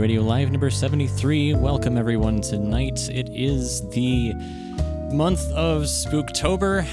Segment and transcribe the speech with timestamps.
[0.00, 1.54] Radio Live number 73.
[1.54, 3.08] Welcome everyone tonight.
[3.10, 4.32] It is the
[5.12, 6.86] month of Spooktober.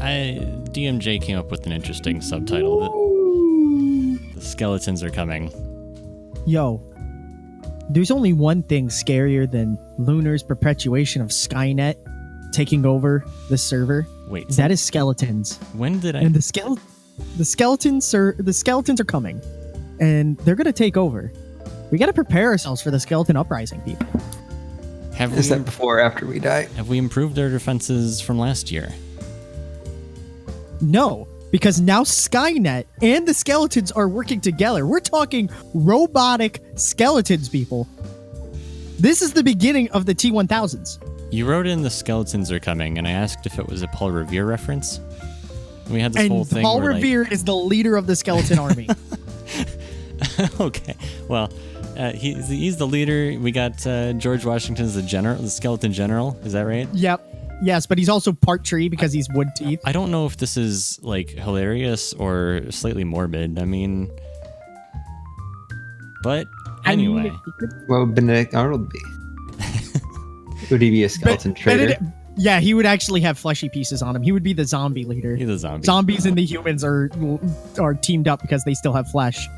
[0.00, 0.38] I,
[0.70, 2.80] DMJ came up with an interesting subtitle.
[2.80, 5.52] The, the skeletons are coming.
[6.46, 6.82] Yo,
[7.90, 11.96] there's only one thing scarier than Lunar's perpetuation of Skynet
[12.52, 14.06] taking over the server.
[14.28, 16.20] Wait, That is skeletons, when did I?
[16.20, 16.78] and the skele-
[17.36, 19.40] the skeletons are the skeletons are coming,
[20.00, 21.32] and they're gonna take over.
[21.90, 24.06] We gotta prepare ourselves for the skeleton uprising, people.
[25.14, 26.68] have Is we, that before or after we die?
[26.76, 28.92] have we improved our defenses from last year?
[30.80, 34.86] No, because now Skynet and the skeletons are working together.
[34.86, 37.88] We're talking robotic skeletons, people.
[38.98, 40.98] This is the beginning of the T1000s.
[41.32, 44.10] You wrote in the skeletons are coming, and I asked if it was a Paul
[44.12, 45.00] Revere reference.
[45.90, 46.62] We had this whole And thing.
[46.62, 48.88] Paul where, like- Revere is the leader of the skeleton army.
[50.60, 50.94] okay.
[51.28, 51.50] Well,
[51.98, 53.38] uh, he's, he's the leader.
[53.38, 56.38] We got uh, George Washington as the general, the skeleton general.
[56.44, 56.88] Is that right?
[56.92, 57.24] Yep.
[57.60, 59.80] Yes, but he's also part tree because he's wood teeth.
[59.84, 63.58] I don't know if this is like hilarious or slightly morbid.
[63.58, 64.08] I mean,
[66.22, 66.46] but
[66.84, 67.30] I mean, anyway,
[67.60, 68.98] he What would Benedict Arnold be?
[70.70, 71.78] would he be a skeleton Ben- trader?
[71.78, 72.02] Benedict-
[72.40, 74.22] yeah, he would actually have fleshy pieces on him.
[74.22, 75.34] He would be the zombie leader.
[75.34, 75.84] he's a zombie.
[75.84, 77.10] Zombies and the humans are
[77.80, 79.48] are teamed up because they still have flesh.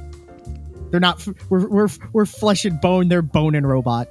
[0.91, 1.27] They're not.
[1.49, 3.09] We're we're we're flesh and bone.
[3.09, 4.09] They're bone and robot.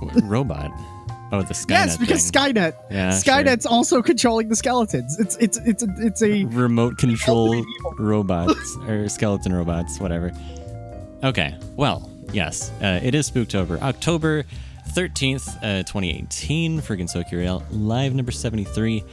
[0.22, 0.70] Robot.
[1.30, 1.70] Oh, the Skynet.
[1.70, 2.54] yes, because thing.
[2.54, 2.74] Skynet.
[2.90, 5.18] Yeah, Skynet's also controlling the skeletons.
[5.18, 7.64] It's it's it's a, it's a remote control
[7.98, 10.32] robots or skeleton robots, whatever.
[11.22, 14.44] Okay, well, yes, uh, it is Spooktober, October
[14.90, 19.04] thirteenth, uh, twenty eighteen, for Gensokyo Radio Live number seventy three,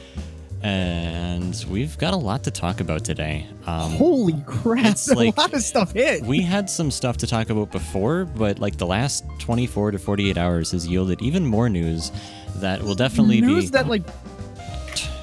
[0.62, 3.46] and we've got a lot to talk about today.
[3.66, 4.86] Um, holy crap.
[4.86, 6.22] It's a lot of stuff hit.
[6.22, 9.98] we had some stuff to talk about before, but like the last twenty four to
[9.98, 12.12] forty eight hours has yielded even more news
[12.56, 14.02] that will definitely News be that like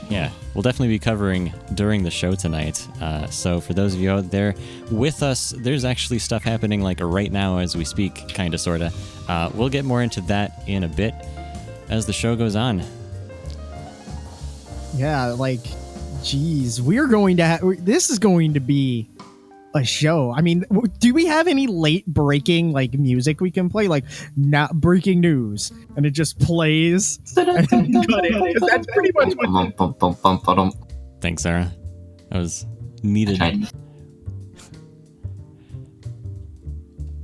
[0.10, 2.88] yeah, we'll definitely be covering during the show tonight.
[3.02, 4.54] Uh, so for those of you out there
[4.92, 8.92] with us, there's actually stuff happening like right now as we speak, kind of, sorta.
[9.28, 11.16] Uh, we'll get more into that in a bit
[11.90, 12.84] as the show goes on.
[14.96, 15.62] Yeah, like,
[16.24, 17.46] geez, we're going to.
[17.48, 19.10] Ha- this is going to be
[19.76, 20.32] a show.
[20.32, 23.88] I mean, w- do we have any late breaking like music we can play?
[23.88, 24.06] Like
[24.38, 27.20] not breaking news, and it just plays.
[27.38, 28.60] and then cut it?
[28.60, 29.50] 'Cause That's pretty much what.
[31.22, 31.74] Thanks, Sarah.
[32.30, 32.66] That was
[33.02, 33.40] needed.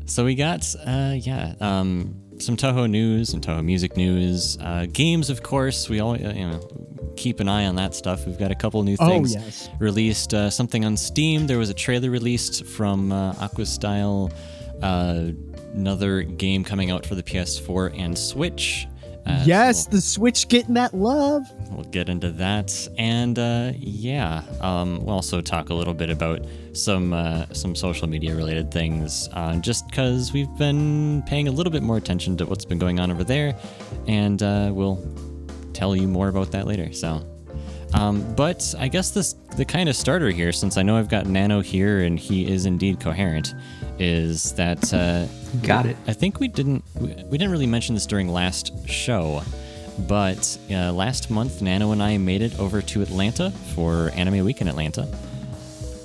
[0.05, 4.57] So we got, uh, yeah, um, some Touhou news and Touhou music news.
[4.61, 5.89] Uh, games, of course.
[5.89, 6.59] We all, you know,
[7.15, 8.25] keep an eye on that stuff.
[8.25, 9.69] We've got a couple new Oh things yes.
[9.79, 10.33] released.
[10.33, 11.47] Uh, something on Steam.
[11.47, 14.31] There was a trailer released from uh, Aquastyle.
[14.81, 15.31] Uh,
[15.73, 18.87] another game coming out for the PS4 and Switch.
[19.25, 21.43] Uh, yes, so the Switch getting that love.
[21.71, 26.45] we'll get into that, and uh, yeah, um, we'll also talk a little bit about
[26.73, 31.71] some uh, some social media related things, uh, just because we've been paying a little
[31.71, 33.55] bit more attention to what's been going on over there,
[34.07, 35.03] and uh, we'll
[35.73, 36.91] tell you more about that later.
[36.93, 37.25] So.
[37.93, 41.25] Um, but I guess this the kind of starter here, since I know I've got
[41.25, 43.55] Nano here and he is indeed coherent,
[43.99, 45.25] is that uh,
[45.61, 45.97] Got it.
[46.07, 49.41] I think we didn't we didn't really mention this during last show,
[50.07, 54.61] but uh, last month Nano and I made it over to Atlanta for Anime Week
[54.61, 55.01] in Atlanta,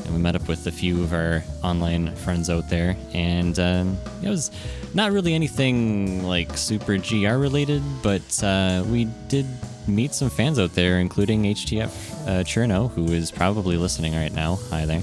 [0.04, 3.98] and we met up with a few of our online friends out there, and um,
[4.22, 4.50] it was
[4.94, 9.46] not really anything like super GR related, but uh, we did
[9.86, 11.88] meet some fans out there, including HTF
[12.26, 14.56] uh, Cirno, who is probably listening right now.
[14.70, 15.02] Hi there.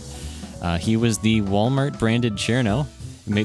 [0.62, 2.88] Uh, he was the Walmart branded Cirno.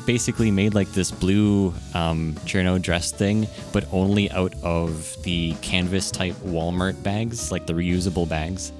[0.04, 6.10] Basically made like this blue um, Cirno dress thing, but only out of the canvas
[6.10, 8.72] type Walmart bags, like the reusable bags.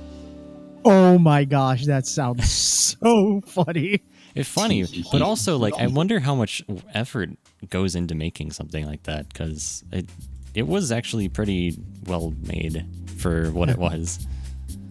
[0.85, 2.51] Oh my gosh, that sounds
[3.01, 4.03] so funny.
[4.35, 6.63] It's funny, but also like I wonder how much
[6.93, 7.31] effort
[7.71, 10.07] goes into making something like that because it
[10.55, 11.77] it was actually pretty
[12.07, 12.85] well made
[13.19, 14.27] for what it was.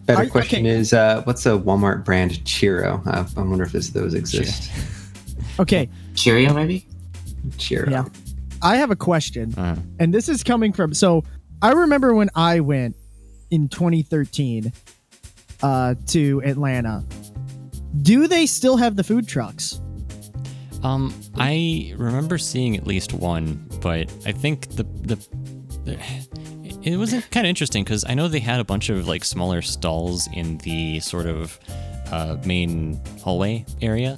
[0.06, 0.68] Better I- question okay.
[0.74, 3.04] is, uh, what's a Walmart brand Chiro?
[3.06, 4.70] Uh, I wonder if this, those exist.
[5.58, 6.86] Okay, Cheerio, maybe.
[7.56, 7.90] Cheerio.
[7.90, 8.04] Yeah.
[8.60, 10.92] I have a question, Uh, and this is coming from.
[10.92, 11.24] So
[11.62, 12.94] I remember when I went
[13.50, 14.70] in 2013
[15.62, 17.02] uh, to Atlanta.
[18.02, 19.80] Do they still have the food trucks?
[20.82, 25.16] Um, I remember seeing at least one, but I think the the,
[25.84, 25.96] the
[26.86, 29.60] it was kind of interesting because I know they had a bunch of like smaller
[29.60, 31.58] stalls in the sort of
[32.12, 34.16] uh, main hallway area,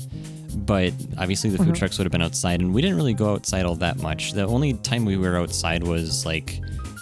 [0.54, 3.64] but obviously the food trucks would have been outside, and we didn't really go outside
[3.64, 4.32] all that much.
[4.32, 6.60] The only time we were outside was like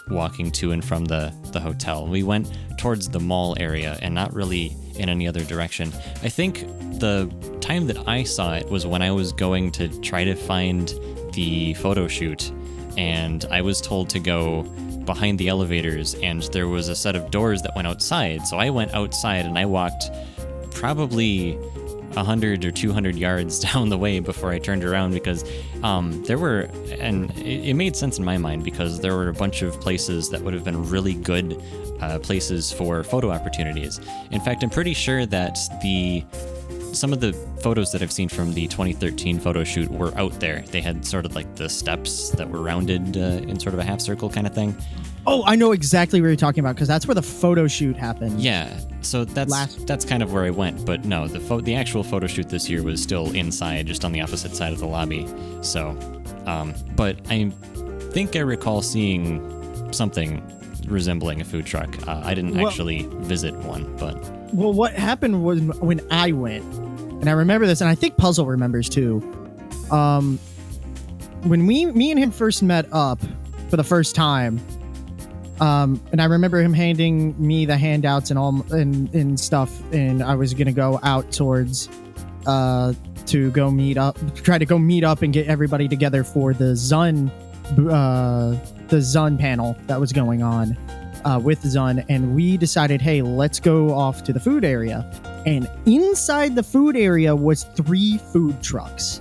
[0.09, 2.07] walking to and from the the hotel.
[2.07, 5.89] We went towards the mall area and not really in any other direction.
[6.23, 6.61] I think
[7.01, 7.29] the
[7.61, 10.95] time that I saw it was when I was going to try to find
[11.33, 12.53] the photo shoot
[12.97, 14.63] and I was told to go
[15.07, 18.47] behind the elevators and there was a set of doors that went outside.
[18.47, 20.11] So I went outside and I walked
[20.73, 21.59] probably
[22.17, 25.45] 100 or 200 yards down the way before I turned around because
[25.83, 29.35] um, there were, and it, it made sense in my mind because there were a
[29.35, 31.63] bunch of places that would have been really good
[32.01, 34.01] uh, places for photo opportunities.
[34.31, 36.25] In fact, I'm pretty sure that the
[36.97, 40.63] some of the photos that I've seen from the 2013 photo shoot were out there.
[40.71, 43.85] They had sort of like the steps that were rounded uh, in sort of a
[43.85, 44.77] half circle kind of thing.
[45.29, 48.41] Oh, I know exactly what you're talking about because that's where the photo shoot happened.
[48.41, 50.87] Yeah, so that's Last- that's kind of where I went.
[50.87, 54.13] But no, the pho- the actual photo shoot this year was still inside, just on
[54.13, 55.27] the opposite side of the lobby.
[55.63, 55.99] So,
[56.47, 57.51] um, but I
[58.13, 59.43] think I recall seeing
[59.93, 60.41] something
[60.87, 62.07] resembling a food truck.
[62.07, 64.15] Uh, I didn't Well- actually visit one, but
[64.55, 66.65] Well, what happened was when I went,
[67.21, 69.23] and I remember this, and I think Puzzle remembers too.
[69.91, 70.39] Um,
[71.43, 73.21] when we, me and him first met up
[73.69, 74.61] for the first time,
[75.61, 80.23] um, and I remember him handing me the handouts and all and, and stuff, and
[80.23, 81.89] I was gonna go out towards,
[82.47, 82.93] uh,
[83.27, 86.75] to go meet up, try to go meet up and get everybody together for the
[86.75, 87.31] Zun,
[87.91, 88.51] uh,
[88.89, 90.77] the Zun panel that was going on
[91.25, 95.11] uh, with Zun, and we decided, hey, let's go off to the food area.
[95.47, 99.21] And inside the food area was three food trucks,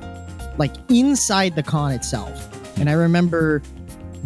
[0.58, 2.50] like inside the con itself.
[2.80, 3.62] And I remember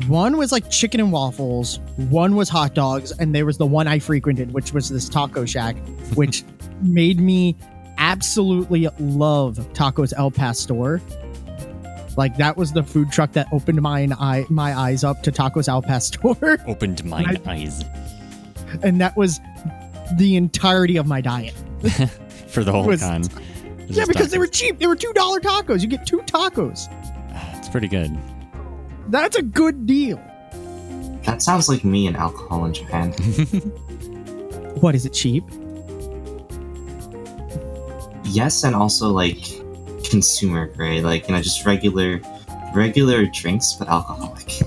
[0.07, 3.85] one was like chicken and waffles, one was hot dogs, and there was the one
[3.87, 5.75] I frequented, which was this taco shack,
[6.15, 6.43] which
[6.81, 7.57] made me
[7.97, 11.01] absolutely love Tacos El Pastor.
[12.15, 15.67] Like that was the food truck that opened my eye my eyes up to Tacos
[15.67, 16.63] Al Pastor.
[16.67, 17.83] opened my eyes
[18.83, 19.39] and that was
[20.17, 21.53] the entirety of my diet.
[22.47, 23.23] for the whole Was- con.
[23.87, 24.77] Yeah, because they were cheap.
[24.79, 25.81] They were two dollar tacos.
[25.81, 26.87] You get two tacos.
[27.57, 28.17] It's pretty good.
[29.09, 30.17] That's a good deal.
[31.23, 33.13] That sounds like me and alcohol in Japan.
[34.81, 35.43] What is it cheap?
[38.25, 39.43] yes, and also like
[40.09, 42.21] consumer grade, like you know, just regular,
[42.73, 44.61] regular drinks, but alcoholic.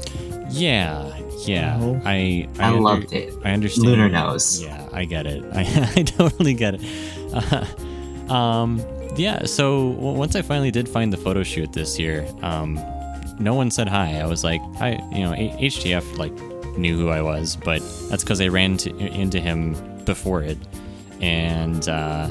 [0.50, 1.78] Yeah, yeah.
[1.80, 2.00] Oh.
[2.04, 3.34] I I, under- loved it.
[3.44, 3.86] I understand.
[3.86, 4.62] Lunar knows.
[4.62, 5.44] Yeah, I get it.
[5.52, 6.80] I, I totally get it.
[7.32, 8.82] Uh, um,
[9.16, 9.44] yeah.
[9.44, 12.80] So once I finally did find the photo shoot this year, um,
[13.38, 14.20] no one said hi.
[14.20, 16.32] I was like, hi, you know, HTF like
[16.78, 20.58] knew who I was, but that's because I ran to, into him before it,
[21.20, 22.28] and uh,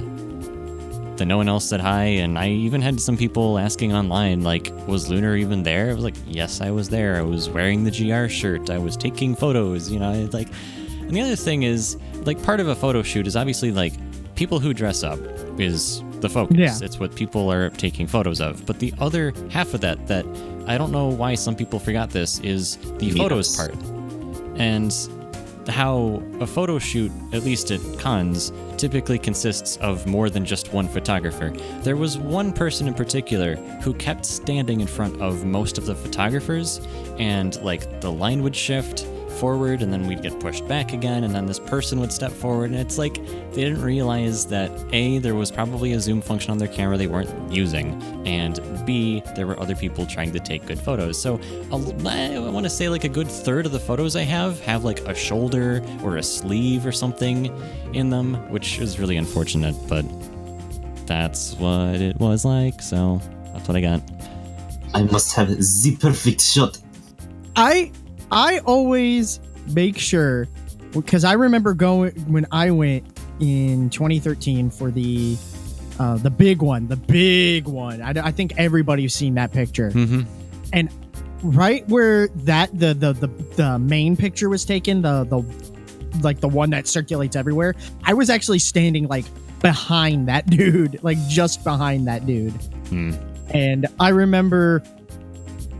[1.21, 2.03] then no one else said hi.
[2.03, 5.91] And I even had some people asking online, like, was Lunar even there?
[5.91, 7.15] I was like, yes, I was there.
[7.17, 8.69] I was wearing the GR shirt.
[8.69, 9.89] I was taking photos.
[9.89, 10.49] You know, like.
[11.01, 13.93] And the other thing is, like, part of a photo shoot is obviously like
[14.35, 15.19] people who dress up
[15.59, 16.57] is the focus.
[16.57, 16.77] Yeah.
[16.81, 18.65] It's what people are taking photos of.
[18.65, 20.25] But the other half of that, that
[20.67, 23.17] I don't know why some people forgot this, is the Meetups.
[23.17, 23.75] photos part.
[24.55, 24.93] And
[25.67, 28.51] how a photo shoot, at least at cons,
[28.81, 31.51] typically consists of more than just one photographer.
[31.83, 35.93] There was one person in particular who kept standing in front of most of the
[35.93, 36.81] photographers,
[37.19, 41.33] and like the line would shift forward and then we'd get pushed back again and
[41.33, 43.15] then this person would step forward and it's like
[43.53, 47.07] they didn't realize that a there was probably a zoom function on their camera they
[47.07, 51.39] weren't using and b there were other people trying to take good photos so
[51.71, 54.99] I want to say like a good third of the photos i have have like
[55.01, 57.45] a shoulder or a sleeve or something
[57.93, 60.05] in them which is really unfortunate but
[61.07, 63.21] that's what it was like so
[63.53, 64.01] that's what i got
[64.93, 66.77] I must have the perfect shot.
[67.55, 67.91] I
[68.31, 69.39] I always
[69.73, 70.47] make sure
[70.91, 73.05] because I remember going when I went
[73.39, 75.37] in 2013 for the
[75.99, 78.01] uh, the big one, the big one.
[78.01, 79.91] I, I think everybody's seen that picture.
[79.91, 80.21] mm-hmm
[81.43, 85.43] Right where that the, the the the main picture was taken, the the
[86.21, 87.73] like the one that circulates everywhere.
[88.03, 89.25] I was actually standing like
[89.59, 92.51] behind that dude, like just behind that dude.
[92.89, 93.13] Hmm.
[93.49, 94.83] And I remember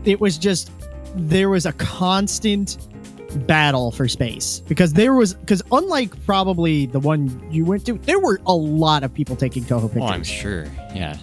[0.04, 0.72] it was just
[1.14, 2.78] there was a constant
[3.46, 8.18] battle for space because there was because unlike probably the one you went to, there
[8.20, 10.02] were a lot of people taking Touhou pictures.
[10.02, 10.64] oh i'm sure
[10.94, 11.16] yeah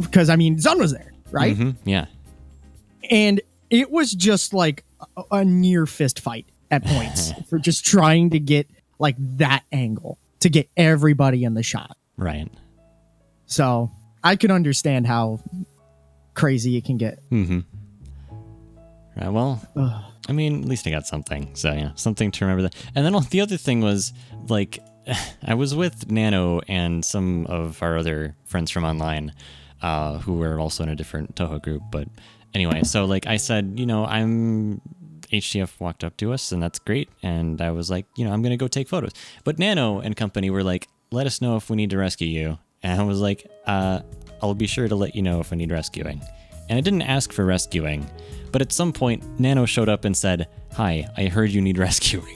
[0.00, 1.56] Because I mean, Zun was there, right?
[1.56, 2.06] Mhm, yeah
[3.10, 3.40] And
[3.70, 4.84] it was just like
[5.16, 10.18] a, a near fist fight at points for just trying to get like that angle
[10.40, 11.96] to get everybody in the shot.
[12.16, 12.48] right
[13.46, 13.90] So
[14.22, 15.40] I can understand how
[16.34, 17.18] crazy it can get.
[17.30, 17.60] Mm-hmm.
[19.16, 19.28] Right.
[19.28, 19.60] Well,
[20.28, 21.54] I mean, at least I got something.
[21.54, 22.74] So yeah, something to remember that.
[22.94, 24.12] And then the other thing was
[24.48, 24.78] like,
[25.44, 29.32] I was with Nano and some of our other friends from online,
[29.82, 31.82] uh, who were also in a different Touhou group.
[31.90, 32.08] But
[32.54, 34.80] anyway, so like I said, you know, I'm
[35.32, 37.08] HTF walked up to us, and that's great.
[37.22, 39.12] And I was like, you know, I'm gonna go take photos.
[39.44, 42.58] But Nano and company were like, let us know if we need to rescue you.
[42.82, 44.00] And I was like, uh,
[44.40, 46.20] I'll be sure to let you know if I need rescuing.
[46.72, 48.10] And I didn't ask for rescuing,
[48.50, 52.34] but at some point, Nano showed up and said, Hi, I heard you need rescuing.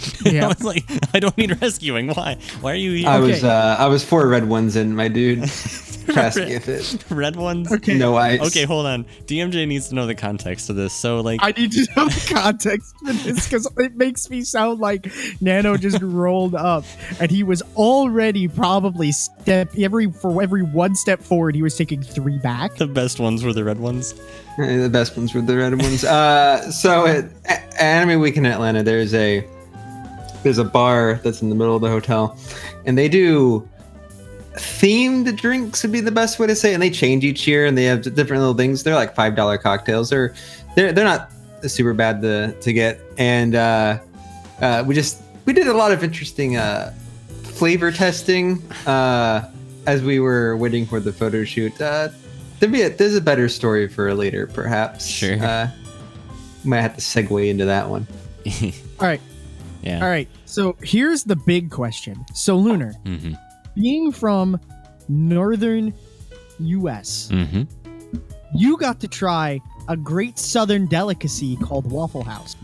[0.26, 2.08] I was like, I don't need rescuing.
[2.08, 2.36] Why?
[2.60, 3.08] Why are you here?
[3.08, 3.26] I Okay.
[3.32, 5.48] was uh, I was four red ones in, my dude.
[6.10, 7.04] Fast if it.
[7.10, 7.70] Red ones?
[7.70, 7.96] Okay.
[7.96, 8.40] No ice.
[8.40, 9.04] Okay, hold on.
[9.26, 10.92] DMJ needs to know the context of this.
[10.92, 14.80] So, like, I need to know the context for this because it makes me sound
[14.80, 15.06] like
[15.40, 16.84] Nano just rolled up
[17.20, 22.02] and he was already probably step every for every one step forward he was taking
[22.02, 22.74] three back.
[22.76, 24.14] the best ones were the red ones.
[24.58, 26.02] Eh, The best ones were the red ones.
[26.02, 29.46] Uh, so at A- Anime Week in Atlanta, there's a
[30.42, 32.38] there's a bar that's in the middle of the hotel,
[32.86, 33.68] and they do
[34.54, 36.74] themed drinks would be the best way to say it.
[36.74, 38.82] And they change each year, and they have different little things.
[38.82, 40.10] They're like five dollar cocktails.
[40.10, 40.34] They're
[40.74, 41.30] they're they're not
[41.62, 43.00] super bad to to get.
[43.18, 43.98] And uh,
[44.60, 46.94] uh, we just we did a lot of interesting uh,
[47.42, 49.50] flavor testing uh,
[49.86, 51.78] as we were waiting for the photo shoot.
[51.80, 52.08] Uh,
[52.58, 55.06] there'd be a, there's a better story for later, perhaps.
[55.06, 55.42] Sure.
[55.42, 55.70] Uh,
[56.64, 58.06] might have to segue into that one.
[59.00, 59.20] All right,
[59.82, 60.02] yeah.
[60.02, 60.28] all right.
[60.44, 62.24] So here's the big question.
[62.34, 63.32] So Lunar, Mm-hmm.
[63.74, 64.58] being from
[65.08, 65.94] northern
[66.58, 67.62] U.S., Mm-hmm.
[68.54, 72.56] you got to try a great southern delicacy called Waffle House.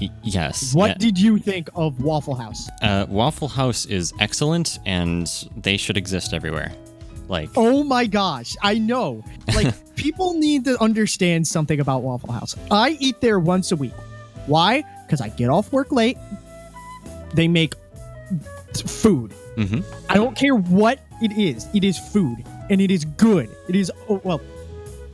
[0.00, 0.74] Y- yes.
[0.74, 0.94] What yeah.
[0.98, 2.68] did you think of Waffle House?
[2.82, 5.26] uh, Waffle House is excellent, and
[5.56, 6.72] they should exist everywhere.
[7.28, 9.24] Like, Oh my gosh, I know.
[9.54, 12.54] Like people need to understand something about Waffle House.
[12.70, 13.94] I eat there once a week.
[14.46, 14.84] Why?
[15.04, 16.18] Because I get off work late.
[17.34, 17.74] They make
[18.84, 19.32] food.
[19.56, 19.84] Mhm.
[20.08, 21.66] I don't care what it is.
[21.74, 23.48] It is food, and it is good.
[23.68, 24.40] It is oh, well.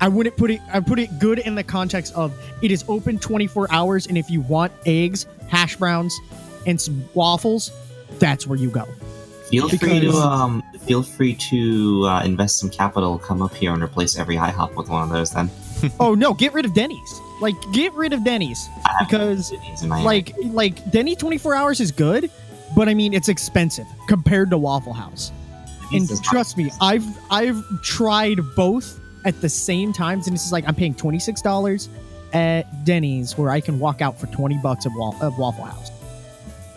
[0.00, 0.60] I wouldn't put it.
[0.72, 4.28] I put it good in the context of it is open 24 hours, and if
[4.28, 6.18] you want eggs, hash browns,
[6.66, 7.70] and some waffles,
[8.18, 8.86] that's where you go.
[9.48, 13.82] Feel free to um, feel free to uh, invest some capital, come up here and
[13.82, 15.30] replace every IHOP with one of those.
[15.30, 15.50] Then
[16.00, 17.20] oh no, get rid of Denny's.
[17.42, 18.68] Like get rid of Denny's
[19.00, 19.52] because
[20.04, 22.30] like like Denny 24 hours is good,
[22.76, 25.32] but I mean it's expensive compared to Waffle House.
[25.92, 30.64] And trust me, I've I've tried both at the same times, and this is like
[30.66, 31.88] I'm paying twenty six dollars
[32.32, 35.90] at Denny's where I can walk out for twenty bucks of, wa- of Waffle House,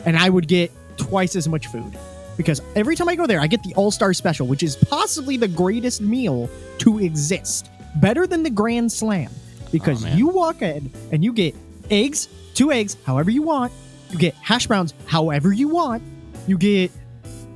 [0.05, 1.97] and I would get twice as much food
[2.37, 5.37] because every time I go there, I get the All Star Special, which is possibly
[5.37, 6.49] the greatest meal
[6.79, 9.31] to exist, better than the Grand Slam,
[9.71, 11.55] because Oh, you walk in and you get
[11.89, 13.71] eggs, two eggs, however you want,
[14.11, 16.03] you get hash browns, however you want,
[16.47, 16.91] you get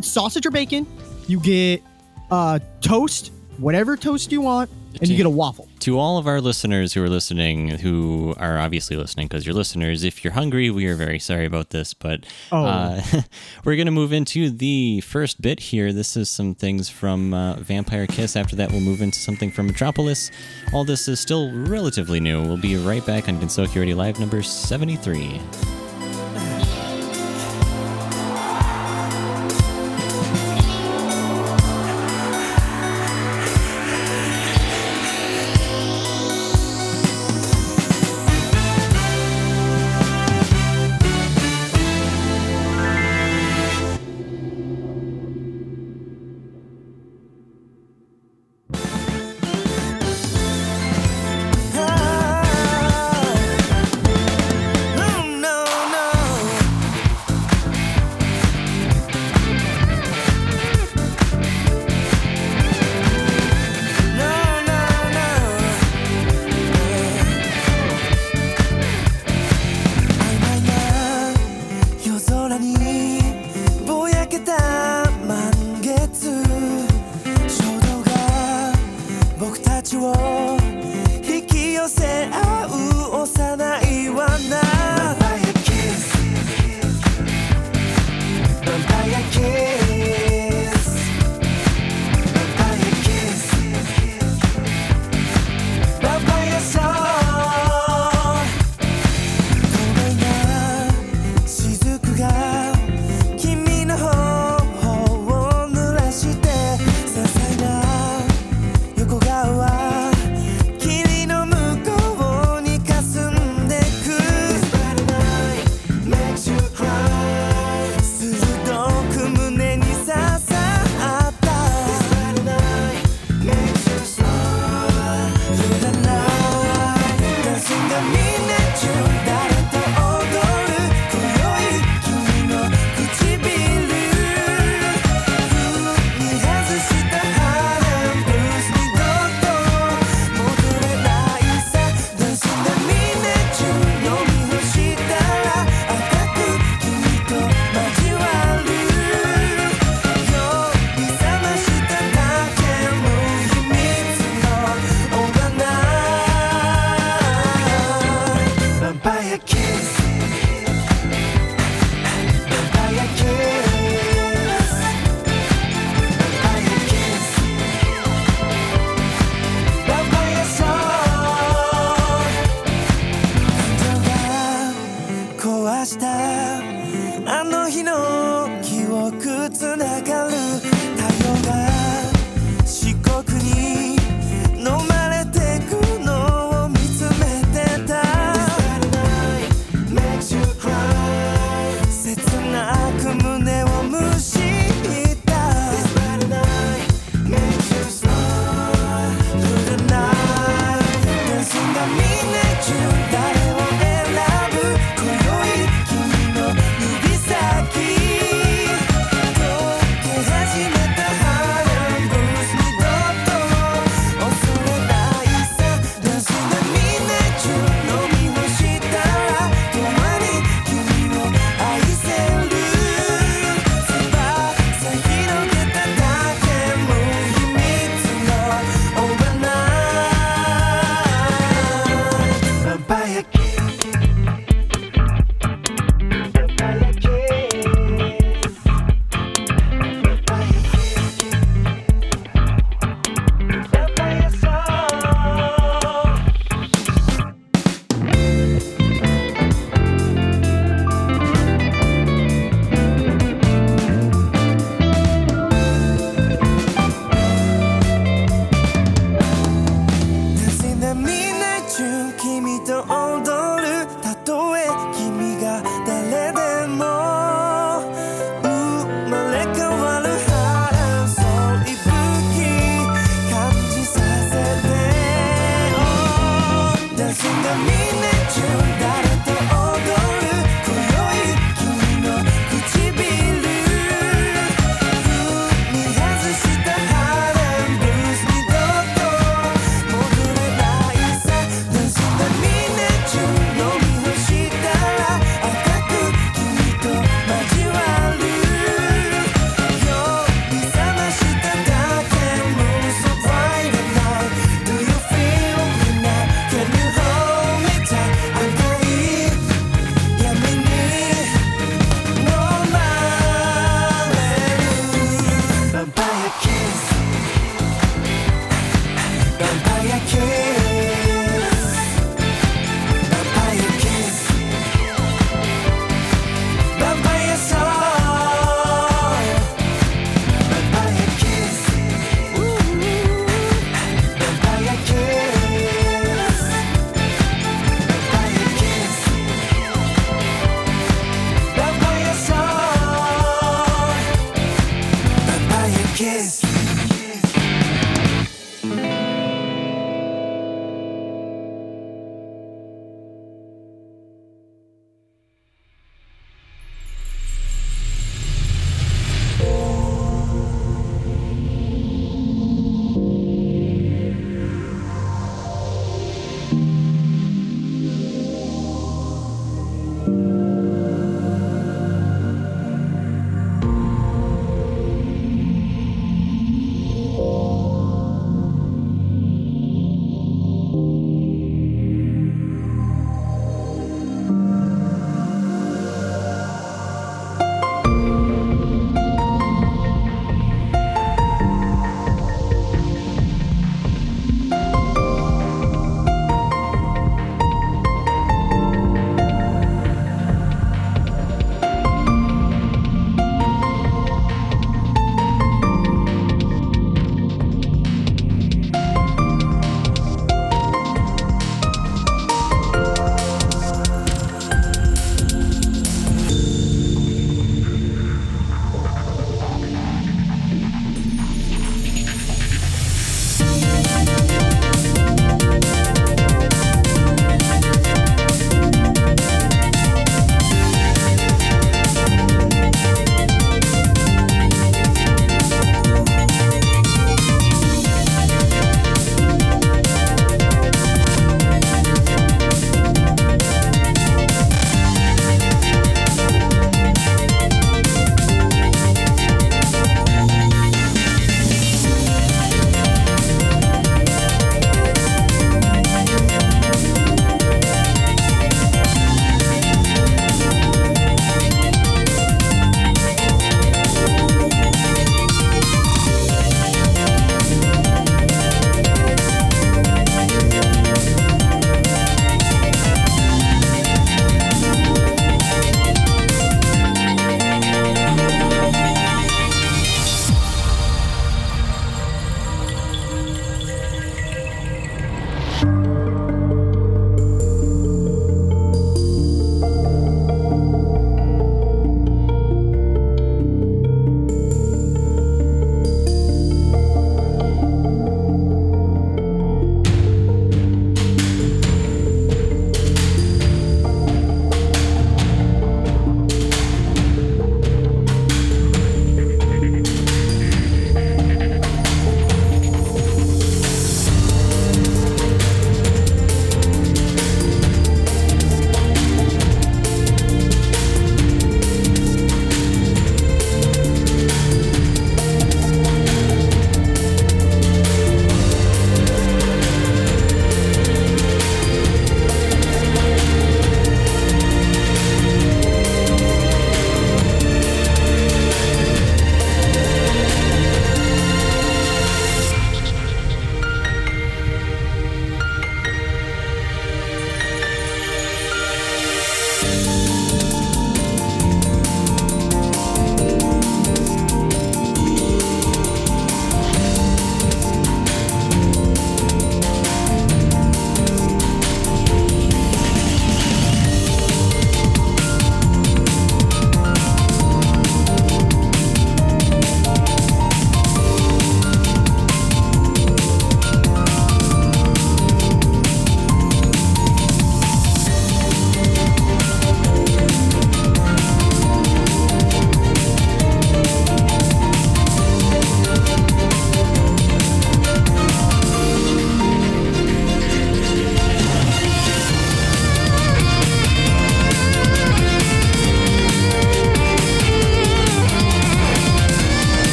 [0.00, 0.86] sausage or bacon,
[1.28, 1.82] you get
[2.30, 5.68] uh, toast, whatever toast you want, and you get a waffle.
[5.80, 10.04] To all of our listeners who are listening, who are obviously listening because you're listeners,
[10.04, 12.64] if you're hungry, we are very sorry about this, but Oh.
[12.64, 13.02] uh,
[13.64, 15.92] we're going to move into the first bit here.
[15.92, 18.36] This is some things from uh, Vampire Kiss.
[18.36, 20.30] After that, we'll move into something from Metropolis.
[20.72, 22.42] All this is still relatively new.
[22.42, 23.40] We'll be right back on
[23.74, 25.81] Radio Live number 73.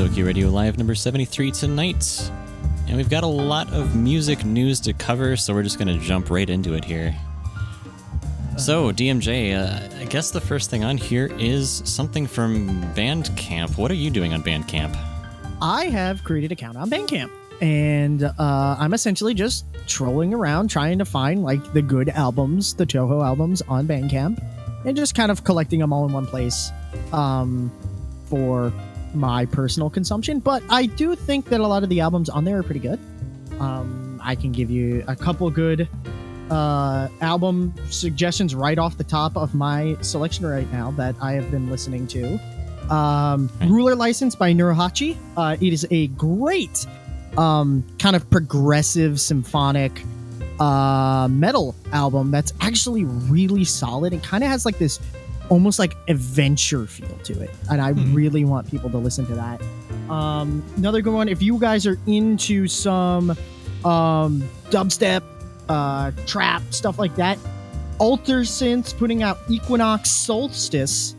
[0.00, 2.32] Gensokyo Radio Live number 73 tonight.
[2.88, 6.02] And we've got a lot of music news to cover, so we're just going to
[6.02, 7.14] jump right into it here.
[8.56, 13.76] So, DMJ, uh, I guess the first thing on here is something from Bandcamp.
[13.76, 14.96] What are you doing on Bandcamp?
[15.60, 18.32] I have created an account on Bandcamp, and uh,
[18.78, 23.60] I'm essentially just trolling around trying to find like the good albums, the Touhou albums
[23.68, 24.42] on Bandcamp,
[24.86, 26.70] and just kind of collecting them all in one place
[27.12, 27.70] um,
[28.30, 28.72] for
[29.14, 30.38] my personal consumption.
[30.38, 32.98] But I do think that a lot of the albums on there are pretty good.
[33.58, 35.88] Um, I can give you a couple good
[36.50, 41.50] uh, album suggestions right off the top of my selection right now that I have
[41.50, 42.38] been listening to.
[42.92, 43.48] Um.
[43.62, 45.16] Ruler License by Nuruhachi.
[45.36, 46.86] Uh, it is a great
[47.38, 50.02] um, kind of progressive symphonic
[50.58, 54.98] uh, metal album that's actually really solid and kind of has like this
[55.50, 57.50] almost like adventure feel to it.
[57.70, 58.14] And I Mhm.
[58.14, 59.60] really want people to listen to that.
[60.10, 63.36] Um, another good one, if you guys are into some
[63.84, 65.22] um, dubstep,
[65.68, 67.38] uh, trap, stuff like that,
[67.98, 71.14] Alter Synths putting out Equinox Solstice.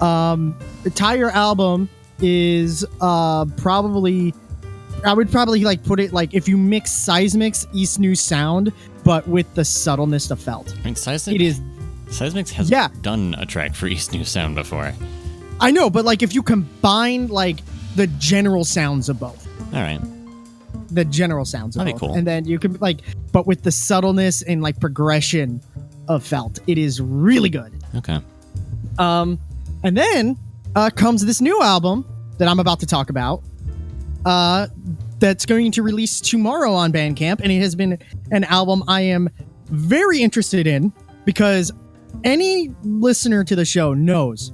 [0.00, 1.88] Um, the entire album
[2.20, 4.32] is uh, probably,
[5.04, 8.72] I would probably like put it like if you mix Seismic's EastNewSound,
[9.04, 10.74] but with the subtleness of felt.
[10.80, 11.60] I mean, Seismic, It is
[12.08, 12.88] Seismic has Yeah.
[13.02, 14.92] done a track for EastNewSound before.
[15.60, 17.60] I know, but like if you combine like
[17.96, 20.00] the general sounds of both, All right.
[20.90, 22.14] the general sounds of That'd be both, cool.
[22.14, 23.00] and then you can like,
[23.32, 25.60] but with the subtleness and like progression
[26.08, 27.72] of felt, it is really good.
[27.96, 28.20] Okay.
[28.98, 29.38] Um,
[29.82, 30.36] and then
[30.74, 32.04] uh, comes this new album
[32.38, 33.42] that I'm about to talk about.
[34.24, 34.66] Uh,
[35.18, 37.98] that's going to release tomorrow on Bandcamp, and it has been
[38.32, 39.30] an album I am
[39.66, 40.92] very interested in
[41.24, 41.72] because
[42.24, 44.52] any listener to the show knows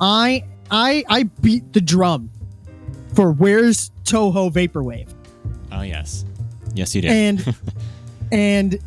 [0.00, 2.30] I I I beat the drum
[3.14, 5.12] for where's Touhou Vaporwave
[5.70, 6.24] Oh, yes.
[6.74, 7.10] Yes, you did.
[7.10, 7.54] and
[8.32, 8.78] and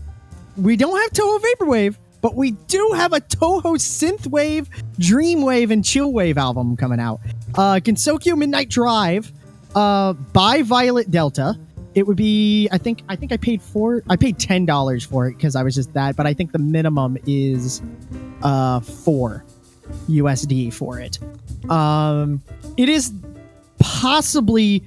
[0.57, 4.67] we don't have Touhou Vaporwave, but we do have a Touhou Synthwave,
[4.99, 7.19] Dreamwave, and Chillwave album coming out.
[7.55, 9.31] Uh, Gensokyo Midnight Drive,
[9.75, 11.57] uh, by Violet Delta.
[11.93, 15.27] It would be, I think, I think I paid four, I paid ten dollars for
[15.27, 17.81] it because I was just that, but I think the minimum is
[18.43, 19.43] uh four
[20.09, 21.19] USD for it.
[21.69, 22.41] Um,
[22.77, 23.13] it is
[23.79, 24.83] possibly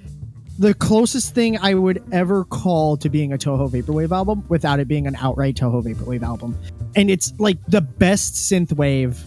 [0.59, 4.87] the closest thing I would ever call to being a Touhou Vaporwave album without it
[4.87, 6.57] being an outright Touhou Vaporwave album.
[6.95, 9.19] And it's like the best synthwave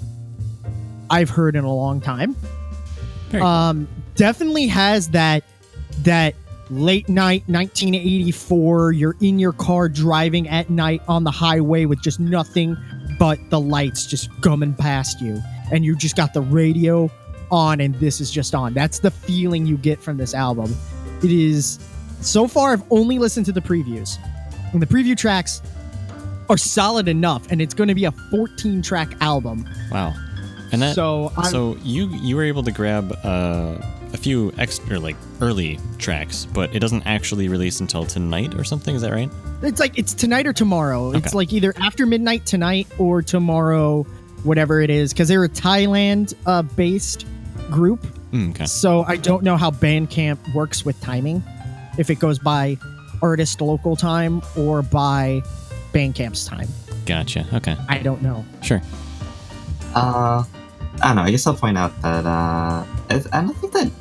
[1.09, 2.35] I've heard in a long time.
[3.29, 3.47] Very cool.
[3.47, 5.43] Um definitely has that
[6.03, 6.33] that
[6.69, 12.19] late night 1984 you're in your car driving at night on the highway with just
[12.19, 12.75] nothing
[13.17, 17.09] but the lights just gumming past you and you just got the radio
[17.51, 18.73] on and this is just on.
[18.73, 20.75] That's the feeling you get from this album.
[21.23, 21.79] It is
[22.21, 24.17] so far I've only listened to the previews.
[24.73, 25.61] And the preview tracks
[26.49, 29.67] are solid enough and it's going to be a 14 track album.
[29.91, 30.13] wow.
[30.71, 30.95] And that.
[30.95, 33.77] so I'm, So you you were able to grab uh,
[34.13, 38.95] a few extra like early tracks, but it doesn't actually release until tonight or something.
[38.95, 39.29] Is that right?
[39.63, 41.11] it's like it's tonight or tomorrow.
[41.11, 44.03] It's like either after midnight tonight or tomorrow
[44.43, 47.25] whatever it is cuz they're a Thailand uh, based
[47.71, 48.05] group.
[48.31, 48.65] Mm, okay.
[48.65, 51.43] So I don't know how Bandcamp works with timing,
[51.97, 52.77] if it goes by
[53.21, 55.41] artist local time or by
[55.93, 56.67] Bandcamp's time.
[57.05, 57.45] Gotcha.
[57.53, 57.75] Okay.
[57.87, 58.45] I don't know.
[58.61, 58.81] Sure.
[59.95, 60.43] Uh,
[61.01, 61.21] I don't know.
[61.23, 63.91] I guess I'll point out that uh, I, I don't think that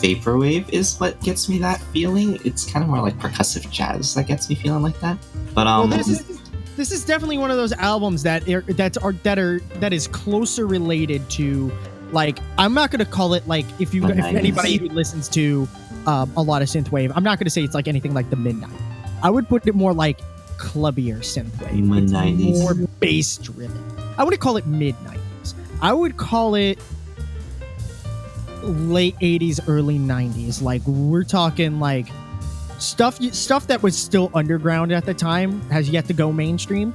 [0.00, 2.38] vaporwave is what gets me that feeling.
[2.44, 5.18] It's kind of more like percussive jazz that gets me feeling like that.
[5.54, 6.40] But well, um, this is
[6.76, 10.08] this is definitely one of those albums that are, that are that are that is
[10.08, 11.70] closer related to
[12.12, 15.68] like I'm not gonna call it like if you if anybody who listens to
[16.06, 18.72] um, a lot of synthwave, I'm not gonna say it's like anything like the Midnight.
[19.22, 20.20] I would put it more like
[20.56, 22.02] clubbier synthwave.
[22.02, 22.60] It's 90s.
[22.60, 23.82] more bass driven.
[24.16, 25.18] I wouldn't call it midnight.
[25.82, 26.78] I would call it
[28.70, 30.62] late 80s, early 90s.
[30.62, 32.06] Like we're talking like
[32.78, 36.94] stuff stuff that was still underground at the time has yet to go mainstream.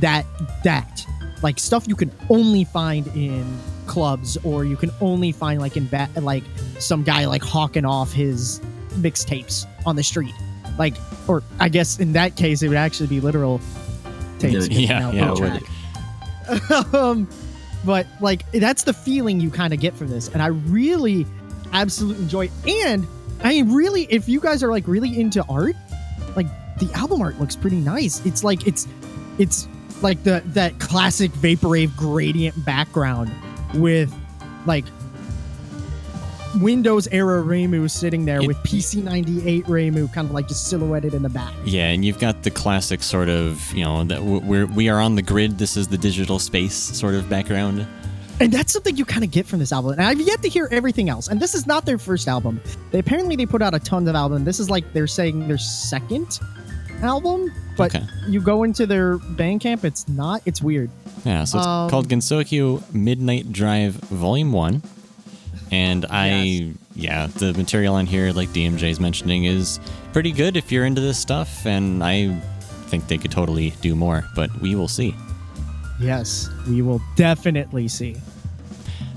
[0.00, 0.26] That
[0.62, 1.06] that
[1.42, 5.86] like stuff you can only find in clubs or you can only find like in
[5.86, 6.44] ba- like
[6.78, 8.60] some guy like hawking off his
[8.92, 10.34] mixtapes on the street.
[10.78, 10.94] Like
[11.28, 13.60] or I guess in that case it would actually be literal
[14.38, 14.68] tapes.
[14.68, 15.58] Yeah, yeah,
[16.92, 17.28] um,
[17.84, 21.26] but like that's the feeling you kind of get from this, and I really,
[21.72, 22.50] absolutely enjoy.
[22.64, 22.86] It.
[22.86, 23.06] And
[23.42, 25.76] I mean really, if you guys are like really into art,
[26.36, 26.46] like
[26.78, 28.24] the album art looks pretty nice.
[28.26, 28.86] It's like it's,
[29.38, 29.68] it's
[30.02, 33.30] like the that classic vaporwave gradient background
[33.74, 34.14] with
[34.66, 34.84] like
[36.60, 41.22] Windows era Reimu sitting there It- with PC98 Reimu kind of like just silhouetted in
[41.22, 41.52] the back.
[41.64, 45.14] Yeah, and you've got the classic sort of, you know, that we're we are on
[45.16, 45.58] the grid.
[45.58, 47.86] This is the digital space sort of background.
[48.40, 49.92] And that's something you kind of get from this album.
[49.92, 51.28] And I've yet to hear everything else.
[51.28, 52.60] And this is not their first album.
[52.90, 54.44] They apparently they put out a ton of albums.
[54.44, 56.40] This is like they're saying their second
[57.02, 58.04] album, but Okay.
[58.28, 60.42] you go into their Bandcamp, it's not.
[60.46, 60.90] It's weird.
[61.24, 64.82] Yeah, so it's Um, called Gensokyo Midnight Drive Volume 1.
[65.70, 66.74] And I, Yes.
[66.94, 69.80] yeah, the material on here, like DMJ is mentioning, is
[70.12, 71.66] pretty good if you're into this stuff.
[71.66, 72.34] And I
[72.86, 75.14] think they could totally do more, but we will see.
[76.00, 78.16] Yes, we will definitely see.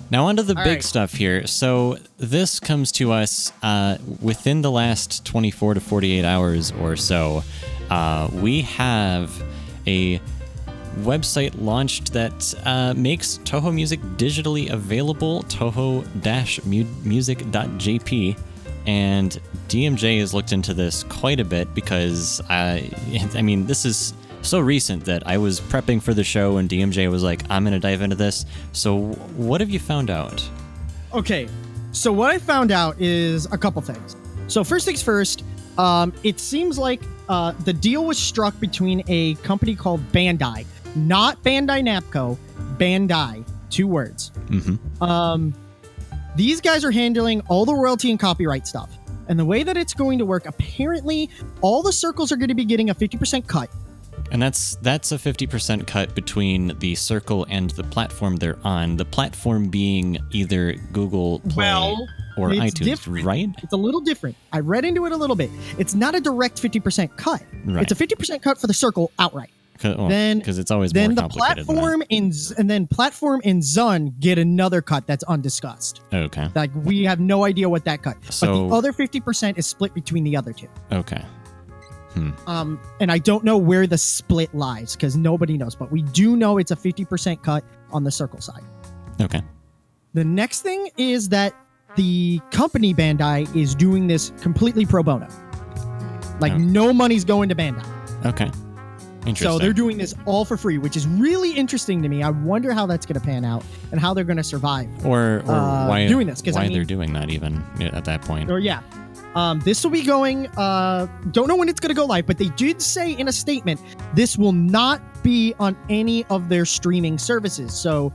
[0.09, 0.83] Now, onto the All big right.
[0.83, 1.45] stuff here.
[1.47, 7.43] So, this comes to us uh, within the last 24 to 48 hours or so.
[7.89, 9.43] Uh, we have
[9.85, 10.21] a
[10.97, 18.37] website launched that uh, makes Touhou Music digitally available, toho-music.jp.
[18.85, 22.89] And DMJ has looked into this quite a bit because, I,
[23.35, 27.11] I mean, this is so recent that I was prepping for the show and DMJ
[27.11, 28.45] was like, I'm going to dive into this.
[28.71, 30.47] So, what have you found out?
[31.13, 31.49] Okay,
[31.91, 34.15] so what I found out is a couple things.
[34.47, 35.43] So first things first,
[35.77, 40.65] um, it seems like uh, the deal was struck between a company called Bandai,
[40.95, 42.37] not Bandai Namco,
[42.77, 44.31] Bandai, two words.
[44.47, 45.03] Mm-hmm.
[45.03, 45.53] Um,
[46.35, 48.89] these guys are handling all the royalty and copyright stuff.
[49.27, 51.29] And the way that it's going to work, apparently,
[51.61, 53.69] all the circles are going to be getting a 50% cut.
[54.31, 58.97] And that's that's a 50% cut between the circle and the platform they're on.
[58.97, 62.07] The platform being either Google Play Well,
[62.37, 63.25] or iTunes, different.
[63.25, 63.49] right?
[63.63, 64.35] It's a little different.
[64.51, 65.49] I read into it a little bit.
[65.77, 67.41] It's not a direct 50% cut.
[67.65, 67.81] Right.
[67.83, 69.49] It's a 50% cut for the circle outright.
[69.81, 74.37] Then- because it's always then more the platform and and then platform and Zun get
[74.39, 76.01] another cut that's undiscussed.
[76.13, 76.47] Okay.
[76.55, 78.17] Like we have no idea what that cut.
[78.23, 80.67] but So- the other 50% is split between the other two.
[80.91, 81.23] Okay.
[82.47, 86.35] Um, and I don't know where the split lies because nobody knows, but we do
[86.35, 88.63] know it's a 50% cut on the circle side.
[89.21, 89.41] Okay.
[90.15, 91.53] The next thing is that
[91.95, 95.27] the company Bandai is doing this completely pro bono.
[96.39, 96.57] Like Oh.
[96.57, 97.85] no money's going to Bandai.
[98.25, 98.49] Okay.
[99.35, 102.23] So they're doing this all for free, which is really interesting to me.
[102.23, 104.89] I wonder how that's going to pan out and how they're going to survive.
[105.05, 108.05] or or uh, why doing this, 'cause why I mean- they're doing that even at
[108.05, 108.49] that point.
[108.51, 108.81] Or yeah.
[109.35, 110.47] Um, this will be going.
[110.57, 113.31] Uh, don't know when it's going to go live, but they did say in a
[113.31, 113.79] statement
[114.15, 117.71] this will not be on any of their streaming services.
[117.73, 118.11] So,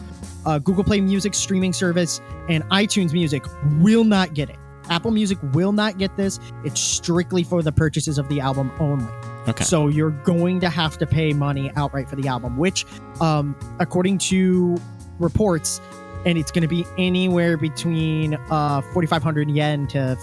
[0.46, 3.44] uh, Google Play Music streaming service and iTunes Music
[3.78, 4.56] will not get it.
[4.90, 6.38] Apple Music will not get this.
[6.64, 9.10] It's strictly for the purchases of the album only.
[9.48, 9.64] Okay.
[9.64, 12.86] So you're going to have to pay money outright for the album, which,
[13.20, 14.76] um, according to
[15.18, 15.80] reports,
[16.24, 20.16] and it's going to be anywhere between uh 4,500 yen to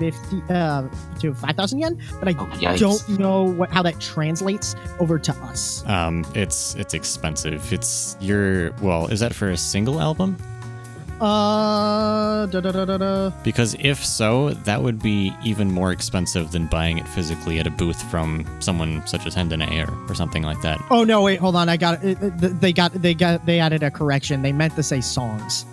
[0.00, 0.88] 50 uh
[1.20, 2.00] to 5,000 yen.
[2.18, 5.84] But I Oh, don't know what how that translates over to us.
[5.86, 7.72] um, it's it's expensive.
[7.72, 10.36] It's your well, is that for a single album?
[11.20, 13.30] Uh, da, da, da.
[13.42, 17.70] Because if so, that would be even more expensive than buying it physically at a
[17.70, 20.78] booth from someone such as Hendane or, or something like that.
[20.90, 21.22] Oh no!
[21.22, 21.68] Wait, hold on.
[21.68, 22.20] I got it.
[22.22, 24.42] it- it- They got they got they added a correction.
[24.42, 25.64] They meant to say songs.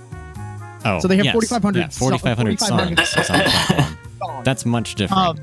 [0.86, 1.34] Oh, So they have yes.
[1.34, 3.98] 4,500 Yeah, 4,500 so- songs 4,500 on the platform.
[4.20, 4.44] Songs.
[4.46, 5.22] That's much different.
[5.22, 5.40] Um,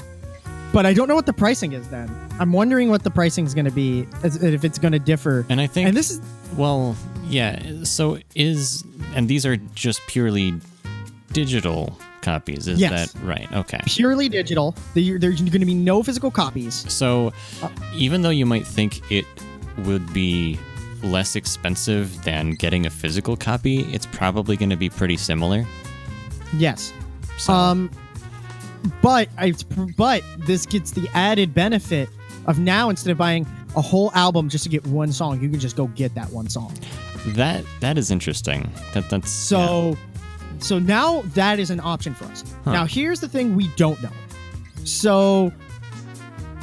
[0.73, 1.89] but I don't know what the pricing is.
[1.89, 5.45] Then I'm wondering what the pricing is going to be, if it's going to differ.
[5.49, 6.21] and I think And this is
[6.57, 6.95] Well,
[7.31, 7.85] yeah.
[7.85, 10.55] So is and these are just purely
[11.33, 12.67] digital copies.
[12.69, 13.13] Is Yes.
[13.13, 13.51] that right?
[13.53, 13.81] Okay.
[13.87, 14.75] purely digital.
[14.95, 16.75] There's going to be no physical copies.
[16.93, 19.25] So Uh, even though you might think it
[19.85, 20.59] would be
[21.03, 25.65] less expensive than getting a physical copy, it's probably going to be pretty similar.
[26.59, 26.93] Yes.
[27.39, 27.91] So Um,
[29.03, 29.55] but I
[29.97, 32.09] but this gets the added benefit
[32.47, 35.61] of now instead of buying a whole album just to get one song, you can
[35.61, 36.75] just go get that one song.
[37.29, 38.71] That that is interesting.
[38.95, 39.97] That that's So
[40.59, 42.45] so now that is an option for us.
[42.65, 42.73] Huh.
[42.73, 44.11] Now here's the thing we don't know.
[44.85, 45.53] So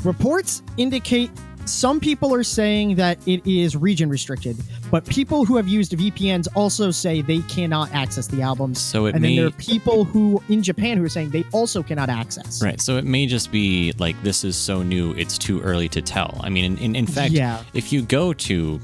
[0.03, 1.31] reports indicate
[1.65, 4.55] some people are saying that it is region restricted,
[4.89, 8.79] but people who have used VPNs also say they cannot access the albums.
[8.79, 11.83] So it and then there are people who in Japan who are saying they also
[11.83, 12.63] cannot access.
[12.63, 12.79] Right.
[12.79, 16.39] So it may just be like this is so new, it's too early to tell.
[16.41, 17.61] I mean, in, in, in fact, Yeah.
[17.73, 18.79] if you go to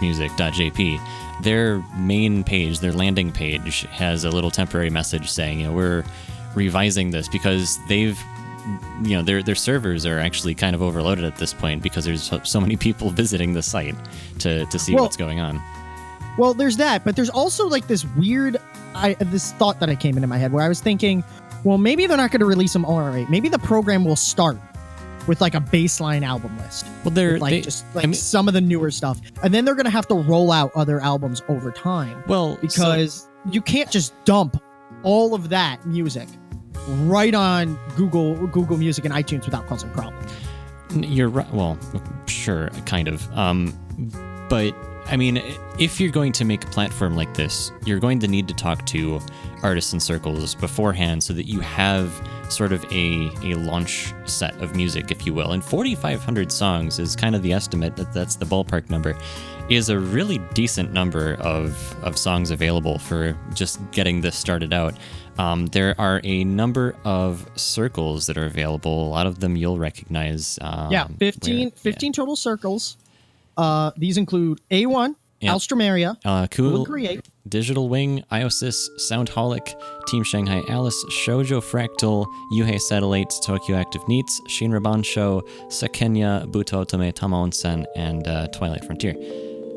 [0.00, 1.00] toho-music.jp,
[1.42, 6.04] their main page, their landing page, has a little temporary message saying, you know, we're
[6.54, 8.18] revising this because they've
[9.02, 12.22] you know their their servers are actually kind of overloaded at this point because there's
[12.24, 13.94] so- so many people visiting the site
[14.38, 15.62] to to see Well, what's going on.
[16.36, 18.56] Well, there's that, but there's also like this weird,
[18.94, 21.24] I this thought that I came into my head where I was thinking,
[21.64, 23.28] well, maybe they're not going to release them all right.
[23.30, 24.58] Maybe the program will start
[25.30, 28.14] with like a baseline album list, Well, they're with, like they, just like I mean-
[28.14, 31.40] some of the newer stuff, and then they're to have to roll out other albums
[31.48, 34.60] over time well so- because you can't just dump
[35.04, 36.28] all of that music
[37.04, 40.30] right on Google Google Music and iTunes without causing problems.
[40.94, 41.50] You're right.
[41.54, 41.78] Well,
[42.26, 43.32] sure, kind of.
[43.38, 43.72] Um,
[44.50, 44.74] but
[45.06, 45.40] I mean,
[45.78, 48.84] if you're going to make a platform like this, you're going to need to talk
[48.86, 49.20] to
[49.62, 52.10] artists and circles beforehand so that you have
[52.50, 55.52] sort of a, a launch set of music, if you will.
[55.52, 59.16] And 4,500 songs is kind of the estimate that that's the ballpark number.
[59.68, 64.94] Is a really decent number of, of songs available for just getting this started out.
[65.38, 69.06] Um, there are a number of circles that are available.
[69.06, 70.58] A lot of them you'll recognize.
[70.60, 72.96] Um, yeah, 15, where- 15 total circles.
[73.56, 75.52] Uh, these include A1, Yeah.
[75.52, 76.16] Alstroemeria.
[76.24, 76.86] Uh, Cool cool.
[76.86, 79.74] Create, Digital Wing, IOSYS, Soundholic,
[80.06, 87.12] Team Shanghai Alice, Shoujo Fractal, Yuhei Satellites, Tokyo Active NEETs, Shinra Bansho, Sakenya, Buto Otome
[87.12, 89.14] Tamaonsen, and uh, Twilight Frontier.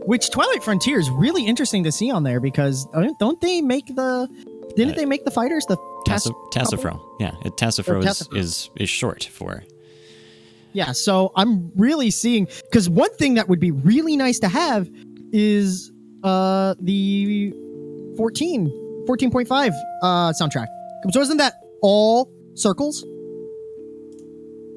[0.05, 3.87] which Twilight Frontier is really interesting to see on there because don't- don't they make
[3.95, 4.27] the
[4.75, 6.99] didn't Uh, they make the fighters the Tasso- Tass- Tasofro.
[7.21, 9.63] Yeah, Tasofro is, is, is short for.
[10.73, 14.89] Yeah, so I'm really seeing because one thing that would be really nice to have
[15.31, 15.91] is
[16.23, 17.51] uh the
[18.17, 19.71] 14 14.5
[20.01, 20.67] uh soundtrack.
[21.11, 23.03] So isn't that all circles?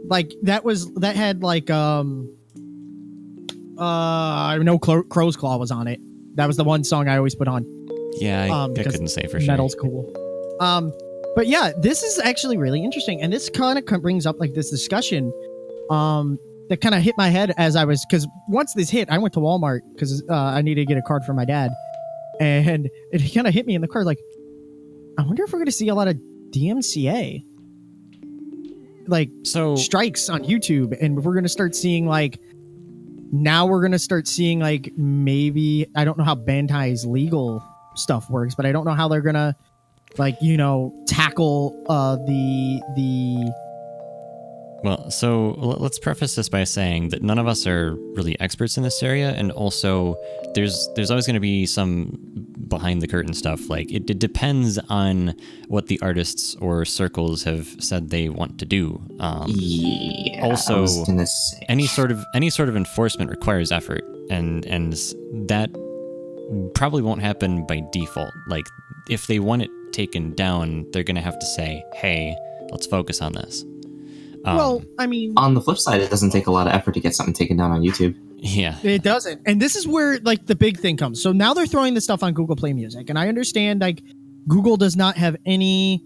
[0.09, 2.33] Like that was that had like um
[3.79, 6.01] uh I know Cro- Crow's Claw was on it.
[6.37, 7.65] That was the one song I always put on.
[8.19, 9.47] Yeah, I, Um, I couldn't say for sure.
[9.49, 10.11] Metal's cool.
[10.61, 10.93] Um,
[11.35, 14.71] but yeah, this is actually really interesting, and this kind of brings up like this
[14.71, 15.33] discussion,
[15.91, 16.39] um,
[16.69, 19.35] that kind of hit my head as I was because once this hit, I went
[19.35, 21.71] to Walmart because uh, I needed to get a card for my dad,
[22.41, 24.19] and it kind of hit me in the car like,
[25.19, 26.17] I wonder if we're going to see a lot of
[26.51, 27.45] DMCA,
[29.07, 32.41] like So, strikes on YouTube, and we're going to start seeing like.
[33.33, 37.61] Now we're gonna start seeing like maybe I don't know how Bandai's legal
[37.97, 39.57] stuff works, but I don't know how they're gonna
[40.17, 43.53] like you know tackle uh the the
[44.85, 48.83] Well, so let's preface this by saying that none of us are really experts in
[48.83, 50.17] this area, and also
[50.55, 52.19] there's there's always going to be some
[52.69, 53.69] behind the curtain stuff.
[53.71, 55.35] Like it, it depends on
[55.69, 59.01] what the artists or circles have said they want to do.
[59.19, 60.45] Um, Yeah.
[60.45, 61.65] Also, I was gonna say.
[61.69, 64.93] any sort of any sort of enforcement requires effort, and and
[65.49, 65.71] that
[66.75, 68.33] probably won't happen by default.
[68.49, 68.67] Like
[69.09, 72.37] if they want it taken down, they're going to have to say, "Hey,
[72.71, 73.65] let's focus on this."
[74.47, 76.93] Um, well I mean On the flip side, it doesn't take a lot of effort
[76.95, 78.15] to get something taken down on YouTube.
[78.37, 79.43] yeah, It doesn't.
[79.47, 81.23] And this is where like the big thing comes.
[81.23, 83.11] So now they're throwing this stuff on Google Play Music.
[83.11, 84.03] And I understand like
[84.49, 86.03] Google does not have any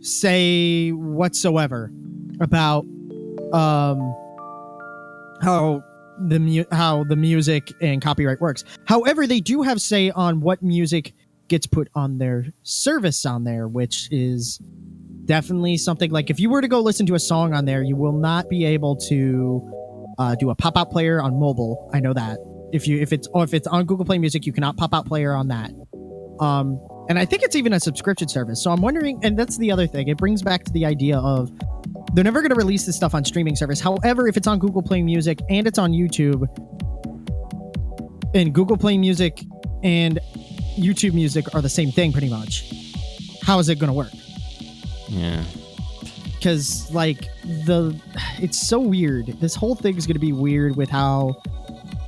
[0.00, 1.92] say whatsoever
[2.40, 2.84] about
[3.52, 4.14] um
[5.42, 5.82] how
[6.28, 8.64] the mu- how the music and copyright works.
[8.86, 11.12] However, they do have say on what music
[11.48, 14.60] gets put on their service on there, which is
[15.30, 17.94] definitely something like if you were to go listen to a song on there, you
[17.94, 21.88] will not be able to uh, do a pop-out player on mobile.
[21.94, 22.38] I know that.
[22.72, 25.06] If you if it's or if it's on Google Play Music, you cannot pop out
[25.06, 25.70] player on that.
[26.40, 28.60] Um, and I think it's even a subscription service.
[28.60, 30.08] So I'm wondering, and that's the other thing.
[30.08, 31.52] It brings back to the idea of
[32.12, 33.78] they're never going to release this stuff on streaming service.
[33.80, 36.42] However, if it's on Google Play Music and it's on YouTube,
[38.34, 39.44] and Google Play Music
[39.84, 40.18] and
[40.76, 42.64] YouTube Music are the same thing pretty much.
[43.44, 44.10] How is it going to work?
[45.10, 45.44] Yeah.
[46.36, 47.94] because like the
[48.38, 51.36] it's so weird this whole thing is going to be weird with how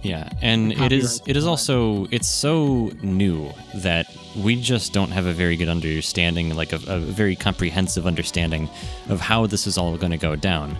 [0.02, 1.22] Yeah, and it is.
[1.26, 6.54] It is also it's so new that we just don't have a very good understanding,
[6.56, 8.68] like a, a very comprehensive understanding
[9.08, 10.76] of how this is all going to go down.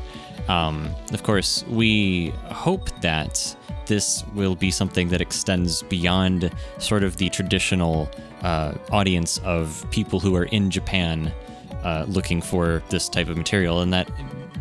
[0.48, 3.56] Um, of course, we hope that
[3.86, 8.10] this will be something that extends beyond sort of the traditional
[8.42, 11.32] uh, audience of people who are in Japan
[11.82, 14.10] uh, looking for this type of material, and that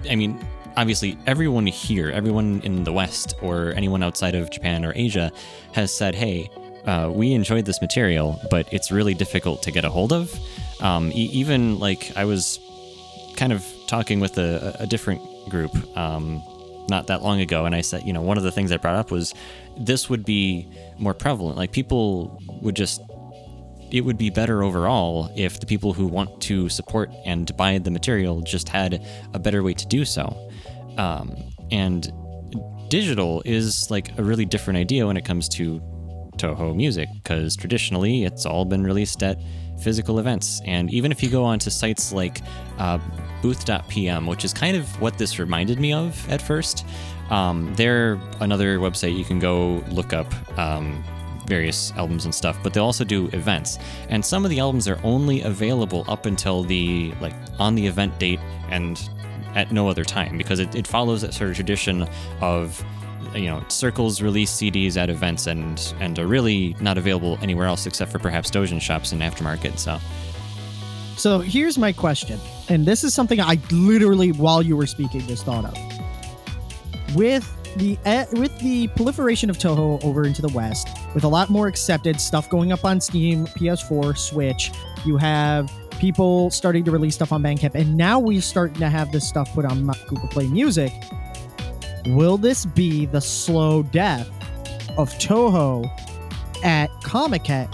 [0.09, 0.39] I mean,
[0.77, 5.31] obviously, everyone here, everyone in the West, or anyone outside of Japan or Asia,
[5.73, 6.49] has said, "Hey,
[6.85, 10.33] uh, we enjoyed this material, but it's really difficult to get a hold of."
[10.81, 12.59] Um, e- even like I was
[13.35, 16.41] kind of talking with a, a different group um,
[16.87, 18.95] not that long ago, and I said, you know, one of the things I brought
[18.95, 19.33] up was
[19.77, 20.67] this would be
[20.97, 21.57] more prevalent.
[21.57, 23.01] Like people would just
[23.91, 27.91] it would be better overall if the people who want to support and buy the
[27.91, 30.49] material just had a better way to do so.
[30.97, 31.35] Um,
[31.71, 32.11] and
[32.89, 35.79] digital is like a really different idea when it comes to
[36.37, 39.37] Touhou Music because traditionally it's all been released at
[39.81, 40.61] physical events.
[40.65, 42.41] And even if you go onto sites like
[42.77, 42.99] uh,
[43.41, 46.85] booth.pm, which is kind of what this reminded me of at first,
[47.29, 50.31] um, they're another website you can go look up.
[50.57, 51.03] Um,
[51.45, 53.77] various albums and stuff but they'll also do events
[54.09, 58.17] and some of the albums are only available up until the like on the event
[58.19, 58.39] date
[58.69, 59.09] and
[59.55, 62.07] at no other time because it, it follows that sort of tradition
[62.39, 62.83] of
[63.35, 67.85] you know circles release cds at events and and are really not available anywhere else
[67.85, 69.99] except for perhaps dojin shops and aftermarket so
[71.17, 75.45] So here's my question, and this is something I literally, while you were speaking, just
[75.45, 77.15] thought of.
[77.15, 77.45] With
[77.77, 81.67] the eh, with the proliferation of Touhou over into the West, with a lot more
[81.67, 84.71] accepted stuff going up on Steam, PS4, Switch,
[85.05, 89.11] you have people starting to release stuff on Bandcamp, and now we're starting to have
[89.11, 90.91] this stuff put on Google Play Music.
[92.07, 94.27] Will this be the slow death
[94.97, 95.89] of Touhou
[96.63, 97.73] at Comiket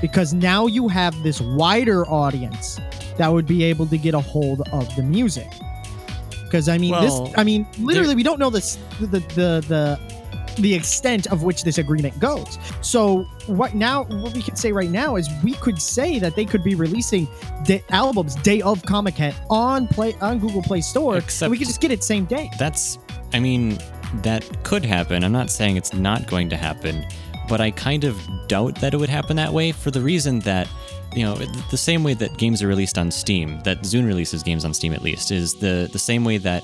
[0.00, 2.78] because now you have this wider audience
[3.16, 5.48] that would be able to get a hold of the music.
[6.48, 7.34] Because I mean, Well, this.
[7.36, 10.00] I mean, literally, we don't know this the the the
[10.58, 12.58] the extent of which this agreement goes.
[12.80, 14.04] So what now?
[14.04, 17.28] What we can say right now is we could say that they could be releasing
[17.64, 21.14] the albums day of Comic Con on play on Google Play Store.
[21.14, 22.50] and Except- we could just get it same day.
[22.58, 22.98] that's
[23.34, 23.78] i mean
[24.22, 27.04] that could happen i'm not saying it's not going to happen
[27.46, 28.16] but i kind of
[28.48, 30.66] doubt that it would happen that way for the reason that
[31.14, 31.34] you know
[31.70, 34.92] the same way that games are released on steam that zun releases games on steam
[34.92, 36.62] at least is the the same way that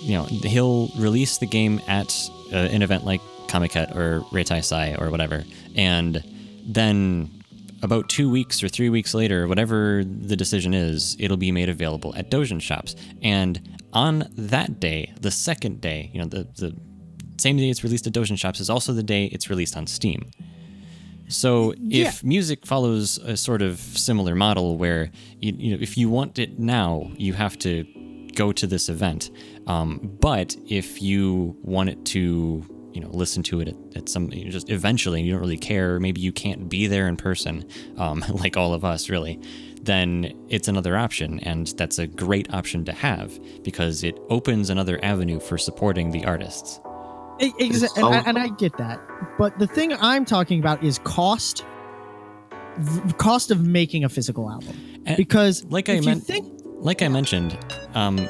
[0.00, 2.14] you know he'll release the game at
[2.52, 5.44] uh, an event like comiket or reitaisai or whatever
[5.76, 6.22] and
[6.66, 7.28] then
[7.82, 12.14] about two weeks or three weeks later, whatever the decision is, it'll be made available
[12.16, 12.94] at Dojin shops.
[13.22, 16.76] And on that day, the second day, you know, the, the
[17.38, 20.30] same day it's released at Dojin shops is also the day it's released on Steam.
[21.30, 25.10] So if music follows a sort of similar model where
[25.40, 27.84] you, you know if you want it now, you have to
[28.34, 29.30] go to this event.
[29.66, 34.32] Um, but if you want it to you know listen to it at, at some
[34.32, 37.64] you know, just eventually you don't really care maybe you can't be there in person
[37.98, 39.38] um, like all of us really
[39.82, 41.40] then it's another option.
[41.40, 46.24] And that's a great option to have because it opens another avenue for supporting the
[46.24, 46.80] artists
[47.40, 49.00] exa- It's and, I, all- and I get that,
[49.38, 51.64] but the thing I'm talking about is cost.
[52.78, 54.76] v- Cost of making a physical album,
[55.06, 56.46] And because like I if you meant- think
[56.82, 57.58] like I mentioned,
[57.94, 58.26] um,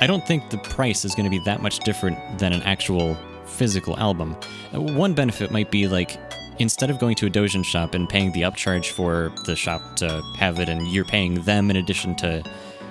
[0.00, 3.14] I don't think the price is going to be that much different than an actual
[3.44, 4.36] physical album.
[4.74, 6.18] Uh, One benefit might be like
[6.58, 10.22] instead of going to a Dojin shop and paying the upcharge for the shop to
[10.38, 12.42] have it, and you're paying them in addition to,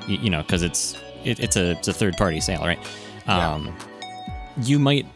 [0.08, 2.80] you know, because it's it, it's a it's a third party sale, right?
[3.28, 3.74] Um,
[4.62, 5.08] you might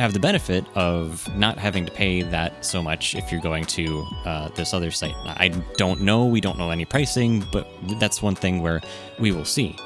[0.00, 4.06] have the benefit of not having to pay that so much if you're going to
[4.24, 5.14] uh, this other site.
[5.26, 6.26] I don't know.
[6.26, 8.80] We don't know any pricing, but that's one thing where
[9.18, 9.76] we will see.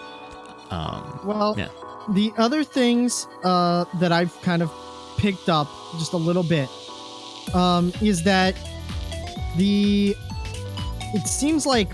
[0.70, 1.68] Um, Well, Yeah.
[2.14, 4.70] the other things uh, that I've kind of
[5.18, 6.68] picked up just a little bit
[7.54, 8.54] um, is that
[9.56, 10.14] the
[11.14, 11.90] it seems like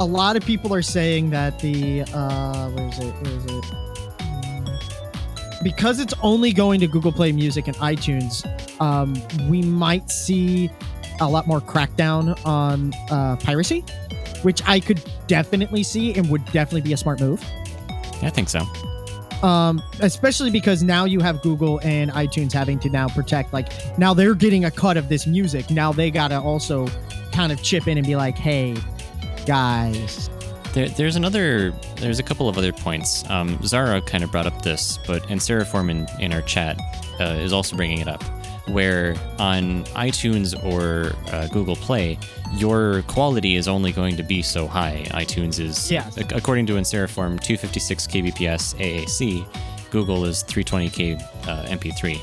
[0.00, 3.14] a lot of people are saying that the uh, where is it?
[3.22, 3.64] Where is it?
[5.64, 8.44] Because it's only going to Google Play Music and iTunes,
[8.80, 9.14] um,
[9.48, 10.70] we might see
[11.20, 13.80] a lot more crackdown on uh, piracy,
[14.42, 17.42] which I could definitely see and would definitely be a smart move
[18.22, 18.60] I think so.
[19.42, 24.14] um especially because now you have google and itunes having to now protect like now
[24.14, 26.86] they're getting a cut of this music now they gotta also
[27.32, 28.76] kind of chip in and be like hey
[29.46, 30.28] guys
[30.74, 31.70] There, there's another.
[31.96, 33.28] There's a couple of other points.
[33.30, 36.78] Um, Zara kind of brought up this, but and Seraphorm in, in our chat
[37.20, 38.22] uh, is also bringing it up,
[38.68, 42.18] where on iTunes or uh, Google Play,
[42.54, 45.06] your quality is only going to be so high.
[45.10, 46.18] iTunes is, Yes.
[46.18, 49.46] ac- according to Seraphorm, 256 kbps AAC.
[49.92, 52.18] Google is 320k uh, MP3,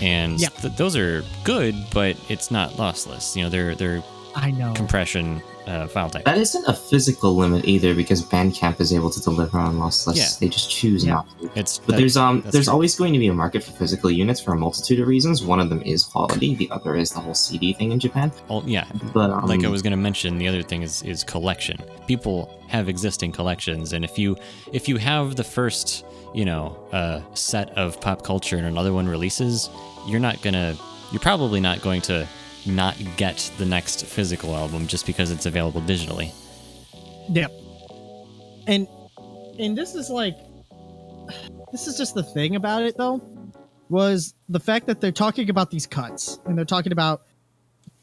[0.00, 0.50] and Yeah.
[0.50, 3.34] th- those are good, but it's not lossless.
[3.34, 4.04] You know, they're they're
[4.36, 6.24] i know compression uh, file type.
[6.24, 10.16] That isn't a physical limit either, because Bandcamp is able to deliver on lossless.
[10.16, 10.28] Yeah.
[10.40, 11.14] They just choose Yeah.
[11.14, 11.50] not to.
[11.54, 12.72] It's But that- there's um there's true.
[12.74, 15.42] always going to be a market for physical units for a multitude of reasons.
[15.42, 16.54] One of them is quality.
[16.54, 18.32] The other is the whole CD thing in Japan.
[18.50, 21.22] Oh, yeah, But um, like I was going to mention, the other thing is is
[21.24, 21.76] collection.
[22.06, 24.36] People have existing collections, and if you
[24.72, 26.04] if you have the first
[26.34, 29.68] you know uh, set of pop culture and another one releases,
[30.06, 30.76] you're not gonna
[31.12, 32.26] you're probably not going to
[32.68, 36.32] not get the next physical album just because it's available digitally.
[37.30, 37.52] Yep.
[38.66, 38.86] And
[39.58, 40.36] and this is like
[41.72, 43.20] this is just the thing about it though
[43.88, 47.22] was the fact that they're talking about these cuts and they're talking about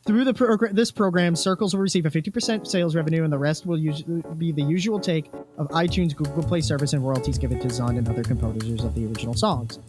[0.06, 3.66] through the program this program circles will receive a 50% sales revenue and the rest
[3.66, 7.68] will usually be the usual take of itunes google play service and royalties given to
[7.68, 9.80] zond and other composers of the original songs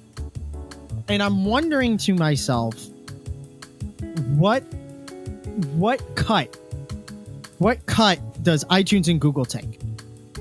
[1.08, 2.74] and i'm wondering to myself
[4.36, 4.62] what
[5.74, 6.54] what cut
[7.58, 9.80] what cut does itunes and google take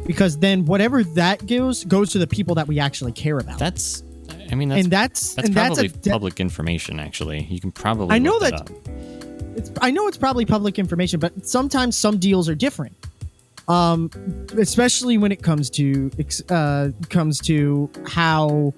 [0.06, 4.04] because then whatever that goes goes to the people that we actually care about That's,
[4.52, 7.00] I mean, that's and that's that's and probably that's a public information.
[7.00, 8.16] Actually, you can probably.
[8.16, 8.70] I know that- up.
[9.56, 12.96] it's I know it's probably public information, but sometimes some deals are different.
[13.68, 14.12] Um,
[14.58, 16.12] especially when it comes to
[16.50, 18.74] uh comes to how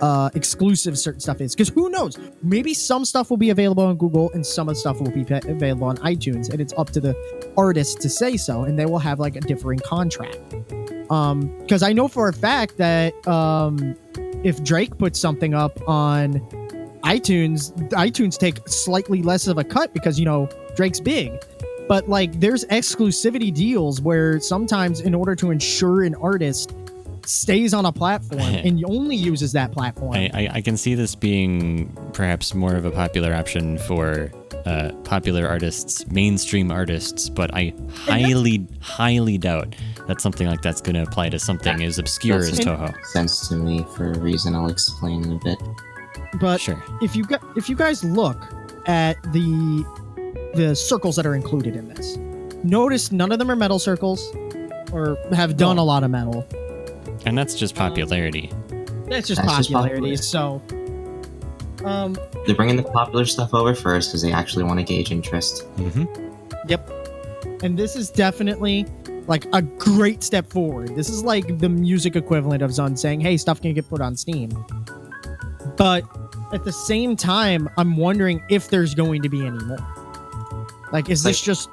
[0.00, 1.54] uh exclusive certain stuff is.
[1.54, 2.18] Because who knows?
[2.42, 5.22] Maybe some stuff will be available on Google and some of the stuff will be
[5.22, 7.14] available on iTunes, and it's up to the
[7.56, 10.38] artist to say so, and they will have like a differing contract.
[11.10, 13.96] Um, because I know for a fact that um,
[14.44, 16.34] if Drake puts something up on
[17.02, 21.32] iTunes, iTunes take slightly less of a cut because you know Drake's big.
[21.90, 26.72] But like there's exclusivity deals where sometimes in order to ensure an artist
[27.26, 30.14] stays on a platform and only uses that platform.
[30.14, 34.30] I, I, I can see this being perhaps more of a popular option for
[34.66, 39.74] uh, popular artists, mainstream artists, but I highly, highly doubt
[40.06, 43.04] that something like that's going to apply to something as obscure as That's- Touhou.
[43.06, 45.58] Sense to me for a reason I'll explain in a bit.
[46.40, 46.80] but Sure.
[47.02, 48.40] if you got if you guys look
[48.86, 49.84] at the
[50.54, 52.16] the circles that are included in this,
[52.64, 54.34] notice none of them are metal circles
[54.92, 56.46] or have done a lot of metal.
[57.26, 58.50] And that's just popularity.
[59.06, 60.16] That's just That's just popularity.
[60.16, 60.62] so
[61.84, 65.66] um They're bringing the popular stuff over first because they actually want to gauge interest.
[65.76, 66.68] Mm-hmm.
[66.68, 66.88] yep.
[67.62, 68.86] and this is definitely
[69.26, 70.94] like a great step forward.
[70.96, 74.16] This is like the music equivalent of Zun saying, "Hey, stuff can get put on
[74.16, 74.50] Steam."
[75.76, 76.04] But
[76.52, 79.78] at the same time, I'm wondering if there's going to be any more.
[80.92, 81.70] Like, is this just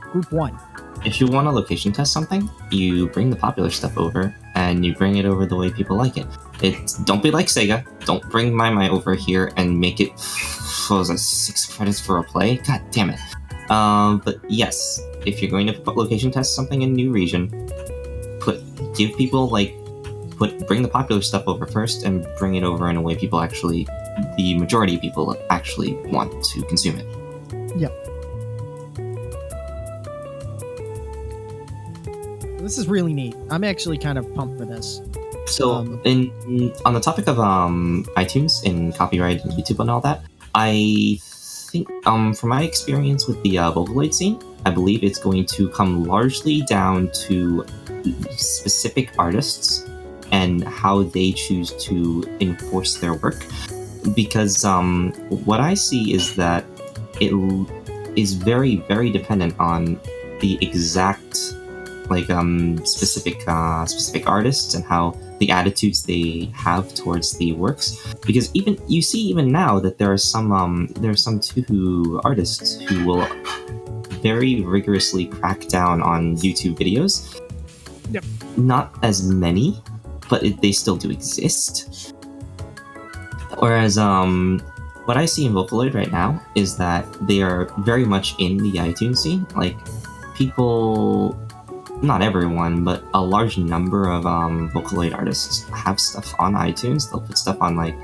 [0.00, 0.58] group one?
[1.04, 4.94] If you want to location test something, you bring the popular stuff over and you
[4.94, 6.26] bring it over the way people like it.
[6.62, 7.84] It's don't be like Sega.
[8.04, 10.10] Don't bring my my over here and make it
[10.88, 12.56] what was that six credits for a play?
[12.58, 13.20] God damn it.
[13.70, 17.48] Um, but yes, if you're going to put location test something in new region,
[18.40, 18.60] put
[18.94, 19.74] give people like
[20.36, 23.40] put bring the popular stuff over first and bring it over in a way people
[23.40, 23.86] actually
[24.36, 27.06] the majority of people actually want to consume it.
[32.72, 33.36] This is really neat.
[33.50, 35.02] I'm actually kind of pumped for this.
[35.44, 36.32] So, Um, in
[36.86, 41.86] on the topic of um, iTunes and copyright and YouTube and all that, I think
[42.06, 46.04] um, from my experience with the uh, Vocaloid scene, I believe it's going to come
[46.04, 47.66] largely down to
[48.38, 49.84] specific artists
[50.30, 53.44] and how they choose to enforce their work.
[54.16, 55.12] Because um,
[55.44, 56.64] what I see is that
[57.20, 57.68] it l-
[58.16, 60.00] is very, very dependent on
[60.40, 61.36] the exact
[62.12, 67.98] like um specific uh specific artists and how the attitudes they have towards the works.
[68.24, 72.20] Because even you see even now that there are some um there are some two
[72.22, 73.26] artists who will
[74.22, 77.38] very rigorously crack down on youtube videos.
[78.10, 78.24] Yep.
[78.58, 79.80] not as many
[80.28, 82.14] but it, they still do exist.
[83.58, 84.60] Whereas um
[85.06, 88.72] what i see in vocaloid right now is that they are very much in the
[88.72, 89.46] itunes scene.
[89.56, 89.76] Like
[90.34, 91.36] people
[92.02, 97.10] not everyone, but a large number of um, Vocaloid artists have stuff on iTunes.
[97.10, 97.94] They'll put stuff on like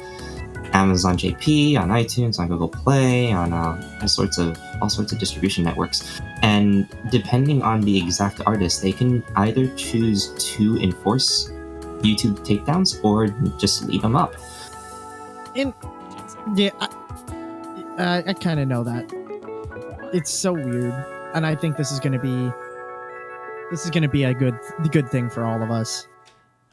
[0.72, 5.18] Amazon JP, on iTunes, on Google Play, on uh, all sorts of all sorts of
[5.18, 6.20] distribution networks.
[6.42, 11.50] And depending on the exact artist, they can either choose to enforce
[12.00, 13.28] YouTube takedowns or
[13.58, 14.34] just leave them up.
[15.56, 15.74] And
[16.54, 16.88] yeah, I,
[17.98, 19.12] I, I kind of know that.
[20.12, 20.94] It's so weird,
[21.34, 22.52] and I think this is going to be
[23.70, 24.58] this is going to be a good
[24.90, 26.06] good thing for all of us.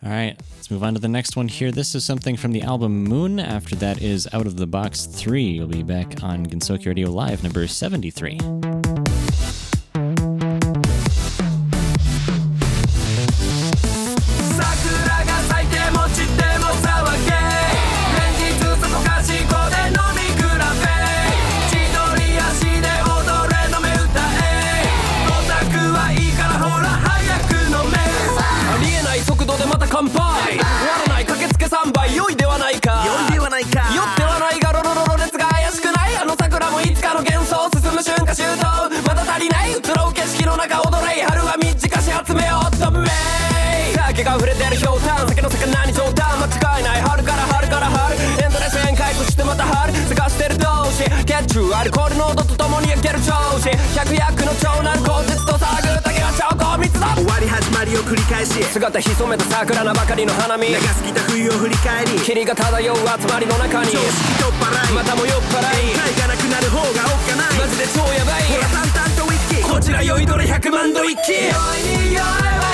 [0.03, 1.71] All right, let's move on to the next one here.
[1.71, 3.39] This is something from the album Moon.
[3.39, 5.41] After that is Out of the Box 3.
[5.41, 8.37] You'll be back on Gensokyo Radio Live, number 73.
[44.25, 53.69] が溢れてるひょ酒の魚に冗談間違いない春から春から春エンドレス宴会そしてまた春探してる同士血中アルコール濃度と共に焼ける調子。
[53.69, 60.73] 百薬の長男鋼鉄と探るだけが証拠密だ終わり始まりを繰り返し姿潜めた桜名ばかりの花見。
[60.73, 62.17] 長すぎた冬を振り返り。
[62.25, 63.93] 霧が漂う集まりの中に。
[63.93, 64.93] 常識取っ払い。
[64.97, 65.93] またも酔っ払い。
[65.93, 67.59] 会がなくなる方がおっかない。
[67.61, 68.49] マジで超ヤバい。
[68.49, 69.69] ほら淡々とウィッキー。
[69.69, 72.64] こちら酔いどれ100万度一気酔いに酔えば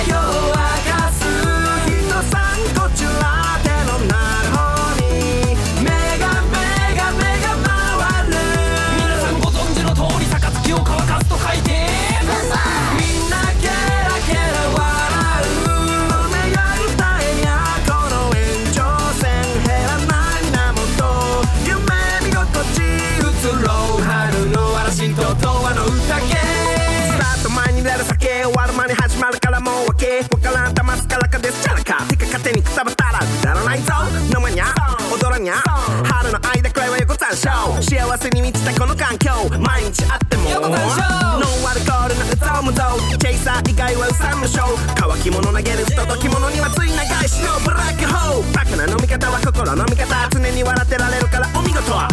[38.22, 42.84] せに満ちたこの環境毎日あってもノンアルコールのうぞむぞ
[43.18, 44.94] チェイサー以外はうさんのショー。
[44.96, 48.46] 乾き物投げる不届き者にはつい長いしのブラックホー。
[48.46, 50.30] ルバカな飲み方は心の味方。
[50.30, 51.82] 常に笑ってられるからお見事。
[51.98, 52.11] 縁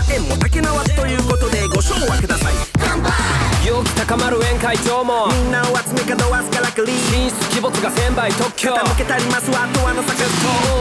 [4.59, 5.29] 会場も。
[5.29, 6.93] みんなを集め角わずからくり。
[6.93, 8.75] 品質鬼没が1000倍特許。
[8.75, 10.29] 傾けたりますわとあの酒大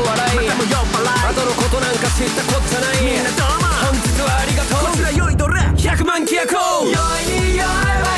[0.07, 0.49] 笑い。
[0.49, 1.37] またも酔っ払い。
[1.37, 3.05] 後のことなんか知ったこっちゃない。
[3.05, 3.69] みんなどうも。
[3.85, 4.89] 本日はありがとう。
[4.89, 5.61] こちら酔いどれ。
[5.61, 6.85] 100万規約を。
[6.85, 8.16] 酔いに酔え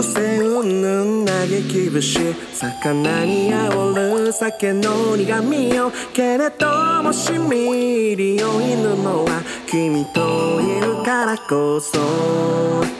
[0.00, 12.99] うつせうんぬ嘆き節魚に煽る酒の苦みをけれどもしみりをいぬのは君といるからこそ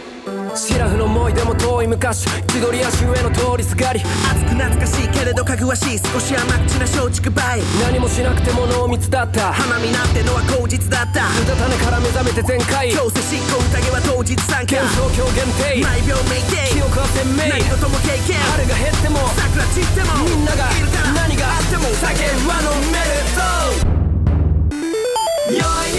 [0.54, 4.00] シラフの思い出も遠い昔千鳥足上の通りすがり。
[4.00, 7.62] 熱く懐かしいけれどかぐわしい少し甘口な松竹梅。
[7.82, 9.52] 何もしなくても濃密だった。
[9.52, 11.26] 花見なんてのは口実だった。
[11.26, 12.90] うたた寝から目覚めて全開。
[12.92, 14.76] 強制執行宴は当日参加。
[14.76, 16.74] 幻想郷限定毎秒メイテイ。
[16.74, 17.46] 記憶は鮮明。
[17.46, 18.38] 何事も経験。
[18.58, 19.18] 春が減っても。
[19.38, 20.18] 桜散っても。
[20.26, 21.12] みんながいるから。
[21.24, 23.42] 何があっても酒は飲めるぞ。
[25.50, 25.89] 酔い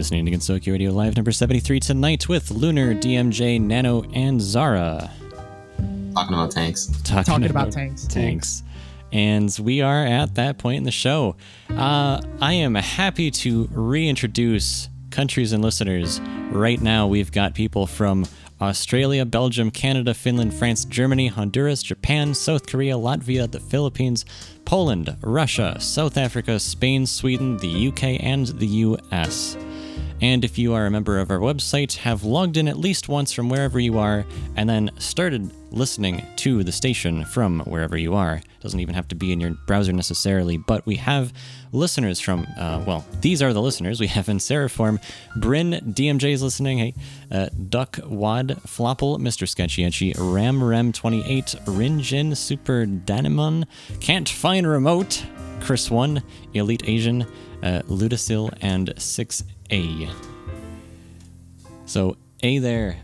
[0.00, 5.10] listening to Gensokyo Radio Live number 73 tonight with Lunar, DMJ, Nano, and Zara.
[6.14, 6.86] Talking about tanks.
[7.04, 8.06] Talking, Talking about tanks.
[8.06, 8.62] Tanks.
[9.12, 11.36] And we are at that point in the show.
[11.68, 16.18] Uh, I am happy to reintroduce countries and listeners.
[16.50, 18.24] Right now, we've got people from
[18.58, 24.24] Australia, Belgium, Canada, Finland, France, Germany, Honduras, Japan, South Korea, Latvia, the Philippines,
[24.64, 29.58] Poland, Russia, South Africa, Spain, Sweden, the UK, and the US.
[30.20, 33.32] And if you are a member of our website, have logged in at least once
[33.32, 38.42] from wherever you are, and then started listening to the station from wherever you are,
[38.60, 41.32] doesn't even have to be in your browser necessarily, but we have
[41.72, 44.00] listeners from, uh, well, these are the listeners.
[44.00, 45.00] We have in Seraform,
[45.36, 46.94] Bryn, DMJ's listening, hey,
[47.30, 49.48] uh, Duck Wad, Flopple, Mr.
[49.48, 53.64] Sketchy Etchy, Ram Rem 28, Rinjin, Super Danimon,
[54.00, 55.24] Can't Find Remote,
[55.60, 56.22] Chris 1,
[56.54, 57.22] Elite Asian,
[57.62, 58.92] uh, Ludacil, and
[59.70, 60.10] 6A.
[61.86, 62.96] So, A there.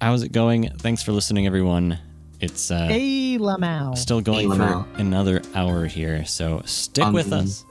[0.00, 0.68] How's it going?
[0.78, 1.98] Thanks for listening, everyone.
[2.40, 3.96] It's uh, Hey, Lamau.
[3.96, 4.98] still going Hey, for Lamau.
[4.98, 7.64] another hour here, so stick On with the- us.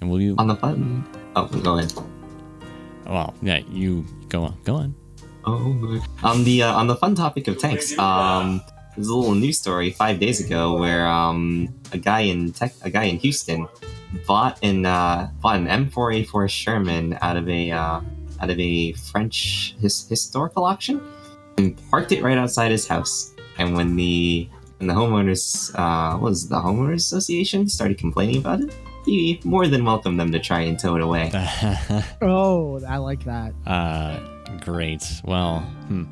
[0.00, 0.34] And will you?
[0.38, 1.04] On the button.
[1.36, 1.92] Oh, go ahead.
[3.06, 4.56] Well, yeah, you go on.
[4.64, 4.94] Go on.
[5.44, 8.60] Oh, on the uh, on the fun topic of tanks, um,
[8.94, 12.90] there's a little news story five days ago where um, a guy in tech, a
[12.90, 13.68] guy in Houston,
[14.26, 18.00] bought an uh, bought an M4A4 Sherman out of a uh,
[18.40, 21.00] out of a French his, historical auction
[21.58, 23.32] and parked it right outside his house.
[23.58, 28.60] And when the when the homeowners uh, what was the homeowners association started complaining about
[28.60, 28.74] it,
[29.04, 31.30] he more than welcomed them to try and tow it away.
[32.22, 33.52] Oh, I like that.
[33.66, 34.18] uh,
[34.64, 35.04] great.
[35.24, 36.04] Well, hmm.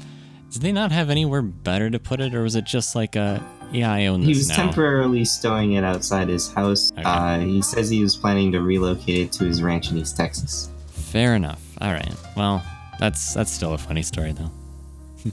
[0.51, 3.45] Did they not have anywhere better to put it, or was it just like a
[3.71, 4.29] yeah, I own this.
[4.29, 4.65] He this was now?
[4.65, 6.91] temporarily stowing it outside his house.
[6.93, 7.03] Okay.
[7.03, 10.71] Uh, he says he was planning to relocate it to his ranch in East Texas.
[10.89, 11.63] Fair enough.
[11.81, 12.15] All right.
[12.37, 12.63] Well,
[12.99, 14.51] that's that's still a funny story though.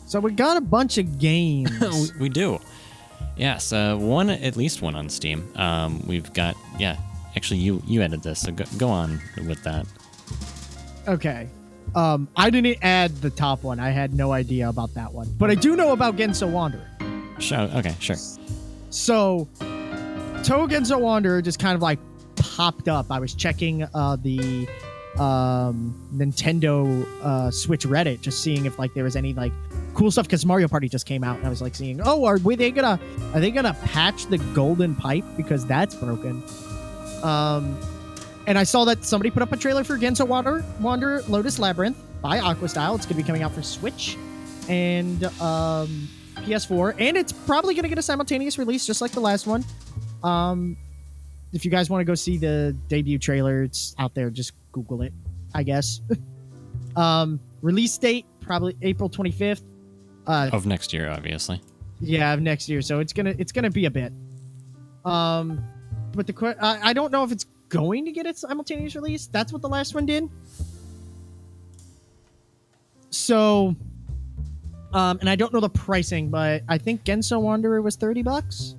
[0.08, 1.72] So we got a bunch of games.
[2.18, 2.60] we, we do.
[3.38, 5.48] Yes, uh, one at least one on Steam.
[5.56, 6.98] Um, we've got yeah.
[7.36, 9.86] Actually, you you edited this, so go, go on with that.
[11.08, 11.48] okay.
[11.94, 13.80] Um, I didn't add the top one.
[13.80, 16.90] I had no idea about that one, but I do know about Genso Wanderer.
[17.40, 17.70] Sure.
[17.76, 17.96] Okay.
[18.00, 18.16] Sure.
[18.90, 22.00] So, Touhou Genso Wanderer just kind of like
[22.36, 23.12] popped up.
[23.12, 24.68] I was checking uh, the
[25.18, 29.54] um, Nintendo uh, Switch Reddit, just seeing if like there was any like
[29.94, 32.38] cool stuff because Mario Party just came out, and I was like seeing, oh, are
[32.40, 33.00] we, they gonna
[33.34, 36.44] are they gonna patch the golden pipe because that's broken?
[37.24, 37.78] Um,
[38.48, 41.98] and I saw that somebody put up a trailer for Genso Water Wanderer Lotus Labyrinth
[42.22, 42.96] by Aquastyle.
[42.96, 44.18] It's gonna be coming out for Switch
[44.70, 49.20] and um, PS4, and it's probably going to get a simultaneous release, just like the
[49.20, 49.64] last one.
[50.24, 50.76] Um,
[51.54, 54.30] if you guys want to go see the debut trailer, it's out there.
[54.30, 55.14] Just Google it,
[55.54, 56.02] I guess.
[56.96, 59.62] um, release date probably April 25th.
[60.28, 61.62] Uh, Of next year, obviously.
[62.02, 62.82] yeah, of next year.
[62.82, 64.12] So it's gonna it's gonna be a bit.
[65.06, 65.64] Um,
[66.14, 69.28] but the I, I don't know if it's going to get its simultaneous release.
[69.28, 70.30] That's what the last one did.
[73.10, 73.76] So,
[74.94, 78.76] um, and I don't know the pricing, but I think Genso Wanderer was thirty bucks.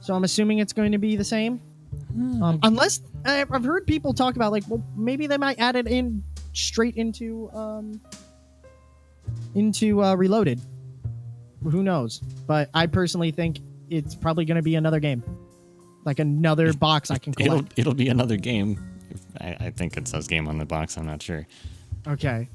[0.00, 1.60] So I'm assuming it's going to be the same.
[2.14, 6.22] Um, unless I've heard people talk about like, well, maybe they might add it in
[6.52, 8.00] straight into um
[9.54, 10.60] into uh, Reloaded
[11.70, 12.18] who knows?
[12.46, 15.22] But I personally think it's probably going to be another game,
[16.04, 17.78] like another box I can It'll collect.
[17.78, 18.78] it'll be another game.
[19.40, 20.96] I, I think it says game on the box.
[20.96, 21.46] I'm not sure.
[22.06, 22.48] Okay.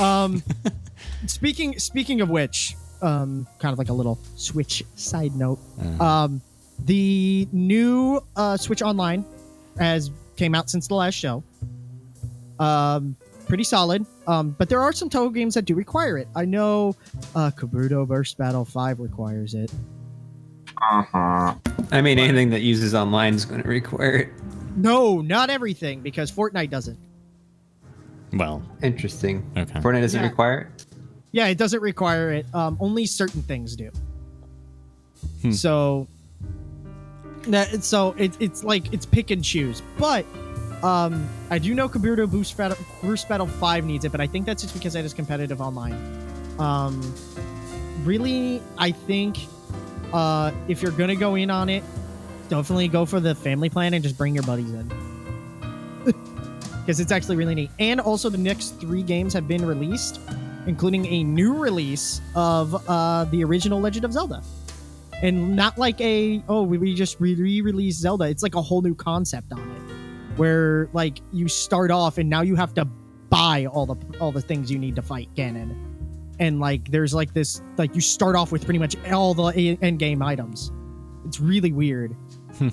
[0.00, 0.42] Um,
[1.26, 5.58] speaking speaking of which, um, kind of like a little Switch side note.
[6.00, 6.40] Uh, Um,
[6.84, 9.24] the new uh, Switch Online
[9.78, 11.42] has came out since the last show.
[12.58, 13.16] Um,
[13.48, 14.04] pretty solid.
[14.26, 16.26] Um, but there are some Touhou games that do require it.
[16.34, 16.94] I know
[17.34, 19.70] uh, Kabuto Burst Battle Five requires it.
[20.92, 21.54] Uh-huh.
[21.90, 24.28] I mean, anything that uses online is going to require it.
[24.76, 26.98] No, not everything, because Fortnite doesn't.
[28.32, 29.48] Well, Interesting.
[29.56, 29.80] Okay.
[29.80, 30.28] Fortnite doesn't Yeah.
[30.28, 30.86] require it.
[31.32, 32.46] Yeah, it doesn't require it.
[32.54, 33.90] Um, only certain things do.
[35.42, 35.50] Hmm.
[35.52, 36.06] So
[37.48, 39.82] that so it, it's like it's pick and choose.
[39.98, 40.24] But
[40.82, 44.46] um, I do know Kabuto Boost Battle Boost Battle Five needs it, but I think
[44.46, 45.94] that's just because it is competitive online.
[46.58, 47.00] Um,
[48.04, 49.38] really, I think
[50.12, 51.84] uh, if you're gonna go in on it,
[52.48, 54.92] definitely go for the family plan and just bring your buddies in.
[56.86, 57.70] Because it's actually really neat.
[57.80, 60.20] And also, the next three games have been released
[60.66, 64.42] including a new release of uh, the original Legend of Zelda.
[65.22, 68.24] And not like a, oh, we, just re released Zelda.
[68.24, 70.38] It's like a whole new concept on it.
[70.38, 74.42] Where, like, you start off and now you have to buy all the all the
[74.42, 75.85] things you need to fight Ganon.
[76.38, 79.78] And, like, there's like this, like, you start off with pretty much all the a-
[79.82, 80.70] end game items.
[81.26, 82.14] It's really weird.
[82.60, 82.70] all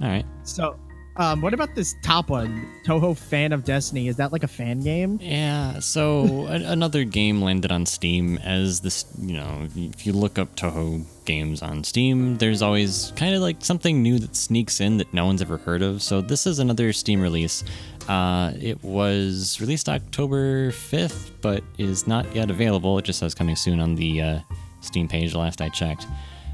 [0.00, 0.24] right.
[0.44, 0.76] So,
[1.16, 2.66] um, what about this top one?
[2.86, 4.06] Touhou Fan of Destiny.
[4.08, 5.18] Is that like a fan game?
[5.20, 10.38] Yeah, so a- another game landed on Steam as this, you know, if you look
[10.38, 14.98] up Touhou games on Steam, there's always kind of like something new that sneaks in
[14.98, 16.02] that no one's ever heard of.
[16.02, 17.64] So this is another Steam release.
[18.08, 22.98] Uh, it was released October 5th, but is not yet available.
[22.98, 24.38] It just says coming soon on the uh,
[24.80, 26.06] Steam page last I checked.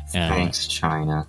[0.09, 1.27] Uh, Thanks, China.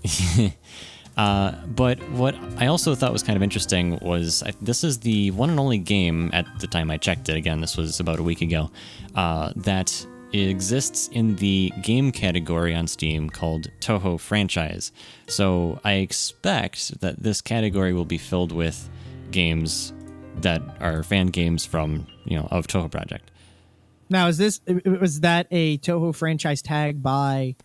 [1.17, 5.29] uh, but what I also thought was kind of interesting was I, this is the
[5.31, 7.35] one and only game at the time I checked it.
[7.35, 8.71] Again, this was about a week ago.
[9.13, 14.91] Uh, that exists in the game category on Steam called Touhou Franchise.
[15.27, 18.89] So I expect that this category will be filled with
[19.31, 19.93] games
[20.41, 23.31] that are fan games from you know of Touhou Project.
[24.09, 27.55] Now, is this was that a Touhou franchise tag by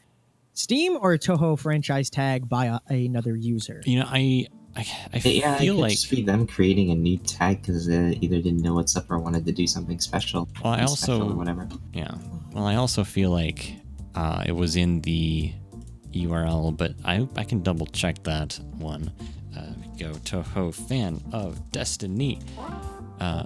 [0.55, 3.83] Steam or a Touhou franchise tag by a, another user?
[3.85, 6.95] You know, I I, I Yeah, feel it could like just be them creating a
[6.95, 10.49] new tag because they either didn't know what's up or wanted to do something special.
[10.65, 11.69] Well, I also- whatever.
[11.93, 12.15] Yeah.
[12.53, 13.75] Well, I also feel like
[14.15, 15.53] uh, it was in the
[16.13, 19.13] URL, but I I can double check that one.
[20.01, 22.39] Go Touhou fan of Destiny.
[23.21, 23.45] Uh,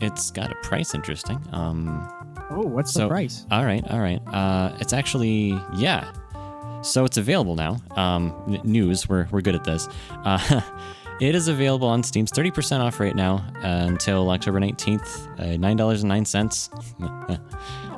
[0.00, 1.40] it's got a price interesting.
[1.52, 2.08] Um,
[2.50, 3.44] Oh, what's so the price?
[3.50, 4.20] all right, all right.
[4.28, 6.12] Uh, it's actually yeah.
[6.82, 7.78] So it's available now.
[7.96, 9.08] Um, n- news.
[9.08, 9.88] We're we're good at this.
[10.10, 10.60] Uh,
[11.20, 12.26] it is available on Steam.
[12.26, 15.26] Thirty percent off right now uh, until October nineteenth.
[15.40, 16.70] Uh, Nine dollars and nine cents.
[17.02, 17.36] uh,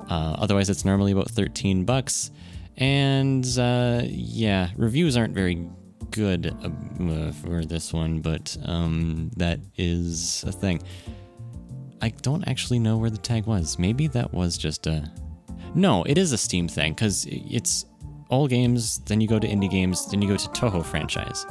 [0.09, 2.31] otherwise, it's normally about thirteen bucks.
[2.79, 5.69] And uh, yeah, reviews aren't very
[6.17, 10.83] good uh, for this one, but um, that is a thing.
[12.01, 13.79] I don't actually know where the tag was.
[13.79, 15.11] Maybe that was just a.
[15.75, 17.85] No, it is a Steam thing because it's
[18.29, 18.99] all games.
[19.01, 20.11] Then you go to indie games.
[20.11, 21.47] Then you go to Touhou franchise.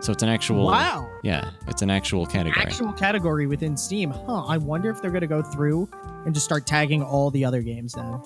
[0.00, 0.66] So it's an actual.
[0.66, 1.08] Wow.
[1.22, 2.64] Yeah, it's an actual category.
[2.64, 4.10] Actual category within Steam.
[4.10, 4.44] Huh.
[4.46, 5.88] I wonder if they're going to go through
[6.24, 8.20] and just start tagging all the other games then.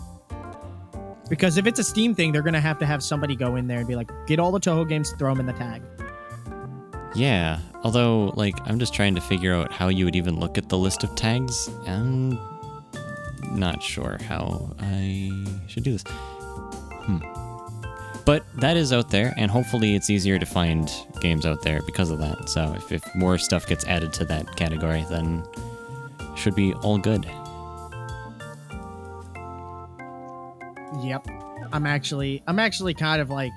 [1.32, 3.66] Because if it's a Steam thing, they're going to have to have somebody go in
[3.66, 5.80] there and be like, get all the Touhou games, throw them in the tag.
[7.14, 10.68] Yeah, although like I'm just trying to figure out how you would even look at
[10.68, 11.70] the list of tags.
[11.86, 12.38] I'm
[13.50, 15.30] not sure how I
[15.68, 16.04] should do this.
[16.06, 17.20] Hmm.
[18.26, 20.92] But that is out there, and hopefully it's easier to find
[21.22, 22.50] games out there because of that.
[22.50, 25.42] So if, if more stuff gets added to that category, then
[26.36, 27.26] should be all good.
[31.01, 31.28] Yep.
[31.73, 33.52] I'm actually I'm actually kind of like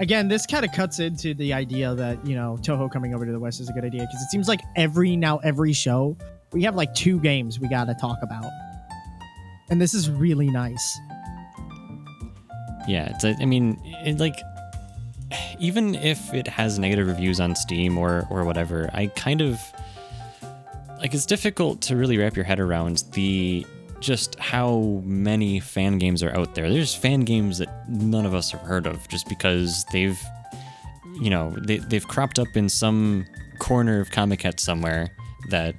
[0.00, 3.32] again, this kind of cuts into the idea that, you know, Touhou coming over to
[3.32, 6.16] the West is a good idea because it seems like every now every show
[6.52, 8.50] we have like two games we got to talk about.
[9.70, 10.98] And this is really nice.
[12.86, 14.36] Yeah, it's a, I mean, it, like
[15.58, 19.60] even if it has negative reviews on Steam or or whatever, I kind of
[20.98, 23.64] like it's difficult to really wrap your head around the
[24.02, 26.68] just how many fan games are out there.
[26.68, 30.20] There's fan games that none of us have heard of just because they've
[31.20, 33.26] you know, they they've cropped up in some
[33.58, 35.10] corner of Comic Con somewhere
[35.50, 35.74] that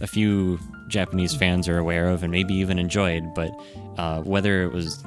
[0.00, 3.50] a few Japanese fans are aware of and maybe even enjoyed, but
[3.96, 5.04] uh, whether it was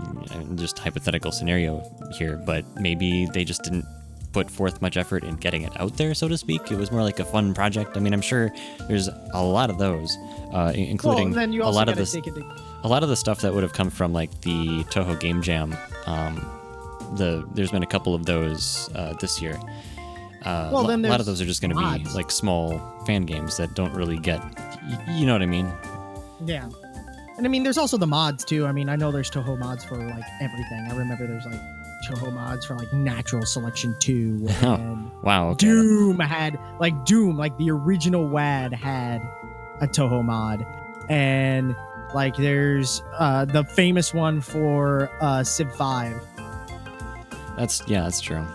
[0.55, 1.83] just hypothetical scenario
[2.17, 3.85] here, but maybe they just didn't
[4.31, 6.71] put forth much effort in getting it out there, so to speak.
[6.71, 7.97] It was more like a fun project.
[7.97, 8.51] I mean, I'm sure
[8.87, 10.17] there's a lot of those,
[10.53, 13.15] uh, including well, a lot of gotta this, take it to, a lot of the
[13.15, 15.75] stuff that would have come from like the Touhou Game Jam.
[16.05, 16.35] Um,
[17.17, 19.59] the there's been a couple of those uh, this year.
[20.45, 23.25] Uh, Well, then a lot of those are just going to be like small fan
[23.25, 25.71] games that don't really get, y- you know what I mean?
[26.45, 26.67] Yeah.
[27.37, 28.65] And I mean, there's also the mods too.
[28.65, 30.87] I mean, I know there's Touhou mods for like everything.
[30.89, 31.59] I remember there's like
[32.07, 35.11] Touhou mods for like Natural Selection 2 Oh.
[35.23, 35.49] Wow.
[35.49, 35.67] Okay.
[35.67, 39.21] Doom had like Doom, like the original WAD had
[39.81, 40.65] a Touhou mod,
[41.09, 41.75] and
[42.13, 46.21] like there's uh the famous one for uh Civ 5.
[47.57, 48.45] That's yeah, that's true.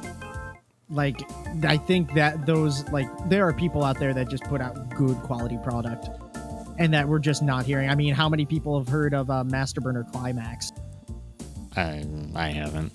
[0.89, 1.20] Like
[1.64, 5.16] I think that those like there are people out there that just put out good
[5.18, 6.09] quality product,
[6.78, 7.89] and that we're just not hearing.
[7.90, 10.73] I mean, how many people have heard of uh, Master Burner Climax?
[11.77, 12.05] I
[12.35, 12.93] I haven't.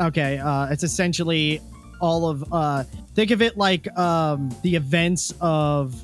[0.00, 1.60] Okay, uh, it's essentially
[2.00, 2.84] all of uh,
[3.14, 5.94] think of it like um, the events of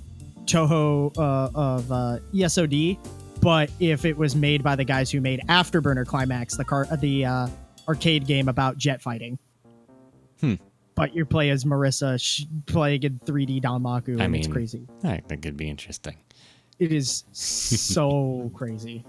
[0.45, 2.99] Touhou uh, of uh, ESOD,
[3.41, 7.25] but if it was made by the guys who made Afterburner Climax, the car the
[7.25, 7.49] uh,
[7.89, 9.39] arcade game about jet fighting.
[10.41, 10.55] Hmm.
[10.95, 14.87] But you play as Marisa sh- playing in 3D Danmaku, and I it's crazy.
[15.03, 16.17] I think it'd be interesting.
[16.79, 19.05] It is so crazy,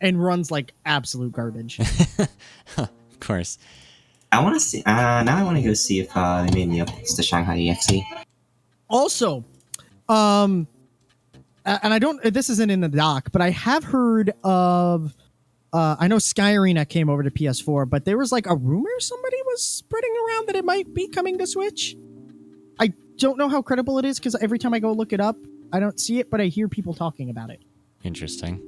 [0.00, 1.78] and runs like absolute garbage.
[2.76, 3.58] of course.
[4.32, 4.82] I want to see.
[4.84, 7.58] Uh, now I want to go see if uh, they made any updates to Shanghai
[7.68, 8.02] EXE.
[8.88, 9.44] also
[10.08, 10.66] um
[11.64, 15.14] and i don't this isn't in the doc but i have heard of
[15.72, 18.90] uh i know sky arena came over to ps4 but there was like a rumor
[18.98, 21.94] somebody was spreading around that it might be coming to switch
[22.80, 25.36] i don't know how credible it is because every time i go look it up
[25.72, 27.60] i don't see it but i hear people talking about it
[28.02, 28.60] Interesting.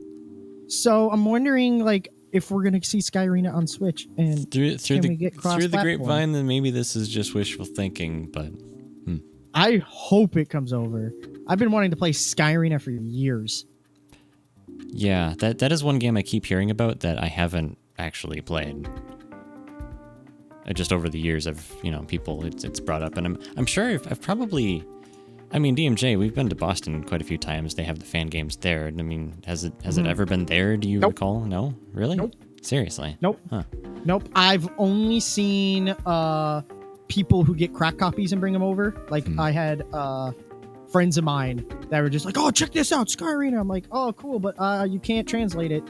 [0.68, 4.96] so i'm wondering like if we're gonna see sky arena on switch and Through through
[4.96, 8.46] Can the we get through the grapevine, then maybe this is just wishful thinking, but
[8.46, 9.18] hmm.
[9.54, 11.12] i hope it comes over.
[11.46, 13.66] I've been wanting to play sky arena for years.
[14.88, 18.88] Yeah, that that is one game I keep hearing about that I haven't actually played.
[20.74, 23.66] Just over the years, I've you know people it's it's brought up, and I'm I'm
[23.66, 24.84] sure I've, I've probably,
[25.54, 27.74] I mean DMJ, we've been to Boston quite a few times.
[27.74, 28.86] They have the fan games there.
[28.86, 30.08] and I mean, has it has it Mhm.
[30.08, 30.76] ever been there?
[30.76, 31.12] Do you Nope.
[31.12, 31.40] recall?
[31.44, 32.16] No, really?
[32.16, 32.32] Nope.
[32.62, 33.16] Seriously?
[33.20, 33.38] Nope.
[33.50, 33.64] Huh.
[34.04, 34.28] Nope.
[34.34, 36.62] I've only seen uh
[37.08, 38.94] people who get crack copies and bring them over.
[39.10, 39.38] Like Hmm.
[39.40, 40.32] I had uh
[40.90, 43.84] friends of mine that were just like, "Oh, check this out, Sky Arena." I'm like,
[43.92, 45.84] "Oh, cool, but uh you can't translate it."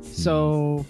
[0.00, 0.86] So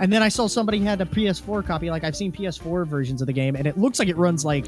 [0.00, 1.90] and then I saw somebody had a PS4 copy.
[1.90, 4.66] Like I've seen PS4 versions of the game and it looks like it runs like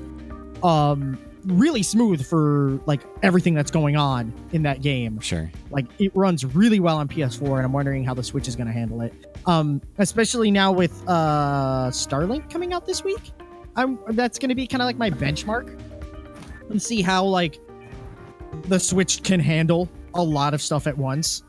[0.63, 5.51] um really smooth for like everything that's going on in that game Sure.
[5.71, 8.67] like it runs really well on PS4 and I'm wondering how the Switch is going
[8.69, 9.13] to handle it.
[9.47, 13.33] Um especially now with uh Starlink coming out this week.
[13.77, 15.79] I'm that's going to be kind of like my benchmark
[16.71, 17.59] and see how like
[18.69, 21.43] the Switch can handle a lot of stuff at once.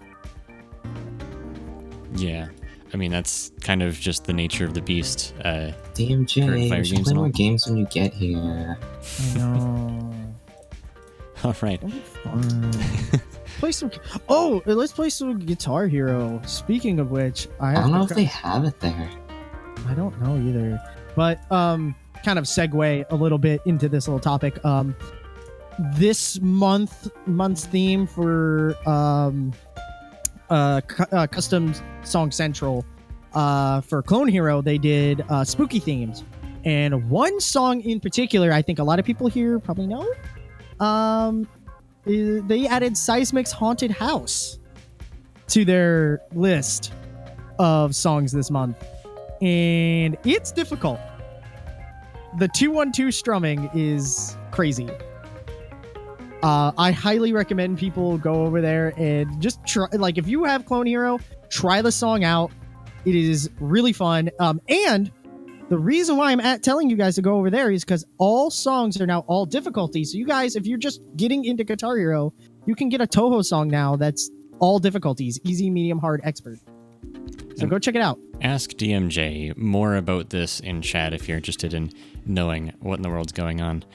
[2.16, 2.50] Yeah.
[2.94, 5.34] I mean, that's kind of just the nature of the beast.
[5.44, 7.32] Uh, DMJ, Current you should games play more all.
[7.32, 8.78] games when you get here.
[9.34, 10.14] I know.
[11.44, 11.82] all right.
[13.60, 13.92] play some
[14.30, 16.42] Oh, let's play some Guitar Hero.
[16.46, 19.10] Speaking of which, I I don't know to if they have it there.
[19.88, 20.80] I don't know either.
[21.16, 24.64] But um kind of segue a little bit into this little topic.
[24.64, 24.96] Um
[25.96, 29.52] this month month's theme for um
[30.50, 32.86] uh, cu- uh custom song central
[33.34, 36.24] uh for Clone Hero they did uh spooky themes.
[36.66, 40.08] And one song in particular I think a lot of people here probably know.
[40.86, 41.48] Um
[42.06, 44.60] they added Seismic's Haunted House
[45.48, 46.94] to their list
[47.60, 48.78] of songs this month
[49.42, 51.00] and it's difficult.
[52.40, 54.90] The 212 strumming is crazy.
[56.44, 59.88] Uh, I highly recommend people go over there and just try.
[59.94, 61.18] Like, if you have Clone Hero,
[61.50, 62.52] try the song out.
[63.06, 64.30] It is really fun.
[64.42, 65.10] Um, and
[65.70, 68.52] the reason why I'm at telling you guys to go over there is because all
[68.52, 70.12] songs are now all difficulties.
[70.12, 72.34] So you guys, if you're just getting into Guitar Hero,
[72.66, 74.30] you can get a Touhou song now that's
[74.60, 76.60] all difficulties: easy, medium, hard, expert.
[77.56, 78.20] So go check it out.
[78.42, 81.94] Ask DMJ more about this in chat if you're interested in
[82.26, 83.86] knowing what in the world's going on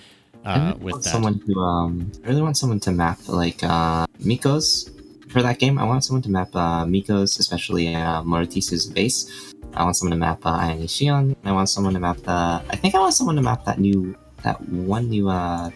[0.48, 1.10] uh, really with want that.
[1.10, 4.90] someone to um, I really want someone to map like uh, Miko's
[5.28, 5.78] for that game.
[5.78, 9.54] I want someone to map uh, Miko's, especially uh, Mortisu's bass.
[9.74, 11.36] I want someone to map uh, Ayane Shion.
[11.44, 12.62] I want someone to map the.
[12.70, 15.70] I think I want someone to map that new that one new uh,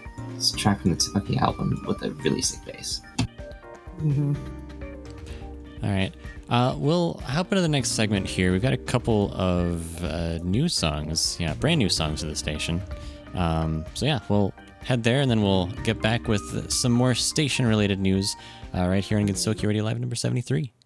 [0.56, 3.02] track from the Tsukaki album with a really sick bass.
[4.00, 4.34] Mm-hmm.
[5.82, 6.12] All right.
[6.48, 8.52] Uh, we'll hop into the next segment here.
[8.52, 12.82] We've got a couple of uh, new songs, yeah, brand new songs to the station.
[13.34, 14.52] Um, so yeah, we'll
[14.84, 18.36] head there and then we'll get back with some more station-related news
[18.74, 20.81] uh, right here on Gensokyo Radio Live number 73.「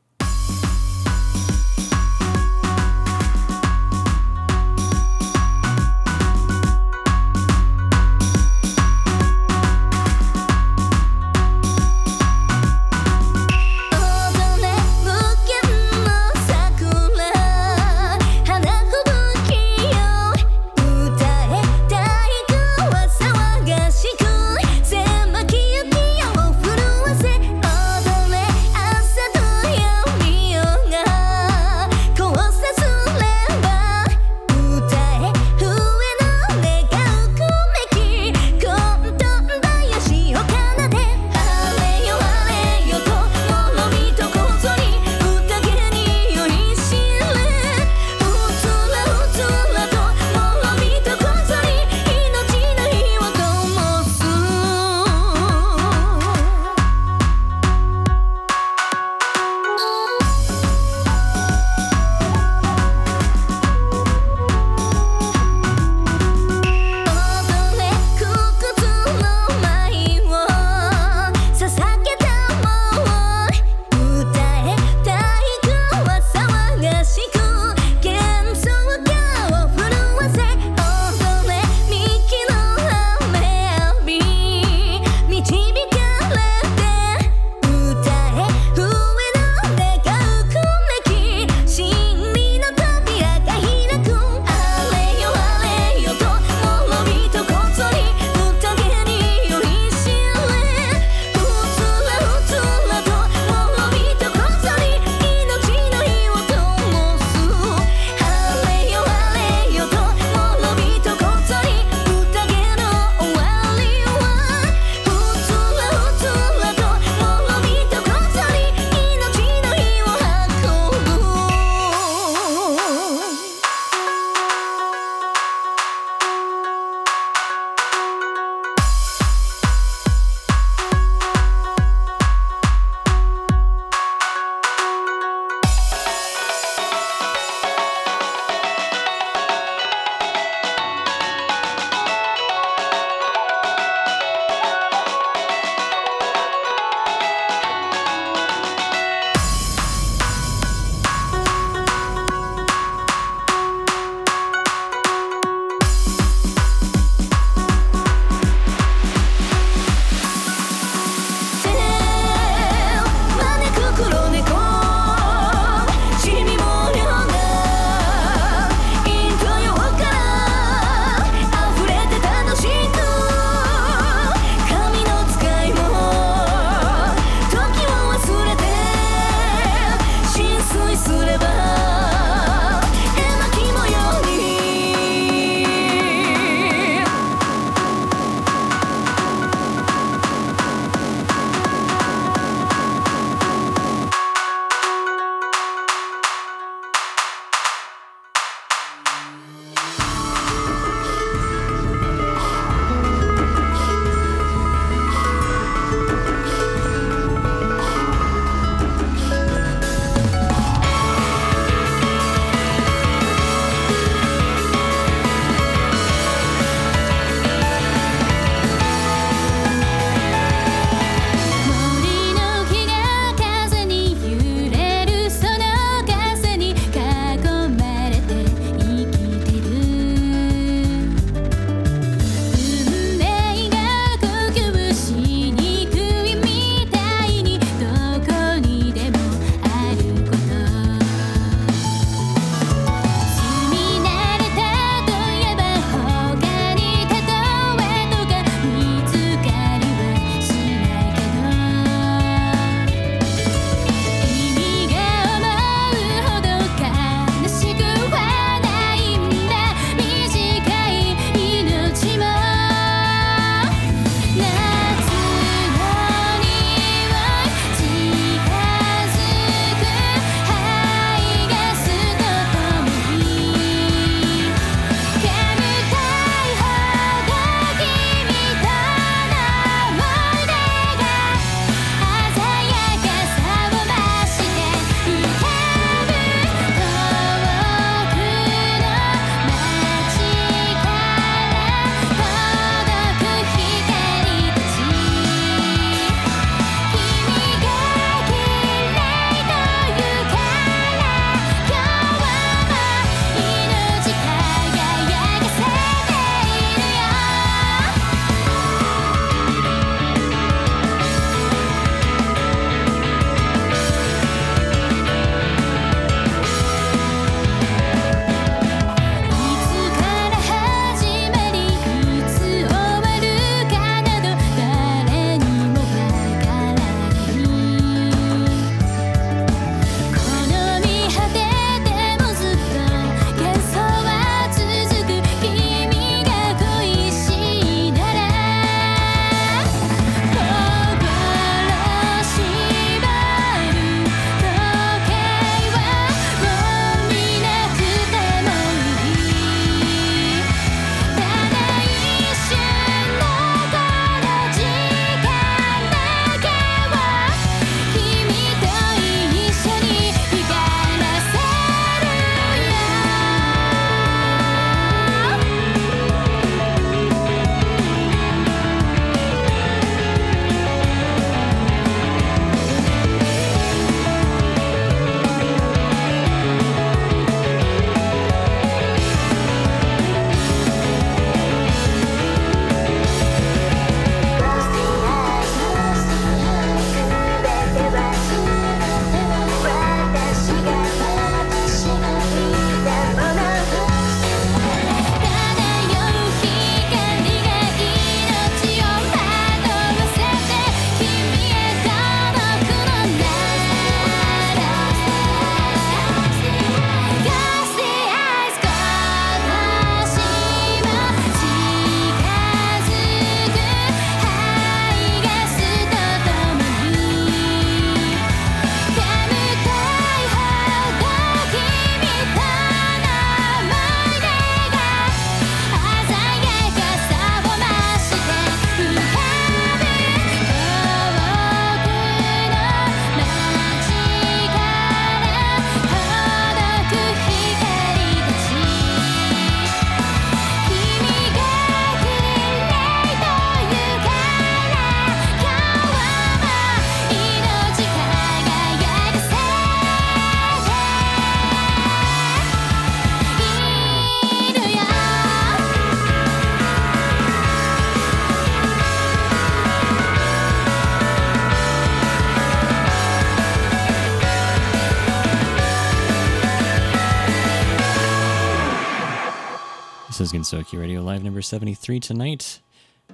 [470.37, 472.61] This is Radio Live number 73 tonight.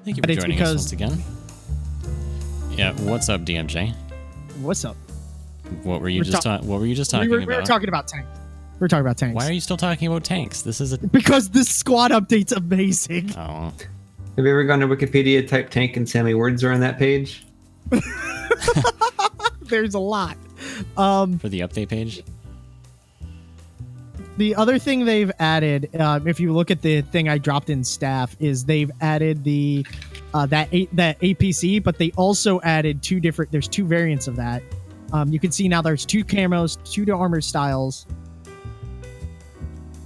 [0.05, 1.23] Thank you for But it's joining us once again.
[2.73, 3.95] Yeah, what's up, DMJ?
[4.61, 4.97] What's up?
[5.85, 7.45] What were you We're just ta- ta- what were you just We talking were, we
[7.45, 7.61] about?
[7.61, 8.29] were talking about tanks.
[8.81, 9.37] We are talking about tanks.
[9.37, 10.63] Why are you still talking about tanks?
[10.63, 13.31] This is a Because this squad update's amazing.
[13.37, 13.73] oh.
[14.37, 16.81] Have you ever gone to Wikipedia, type tank, and see how many words are on
[16.81, 17.47] that page?
[19.63, 20.37] There's a lot.
[20.97, 22.23] Um, for the update page.
[24.39, 27.85] The other thing they've added, um, if you look at the thing I dropped in
[27.85, 29.87] staff, is they've added the
[30.33, 33.53] uh, that a- that APC, but they also added two different.
[33.53, 34.63] There's two variants of that.
[35.13, 38.07] Um, you can see now there's two camos, two to armor styles,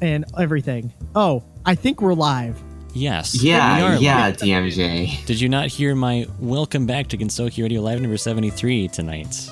[0.00, 0.92] and everything.
[1.14, 2.60] Oh, I think we're live.
[2.92, 3.40] Yes.
[3.40, 4.36] we Yeah, are yeah, live.
[4.38, 5.26] DMJ.
[5.26, 9.50] Did you not hear my welcome back to Gensokyo Radio Live number 73 tonight?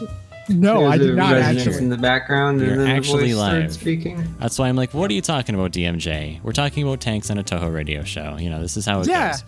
[0.49, 1.83] No, I There's did not resonance actually.
[1.85, 3.73] in the background, You're and then actually the voice live.
[3.73, 4.37] speaking.
[4.39, 6.43] That's why I'm like, what are you talking about, DMJ?
[6.43, 8.37] We're talking about tanks on a Touhou radio show.
[8.39, 9.33] You know, this is how it Yeah.
[9.33, 9.45] goes.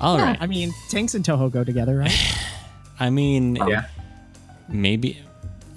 [0.00, 0.38] All Yeah, right.
[0.40, 2.36] I mean, tanks and Touhou go together, right?
[3.00, 3.86] I mean, Yeah.
[4.68, 5.18] maybe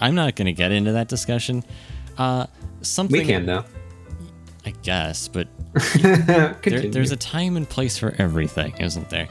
[0.01, 1.63] I'm not going to get into that discussion.
[2.17, 2.45] Uh,
[2.81, 3.63] something We can though.
[4.65, 5.47] I guess, but
[6.01, 6.55] there,
[6.89, 9.27] there's a time and place for everything, isn't there?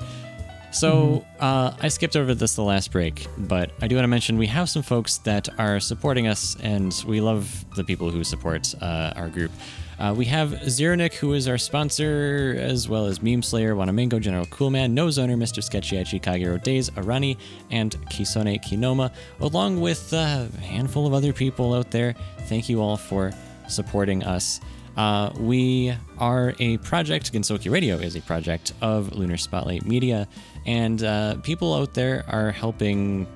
[0.70, 4.36] So uh, I skipped over this the last break, but I do want to mention
[4.36, 8.74] we have some folks that are supporting us, and we love the people who support
[8.80, 9.50] uh, our group.
[9.98, 14.46] Uh, we have Zeranik, who is our sponsor, as well as Meme Slayer, Wanamingo, General
[14.46, 15.62] Coolman, No Zoner, Mr.
[15.62, 17.36] Sketchy, Ichi, Kagero Days, Arani,
[17.70, 22.14] and Kisone Kinoma, along with a handful of other people out there.
[22.42, 23.32] Thank you all for
[23.68, 24.60] supporting us.
[24.96, 30.26] Uh, we are a project, Gensokyo Radio is a project of Lunar Spotlight Media,
[30.68, 33.26] and uh, people out there are helping,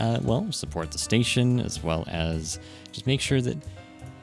[0.00, 2.58] uh, well, support the station as well as
[2.92, 3.58] just make sure that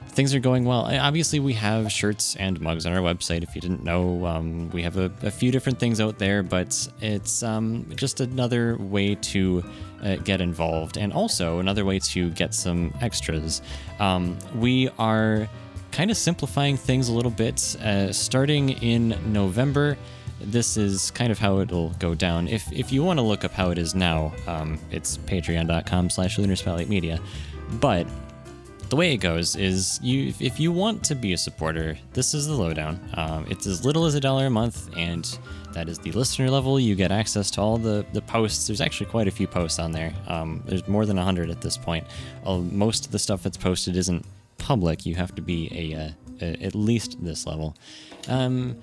[0.08, 0.90] things are going well.
[1.00, 3.44] Obviously, we have shirts and mugs on our website.
[3.44, 6.88] If you didn't know, um, we have a, a few different things out there, but
[7.02, 9.64] it's um, just another way to
[10.02, 13.62] uh, get involved and also another way to get some extras.
[14.00, 15.48] Um, we are
[15.92, 20.00] kind of simplifying things a little bit uh, starting in November.
[20.42, 22.48] This is kind of how it'll go down.
[22.48, 26.38] If, if you want to look up how it is now, um, it's patreon.com slash
[26.38, 27.20] media.
[27.74, 28.08] But
[28.90, 32.48] the way it goes is you if you want to be a supporter this is
[32.48, 33.00] the lowdown.
[33.14, 35.38] Um, it's as little as a dollar a month and
[35.74, 36.80] that is the listener level.
[36.80, 38.66] You get access to all the the posts.
[38.66, 40.14] There's actually quite a few posts on there.
[40.28, 42.06] Um, there's more than 100 at this point.
[42.44, 44.26] Uh, most of the stuff that's posted isn't
[44.58, 45.06] public.
[45.06, 46.10] You have to be a, uh,
[46.42, 47.76] a at least this level.
[48.28, 48.76] Um,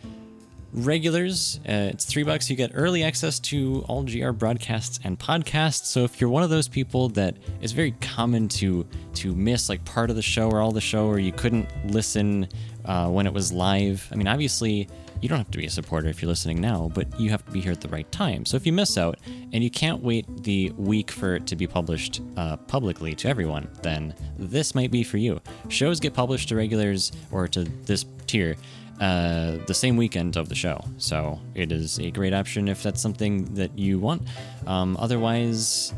[0.72, 2.50] regulars uh, it's three bucks.
[2.50, 5.86] You get early access to all gr broadcasts and podcasts.
[5.86, 9.84] So if you're one of those people that it's very common to to miss like
[9.84, 12.48] part of the show or all the show or you couldn't listen
[12.84, 14.88] uh, when it was live i mean obviously
[15.22, 17.50] you don't have to be a supporter if you're listening now but you have to
[17.50, 18.44] be here at the right time.
[18.44, 19.18] So if you miss out
[19.52, 23.68] and you can't wait the week for it to be published uh, publicly to everyone
[23.82, 25.40] then this might be for you.
[25.68, 28.56] Shows get published to regulars or to this tier
[29.00, 30.82] uh, the same weekend of the show.
[30.98, 34.22] So it is a great option if that's something that you want.
[34.66, 35.92] Um, otherwise,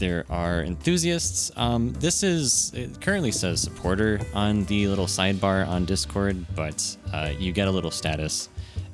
[0.00, 1.52] there are enthusiasts.
[1.56, 7.32] Um, this is it currently says supporter on the little sidebar on Discord, but uh,
[7.38, 8.48] you get a little status,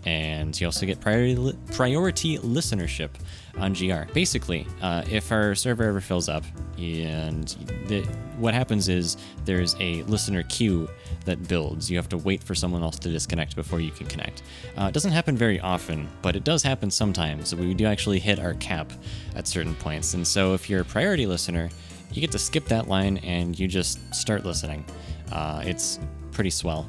[0.05, 3.11] and you also get priority priority listenership
[3.59, 4.11] on GR.
[4.13, 6.45] Basically, uh, if our server ever fills up,
[6.79, 7.49] and
[7.87, 8.03] the,
[8.39, 10.89] what happens is there's a listener queue
[11.25, 11.91] that builds.
[11.91, 14.43] You have to wait for someone else to disconnect before you can connect.
[14.77, 17.55] Uh, it doesn't happen very often, but it does happen sometimes.
[17.55, 18.93] We do actually hit our cap
[19.35, 20.15] at certain points.
[20.15, 21.71] And so if you're a priority listener,
[22.13, 24.85] you get to skip that line and you just start listening.
[25.33, 25.99] Uh, it's
[26.33, 26.89] pretty swell.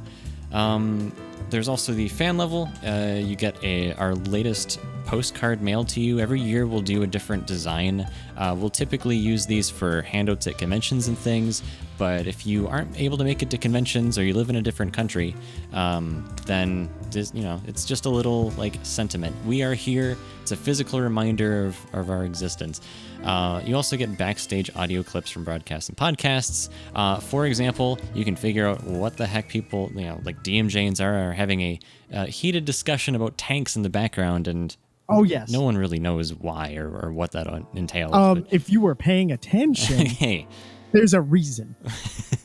[0.51, 1.11] Um,
[1.49, 2.69] there's also the fan level.
[2.85, 6.67] Uh, you get a our latest postcard mailed to you every year.
[6.67, 8.07] We'll do a different design.
[8.35, 11.63] Uh, we'll typically use these for handouts at conventions and things.
[11.97, 14.61] But if you aren't able to make it to conventions or you live in a
[14.61, 15.33] different country,
[15.73, 19.35] um, then this, you know it's just a little like sentiment.
[19.45, 20.17] We are here.
[20.41, 22.81] It's a physical reminder of, of our existence.
[23.23, 26.69] Uh, you also get backstage audio clips from broadcasts and podcasts.
[26.93, 30.87] Uh, for example, you can figure out what the heck people, you know, like DMJ
[30.87, 31.79] and Zara are having a
[32.13, 34.77] uh, heated discussion about tanks in the background, and
[35.09, 35.49] Oh yes.
[35.49, 38.13] no one really knows why or, or what that entails.
[38.13, 40.47] Um, but- if you were paying attention, hey,
[40.91, 41.75] there's a reason.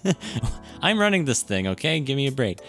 [0.83, 2.01] I'm running this thing, okay?
[2.01, 2.61] Give me a break.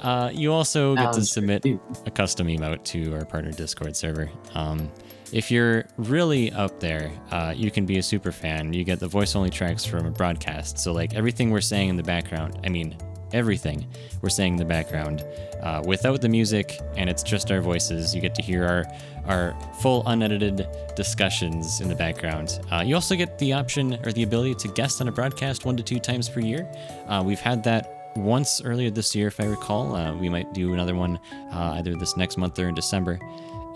[0.00, 1.78] Uh, you also get to submit great.
[2.06, 4.30] a custom emote to our partner Discord server.
[4.54, 4.90] Um,
[5.32, 8.72] if you're really up there, uh, you can be a super fan.
[8.72, 10.78] You get the voice only tracks from a broadcast.
[10.78, 12.96] So, like everything we're saying in the background, I mean,
[13.32, 13.86] everything
[14.22, 15.24] we're saying in the background
[15.62, 18.14] uh, without the music, and it's just our voices.
[18.14, 18.84] You get to hear our
[19.26, 22.60] our full unedited discussions in the background.
[22.70, 25.76] Uh, you also get the option or the ability to guest on a broadcast one
[25.76, 26.70] to two times per year.
[27.08, 29.96] Uh, we've had that once earlier this year, if I recall.
[29.96, 31.18] Uh, we might do another one
[31.52, 33.18] uh, either this next month or in December.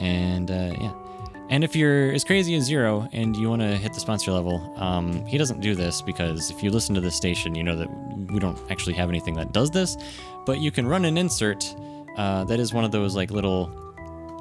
[0.01, 0.93] And uh, yeah.
[1.51, 4.75] And if you're as crazy as Zero and you want to hit the sponsor level,
[4.77, 7.89] um, he doesn't do this because if you listen to this station, you know that
[8.31, 9.97] we don't actually have anything that does this.
[10.45, 11.75] But you can run an insert
[12.16, 13.73] uh, that is one of those like little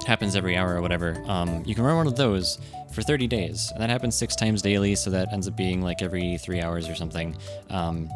[0.06, 1.22] happens every hour or whatever.
[1.26, 2.58] Um, you can run one of those
[2.92, 6.02] for 30 days, and that happens six times daily, so that ends up being like
[6.02, 7.36] every three hours or something.
[7.70, 8.10] Um,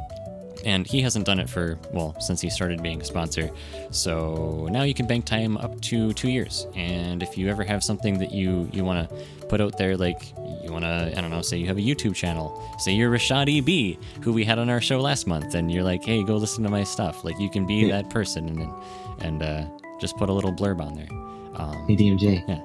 [0.64, 3.50] and he hasn't done it for well since he started being a sponsor
[3.90, 7.82] so now you can bank time up to two years and if you ever have
[7.82, 9.16] something that you you want to
[9.48, 12.14] put out there like you want to i don't know say you have a youtube
[12.14, 15.82] channel say you're rashad eb who we had on our show last month and you're
[15.82, 18.02] like hey go listen to my stuff like you can be Yeah.
[18.02, 18.72] that person and
[19.20, 19.64] and uh,
[20.00, 21.08] just put a little blurb on there
[21.54, 22.42] um, ADMJ.
[22.48, 22.60] Yeah.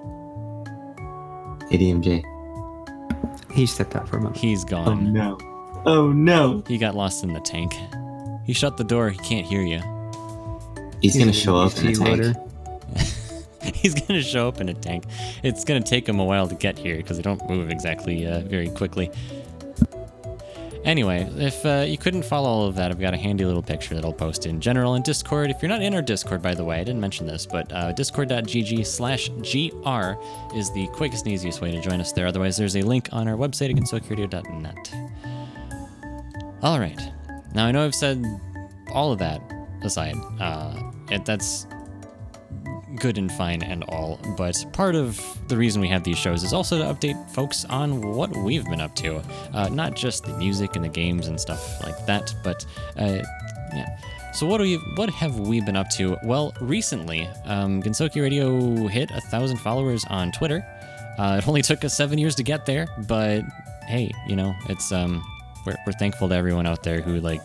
[1.72, 2.23] ADMJ.
[3.53, 4.38] He stepped out for a moment.
[4.38, 5.38] He's gone Oh, no.
[5.89, 6.64] Oh no.
[6.68, 7.73] he got lost in the tank
[8.45, 9.81] he shut the door he can't hear you
[11.01, 12.34] He's gonna show up in a See you later.
[12.34, 13.76] tank.
[13.76, 15.03] He's gonna show up in a tank.
[15.43, 18.39] It's gonna take him a while to get here because they don't move exactly uh,
[18.41, 19.11] very quickly.
[20.85, 23.93] Anyway, if uh, you couldn't follow all of that, I've got a handy little picture
[23.93, 25.51] that I'll post in general in Discord.
[25.51, 27.91] If you're not in our Discord, by the way, I didn't mention this, but uh,
[27.91, 32.26] discord.gg slash gr is the quickest and easiest way to join us there.
[32.26, 34.93] Otherwise, there's a link on our website, againstokiradio.net.
[36.64, 37.00] All right.
[37.54, 38.24] Now, I know I've said
[38.92, 39.42] all of that
[39.84, 40.16] aside.
[40.40, 41.68] Uh, it, that's
[42.96, 46.54] good and fine and all, but part of the reason we have these shows is
[46.54, 49.22] also to update folks on what we've been up to.
[49.54, 52.66] Uh, not just the music and the games and stuff like that, but
[52.98, 53.22] uh,
[53.74, 54.00] yeah.
[54.34, 56.18] So what we what have we been up to?
[56.24, 60.66] Well, recently, um, Gensokyo Radio hit a thousand followers on Twitter.
[61.18, 63.44] Uh, it only took us seven years to get there, but
[63.88, 65.24] hey, you know, it's um,
[65.68, 67.41] we're, we're thankful to everyone out there who like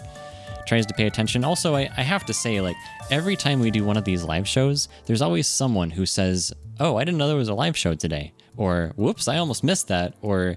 [0.66, 1.44] tries to pay attention.
[1.44, 2.77] Also, I, I have to say, like,
[3.11, 6.97] every time we do one of these live shows, there's always someone who says, Oh,
[6.97, 8.32] I didn't know there was a live show today.
[8.57, 10.15] Or, Whoops, I almost missed that.
[10.23, 10.57] Or,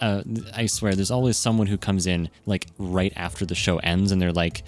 [0.00, 0.22] uh,
[0.54, 4.22] I swear, there's always someone who comes in, like, right after the show ends and
[4.22, 4.62] they're like,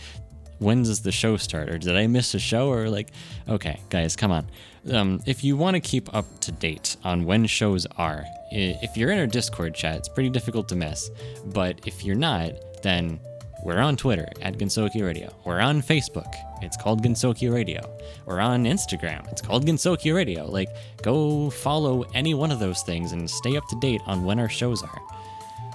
[0.59, 1.71] when does the show start?
[1.71, 2.69] Or did I miss a show?
[2.69, 3.13] Or, like,
[3.49, 4.47] okay, guys, come on.
[4.91, 9.11] Um, if you want to keep up to date on when shows are, if you're
[9.11, 11.11] in our Discord chat, it's pretty difficult to miss.
[11.47, 12.53] But if you're not,
[12.83, 13.21] then
[13.65, 15.33] we're on Twitter at Gensokyo Radio.
[15.45, 16.35] We're on Facebook.
[16.63, 17.81] It's called Gensokyo Radio.
[18.27, 19.31] We're on Instagram.
[19.31, 20.47] It's called Gensokyo Radio.
[20.51, 20.69] Like,
[21.03, 24.49] go follow any one of those things and stay up to date on when our
[24.49, 25.01] shows are.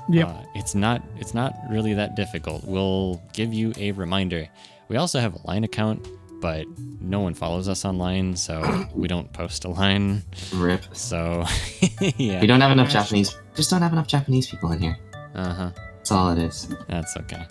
[0.10, 2.64] Yeah, Uh, it's not it's not really that difficult.
[2.66, 4.48] We'll give you a reminder.
[4.88, 6.08] We also have a line account,
[6.40, 6.66] but
[7.02, 10.24] no one follows us online, so we don't post a line.
[10.54, 10.84] Rip.
[10.94, 11.46] So
[12.18, 12.42] yeah.
[12.42, 13.36] We don't have enough Japanese.
[13.56, 14.98] Just don't have enough Japanese people in here.
[15.36, 15.72] Uh huh.
[15.98, 16.74] That's all it is.
[16.88, 17.46] That's okay.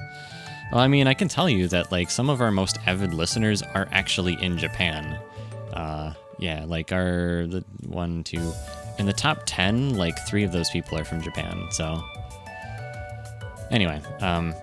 [0.72, 3.62] Well, I mean, I can tell you that like some of our most avid listeners
[3.62, 5.18] are actually in Japan.
[5.72, 8.52] Uh, yeah, like our the one, two,
[8.98, 11.68] in the top ten, like three of those people are from Japan.
[11.70, 12.02] So,
[13.70, 14.54] anyway, um,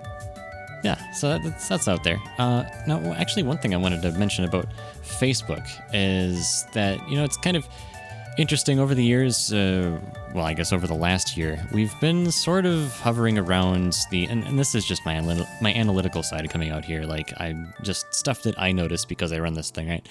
[0.83, 2.19] yeah, so that's that's out there.
[2.37, 4.67] Uh, now, actually, one thing I wanted to mention about
[5.01, 7.67] Facebook is that you know it's kind of
[8.37, 9.99] interesting over the years uh,
[10.33, 14.43] well i guess over the last year we've been sort of hovering around the and,
[14.45, 15.21] and this is just my
[15.61, 17.53] my analytical side coming out here like i
[17.83, 20.07] just stuff that i noticed because i run this thing right?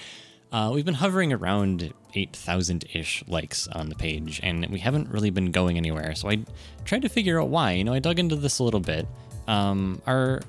[0.53, 5.51] Uh, we've been hovering around 8000-ish likes on the page and we haven't really been
[5.51, 6.39] going anywhere so i
[6.85, 7.73] tried to figure out why.
[7.73, 9.05] You know i dug into this a little bit.
[9.47, 10.41] Um, our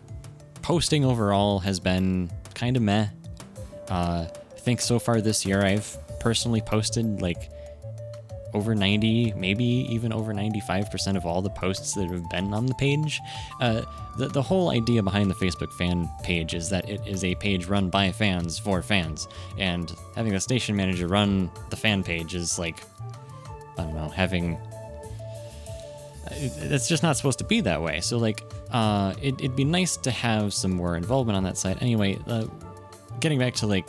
[0.64, 3.06] posting overall has been kind of meh
[3.90, 7.50] uh, I think so far this year I've personally posted like
[8.54, 12.74] over 90, maybe even over 95% of all the posts that have been on the
[12.76, 13.20] page.
[13.60, 13.82] Uh,
[14.16, 17.66] the, the whole idea behind the Facebook fan page is that it is a page
[17.66, 19.26] run by fans for fans.
[19.58, 22.84] And having the station manager run the fan page is like,
[23.76, 24.56] I don't know, having
[26.30, 28.01] it's just not supposed to be that way.
[28.01, 31.78] So like, uh, it, it'd be nice to have some more involvement on that side.
[31.80, 32.46] Anyway, uh,
[33.20, 33.86] getting back to like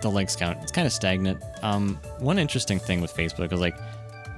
[0.00, 1.42] the likes count, it's kind of stagnant.
[1.62, 3.76] Um, one interesting thing with Facebook is like,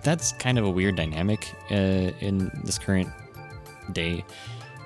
[0.03, 3.09] that's kind of a weird dynamic uh, in this current
[3.93, 4.25] day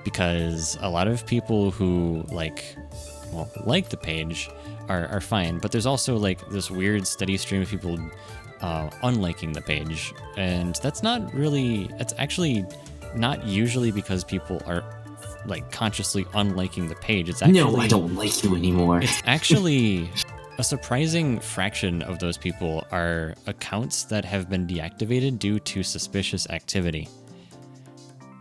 [0.03, 2.77] because a lot of people who like
[3.31, 4.49] well like the page
[4.87, 7.97] are, are fine but there's also like this weird steady stream of people
[8.61, 12.65] uh, unliking the page and that's not really it's actually
[13.15, 14.83] not usually because people are
[15.45, 17.29] like consciously unliking the page.
[17.29, 19.01] It's actually No, I don't like you anymore.
[19.01, 20.09] it's actually
[20.57, 26.49] a surprising fraction of those people are accounts that have been deactivated due to suspicious
[26.49, 27.07] activity.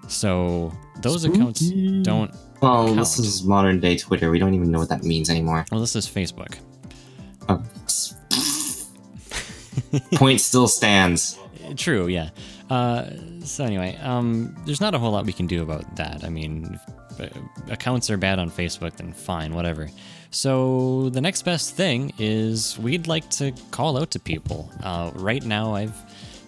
[0.08, 1.70] So those accounts
[2.02, 2.32] don't.
[2.60, 2.98] Well, count.
[2.98, 4.30] this is modern day Twitter.
[4.30, 5.66] We don't even know what that means anymore.
[5.70, 6.56] Well, this is Facebook.
[7.48, 7.58] Uh,
[10.14, 11.38] point still stands.
[11.76, 12.30] True, yeah.
[12.70, 13.10] Uh,
[13.42, 16.24] so anyway, um, there's not a whole lot we can do about that.
[16.24, 16.78] I mean,
[17.20, 17.28] uh,
[17.68, 19.88] accounts are bad on Facebook, then fine, whatever.
[20.30, 24.70] So the next best thing is we'd like to call out to people.
[24.82, 25.94] Uh, right now, I've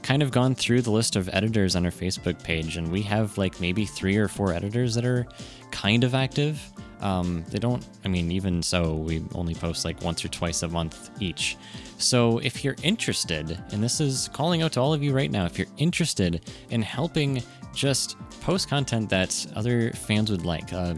[0.03, 3.36] kind of gone through the list of editors on our Facebook page, and we have
[3.39, 5.27] like maybe three or four editors that are
[5.70, 6.61] kind of active.
[7.01, 10.69] Um, they don't, I mean, even so, we only post like once or twice a
[10.69, 11.57] month each.
[11.98, 15.47] So if you're interested, and this is calling out to all of you right now,
[15.47, 17.43] if you're interested in helping
[17.74, 20.94] just post content that other fans would like, uh,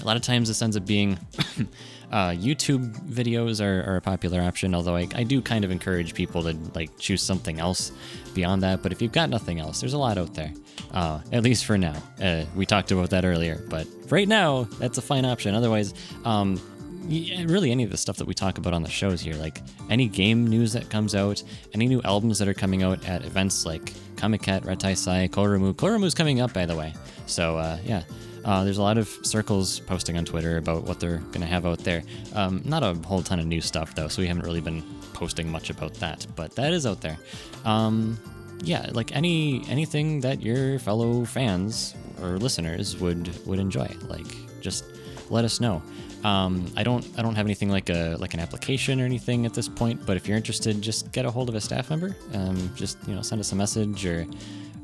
[0.00, 1.18] a lot of times this ends up being
[2.12, 6.14] uh, YouTube videos are, are a popular option, although I, I do kind of encourage
[6.14, 7.92] people to like choose something else
[8.34, 8.82] beyond that.
[8.82, 10.52] But if you've got nothing else, there's a lot out there,
[10.92, 12.00] uh, at least for now.
[12.20, 15.54] Uh, we talked about that earlier, but right now, that's a fine option.
[15.54, 15.94] Otherwise,
[16.24, 16.60] um,
[17.08, 20.08] really any of the stuff that we talk about on the shows here, like any
[20.08, 21.42] game news that comes out,
[21.74, 25.74] any new albums that are coming out at events like Comiket, Retai Sai, Kouroumu.
[25.74, 26.94] Kouroumu's coming up, by the way.
[27.26, 28.02] So, uh, yeah.
[28.44, 31.66] Uh, there's a lot of circles posting on Twitter about what they're going to have
[31.66, 32.02] out there.
[32.34, 34.82] Um, not a whole ton of new stuff, though, so we haven't really been
[35.12, 37.18] posting much about that, but that is out there.
[37.66, 38.18] Um,
[38.62, 43.88] yeah, like any anything that your fellow fans or listeners would would enjoy.
[44.08, 44.26] Like,
[44.60, 44.84] just
[45.28, 45.82] let us know.
[46.24, 49.54] Um, I don't I don't have anything like a like an application or anything at
[49.54, 52.14] this point, but if you're interested, just get a hold of a staff member.
[52.34, 54.26] Um, just you know send us a message or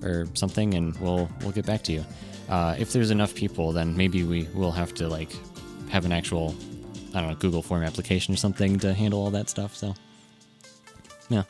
[0.02, 2.04] or something, and we'll we'll get back to you.
[2.48, 5.30] Uh, if there's enough people, then maybe we will have to like
[5.90, 6.54] have an actual
[7.14, 9.74] I don't know Google Form application or something to handle all that stuff.
[9.76, 9.94] So
[11.28, 11.42] yeah.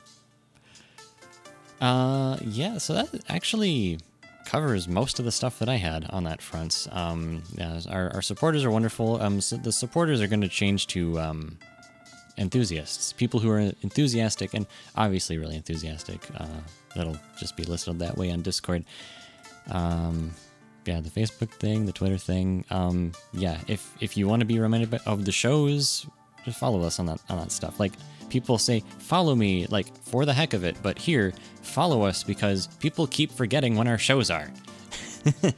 [1.81, 3.99] Uh, yeah, so that actually
[4.47, 6.89] covers most of the stuff that I had on that front.
[6.93, 9.21] Um, yeah, our, our supporters are wonderful.
[9.21, 11.59] Um, so the supporters are going to change to um,
[12.39, 16.21] enthusiasts, people who are enthusiastic and obviously really enthusiastic.
[16.39, 16.47] Uh,
[16.95, 18.85] that'll just be listed that way on Discord.
[19.71, 20.33] Um,
[20.87, 22.65] yeah, the Facebook thing, the Twitter thing.
[22.71, 26.07] Um, yeah, if if you want to be reminded of the shows,
[26.45, 27.81] just follow us on that on that stuff.
[27.81, 27.93] Like
[28.29, 30.77] people say, follow me, like for the heck of it.
[30.83, 31.33] But here,
[31.63, 34.51] follow us because people keep forgetting when our shows are.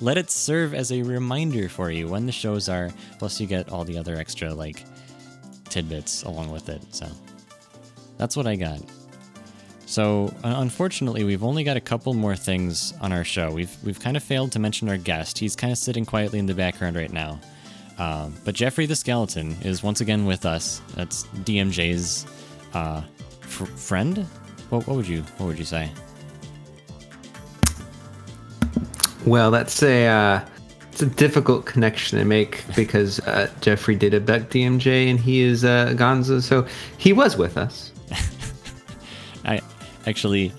[0.00, 2.90] Let it serve as a reminder for you when the shows are.
[3.18, 4.84] Plus, you get all the other extra like
[5.68, 6.82] tidbits along with it.
[6.94, 7.06] So
[8.16, 8.80] that's what I got.
[9.86, 13.52] So unfortunately, we've only got a couple more things on our show.
[13.52, 15.38] We've we've kind of failed to mention our guest.
[15.38, 17.40] He's kind of sitting quietly in the background right now.
[17.98, 20.82] Um, but Jeffrey the Skeleton is once again with us.
[20.94, 22.26] That's DMJ's
[22.74, 23.02] uh,
[23.40, 24.26] fr- friend.
[24.68, 25.90] What, what would you What would you say?
[29.24, 30.40] Well, that's a uh,
[30.92, 35.64] it's a difficult connection to make because uh, Jeffrey did abduct DMJ and he is
[35.64, 36.66] uh, Gonzo, so
[36.96, 37.92] he was with us.
[39.44, 39.60] I
[40.06, 40.52] actually,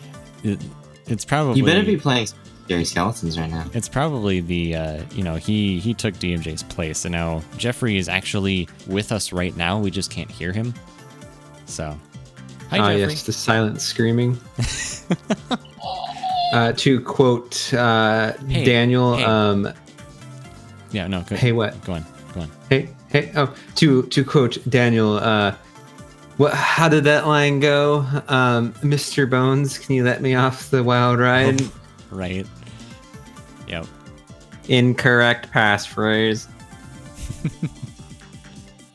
[0.43, 0.59] it,
[1.07, 2.27] it's probably You better be playing
[2.67, 3.65] Scary Skeletons right now.
[3.73, 8.09] It's probably the uh, you know he he took DMJ's place, and now Jeffrey is
[8.09, 9.79] actually with us right now.
[9.79, 10.73] We just can't hear him.
[11.65, 11.97] So,
[12.69, 13.13] hi Ah, Jeffrey.
[13.13, 14.37] yes, the silent screaming.
[16.53, 19.23] uh, to quote uh, Hey, Daniel, hey.
[19.23, 19.69] um,
[20.91, 21.21] Yeah, no.
[21.21, 21.81] Go, Hey, what?
[21.85, 22.05] Go on.
[22.33, 22.51] Go on.
[22.69, 25.55] hey, hey, oh, to to quote Daniel, uh,
[26.35, 26.53] what?
[26.53, 29.29] How did that line go, um, Mr.
[29.29, 29.77] Bones?
[29.77, 31.61] Can you let me off the wild ride?
[32.09, 32.47] Right.
[33.67, 33.85] Yep.
[34.67, 36.47] Incorrect passphrase.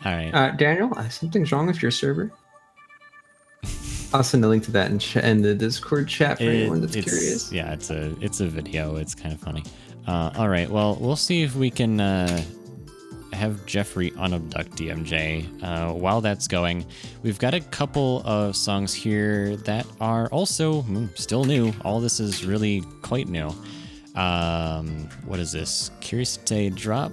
[0.05, 0.31] All right.
[0.33, 2.33] Uh, Daniel, uh, something's wrong with your server.
[4.15, 6.81] I'll send a link to that in, ch- in the Discord chat for It- anyone
[6.81, 7.53] that's it's, curious.
[7.53, 8.97] Yeah, it's a it's a video.
[8.97, 9.65] It's kind of funny.
[10.07, 10.69] Uh, all right.
[10.69, 12.43] Well, we'll see if we can uh,
[13.33, 15.63] have Jeffrey unabduct DMJ.
[15.63, 16.85] Uh, while that's going,
[17.23, 21.73] we've got a couple of songs here that are also mm, still new.
[21.85, 23.55] All this is really quite new.
[24.15, 25.91] Um, what is this?
[26.01, 27.13] Curiosity Drop.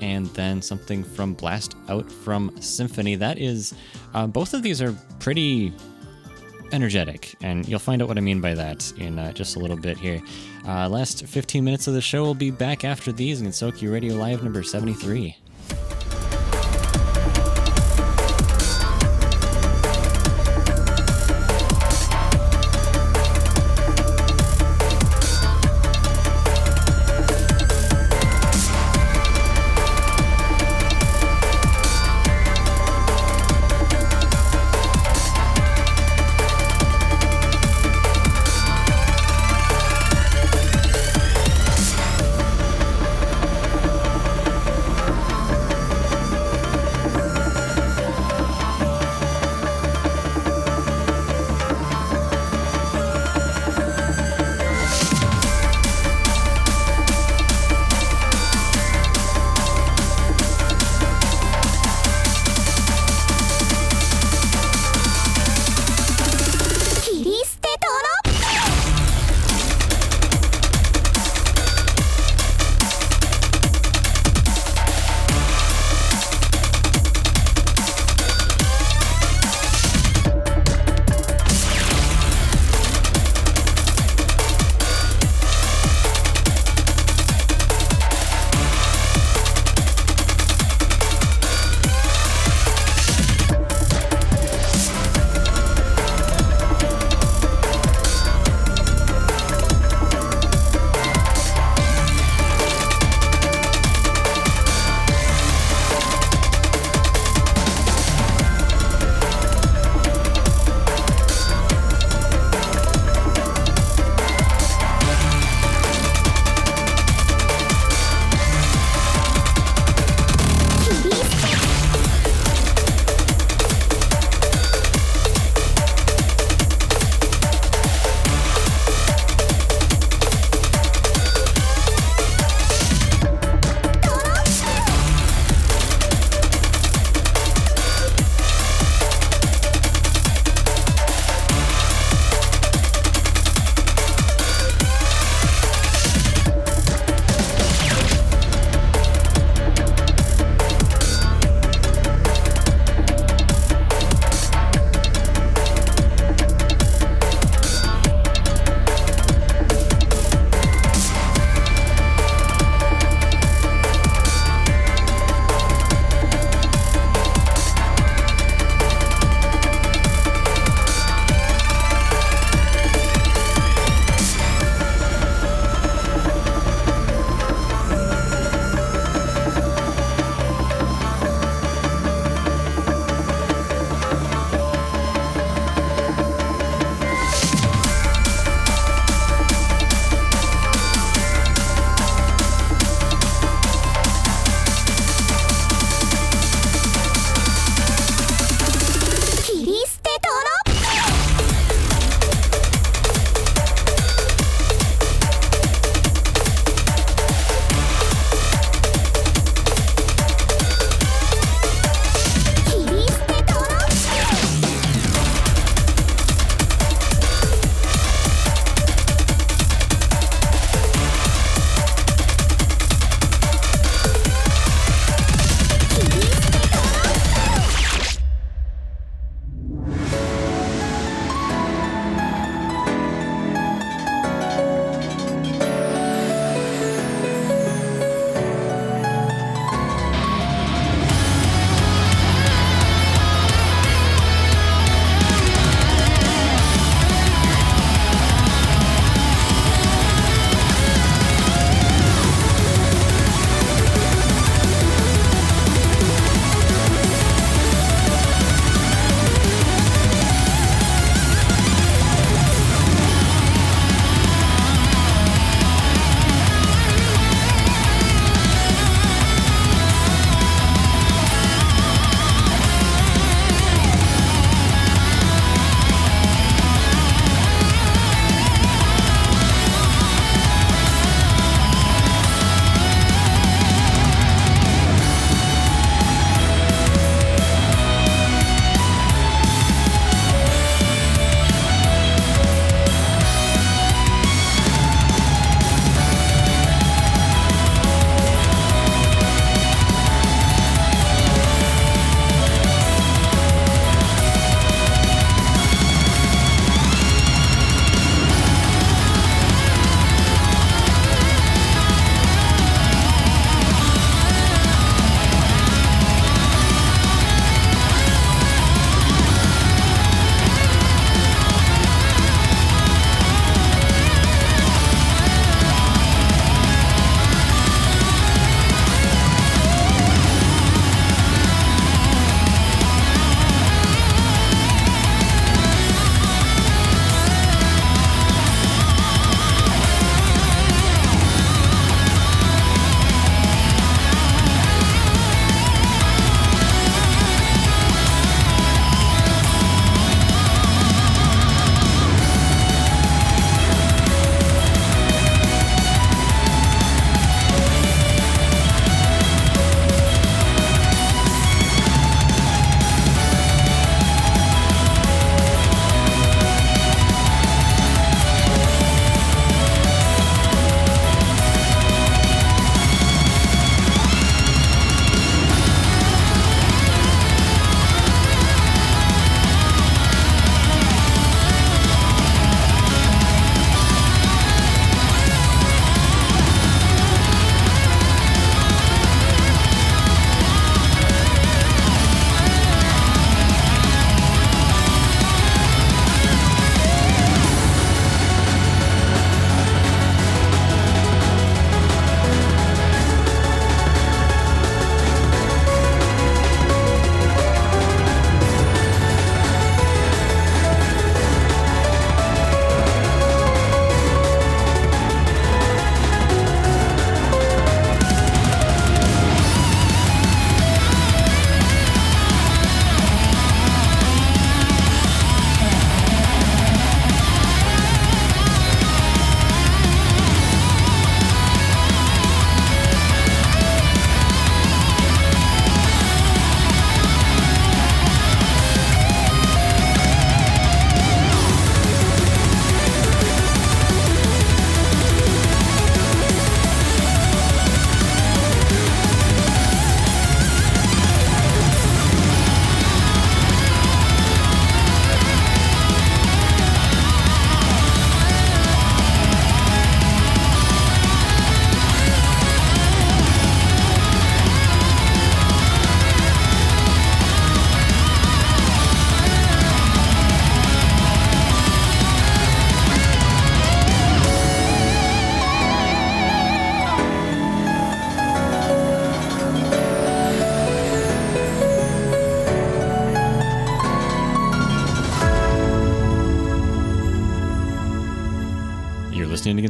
[0.00, 3.14] And then something from Blast Out from Symphony.
[3.14, 3.74] That is,
[4.12, 5.72] uh, both of these are pretty
[6.72, 9.76] energetic, and you'll find out what I mean by that in uh, just a little
[9.76, 10.20] bit here.
[10.66, 14.42] Uh, last 15 minutes of the show we'll be back after these Gensokyo Radio Live
[14.42, 15.36] number 73.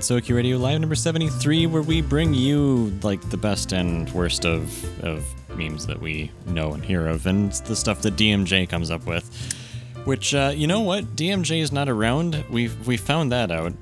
[0.07, 5.03] To Radio Live number 73, where we bring you like the best and worst of
[5.03, 5.25] of
[5.59, 9.29] memes that we know and hear of, and the stuff that DMJ comes up with.
[10.05, 12.45] Which uh, you know what, DMJ is not around.
[12.49, 13.73] We've we found that out.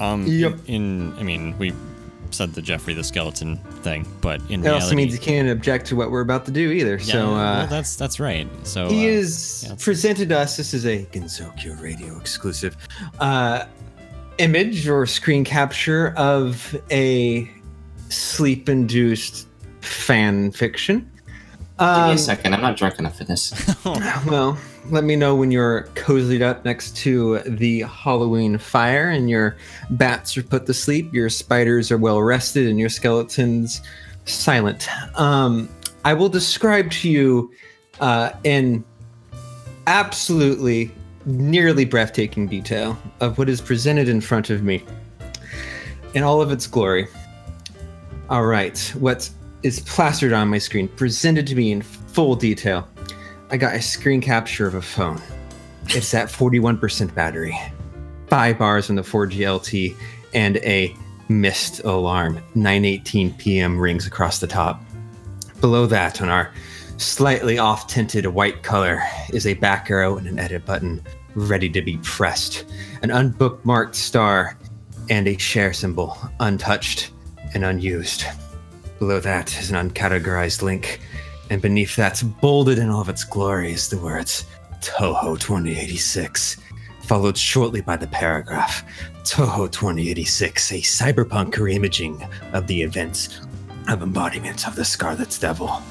[0.00, 0.58] Um, Yep.
[0.66, 1.72] In I mean, we
[2.30, 5.86] said the Jeffrey the Skeleton thing, but in That reality, also means you can't object
[5.86, 6.96] to what we're about to do either.
[6.98, 8.46] yeah, so uh, well, that's that's right.
[8.64, 10.58] So he uh, is yeah, presented us.
[10.58, 12.76] This is a Gensokyo Radio exclusive
[13.18, 13.64] uh,
[14.40, 17.48] image or screen capture of a
[18.08, 19.46] sleep-induced
[19.80, 21.00] fan fiction.
[21.78, 22.54] Give me Um, a second.
[22.54, 23.52] I'm not drunk enough for this.
[23.84, 24.58] well,
[24.90, 29.56] let me know when you're cozied up next to the Halloween fire and your
[29.90, 33.80] bats are put to sleep, your spiders are well rested, and your skeletons
[34.26, 34.88] silent.
[35.18, 35.68] Um,
[36.04, 37.50] I will describe to you
[38.00, 38.84] uh, in
[39.86, 40.90] absolutely
[41.30, 44.84] nearly breathtaking detail of what is presented in front of me
[46.14, 47.08] in all of its glory.
[48.28, 49.30] All right, what
[49.62, 52.88] is plastered on my screen, presented to me in full detail.
[53.50, 55.20] I got a screen capture of a phone.
[55.88, 57.58] It's at 41% battery,
[58.28, 59.96] five bars on the 4G LT,
[60.34, 60.94] and a
[61.28, 62.40] missed alarm.
[62.54, 63.78] 9:18 p.m.
[63.78, 64.80] rings across the top.
[65.60, 66.52] Below that, on our
[66.96, 69.02] slightly off-tinted white color,
[69.32, 71.02] is a back arrow and an edit button
[71.34, 72.64] ready to be pressed.
[73.02, 74.56] An unbookmarked star
[75.08, 77.10] and a share symbol, untouched
[77.54, 78.24] and unused.
[78.98, 81.00] Below that is an uncategorized link,
[81.50, 84.44] and beneath that, bolded in all of its glory, is the words
[84.80, 86.58] Touhou 2086,
[87.02, 88.84] followed shortly by the paragraph
[89.24, 93.40] Touhou 2086, a cyberpunk reimaging of the events
[93.88, 95.82] of embodiment of the Scarlet's Devil.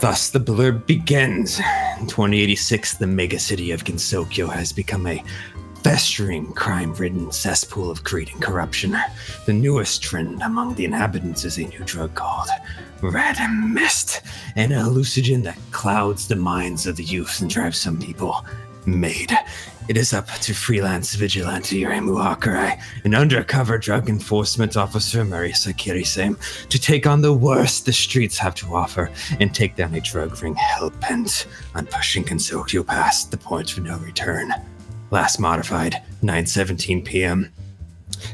[0.00, 1.58] Thus, the blurb begins.
[1.58, 5.22] In 2086, the megacity of Gensokyo has become a
[5.82, 8.96] festering, crime ridden cesspool of greed and corruption.
[9.44, 12.48] The newest trend among the inhabitants is a new drug called
[13.02, 14.22] Red Mist,
[14.56, 18.46] an hallucinogen that clouds the minds of the youth and drives some people
[18.86, 19.30] mad.
[19.90, 26.38] It is up to freelance vigilante Reimu Hakurei, an undercover drug enforcement officer Marisa Kirisame,
[26.68, 29.10] to take on the worst the streets have to offer
[29.40, 33.82] and take down a drug ring hell bent on pushing Gensokyo past the point of
[33.82, 34.54] no return.
[35.10, 37.52] Last modified 9:17 p.m.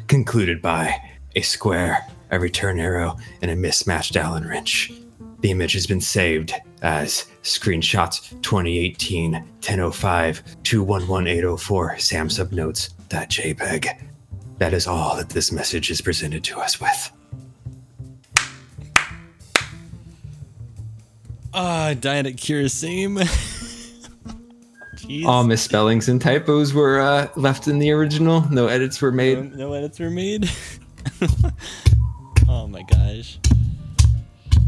[0.08, 0.94] Concluded by
[1.36, 4.92] a square, a return arrow, and a mismatched Allen wrench.
[5.40, 6.52] The image has been saved
[6.82, 14.02] as screenshot 2018 1005 211804 samsubnotes.jpg.
[14.58, 17.12] That is all that this message is presented to us with.
[21.54, 23.26] Ah, died at Kirasame.
[25.24, 28.40] All misspellings and typos were uh, left in the original.
[28.50, 29.38] No edits were made.
[29.38, 30.50] no, no edits were made.
[32.48, 33.38] oh my gosh.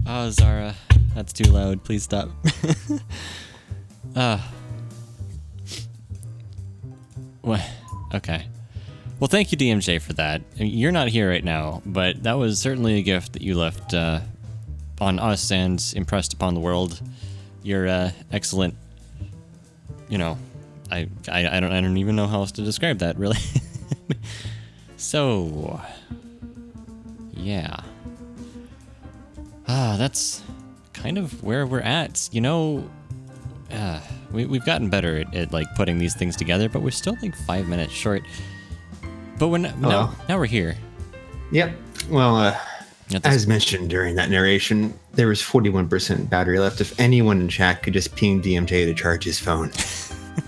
[0.07, 0.75] Oh, Zara,
[1.19, 1.83] that's too loud.
[1.85, 2.31] Please stop.
[4.17, 4.53] Ah.
[7.43, 7.61] what?
[8.15, 8.47] Okay.
[9.21, 10.41] Well, thank you, DMJ, for that.
[10.57, 14.21] You're not here right now, but that was certainly a gift that you left uh,
[14.99, 17.01] on us and impressed upon the world.
[17.63, 18.75] Your uh, excellent.
[20.09, 20.39] You know,
[20.91, 23.39] I, I I don't I don't even know how else to describe that really.
[24.97, 25.81] so,
[27.35, 27.83] yeah.
[29.69, 30.43] Ah, that's
[31.03, 32.29] kind of where we're at.
[32.33, 32.89] You know,
[33.71, 34.01] uh,
[34.33, 37.35] we, we've gotten better at, at like putting these things together, but we're still like
[37.35, 38.23] five minutes short.
[39.39, 40.77] But we're not, now, now we're here.
[41.53, 41.77] Yep.
[42.11, 42.59] Well, uh,
[43.25, 46.81] as mentioned during that narration, there was 41% battery left.
[46.81, 49.71] If anyone in chat could just ping DMJ to charge his phone.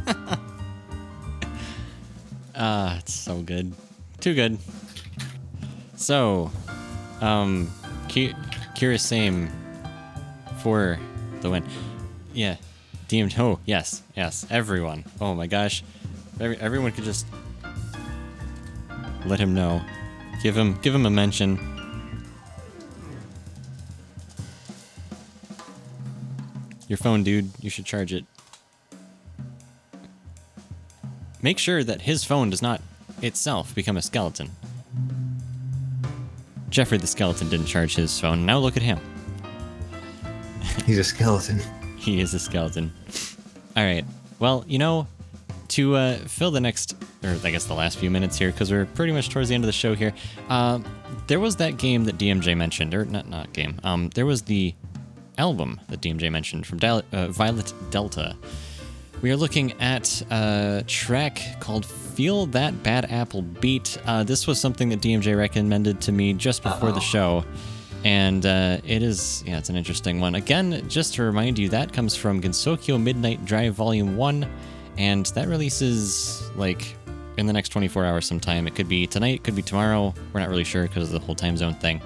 [2.63, 3.73] Ah, it's so good.
[4.21, 4.59] Too good.
[5.97, 6.51] So,
[7.23, 7.71] um,
[8.09, 8.35] Ki-
[8.77, 9.49] Kira Same
[10.63, 10.99] for
[11.41, 11.65] the win.
[12.33, 12.57] Yeah.
[13.09, 13.37] DM.
[13.39, 14.03] Oh, yes.
[14.17, 14.47] Yes.
[14.51, 15.05] Everyone.
[15.21, 15.83] Oh my gosh.
[16.39, 17.27] Every, everyone could just
[19.27, 19.83] let him know.
[20.43, 21.59] Give him, give him a mention.
[26.89, 27.51] Your phone, dude.
[27.61, 28.25] You should charge it.
[31.43, 32.81] Make sure that his phone does not
[33.23, 34.51] itself become a skeleton.
[36.69, 38.47] Jeffrey the skeleton didn't charge his phone.
[38.47, 38.99] Now look at him.
[40.87, 41.61] He's a skeleton.
[41.97, 42.93] He is a skeleton.
[43.77, 44.05] All right.
[44.39, 45.07] Well, you know,
[45.69, 48.87] to uh, fill the next, or I guess the last few minutes here, because we're
[48.87, 50.13] pretty much towards the end of the show here.
[50.49, 50.81] Uh,
[51.27, 53.79] there was that game that DMJ mentioned, or not not game.
[53.85, 54.75] Um, there was the
[55.39, 58.37] album that DMJ mentioned from Dal- uh, Violet Delta.
[59.23, 63.97] we are looking at a track called Feel That Bad Apple Beat.
[64.07, 67.45] Uh, this was something that DMJ recommended to me just before the show.
[68.05, 70.35] And uh, it is, yeah, it's an interesting one.
[70.35, 74.47] Again, just to remind you, that comes from Gensokyo Midnight Drive Volume 1.
[74.97, 76.97] And that releases like
[77.37, 78.67] in the next 24 hours sometime.
[78.67, 80.15] It could be tonight, it could be tomorrow.
[80.33, 82.01] We're not really sure because of the whole time zone thing.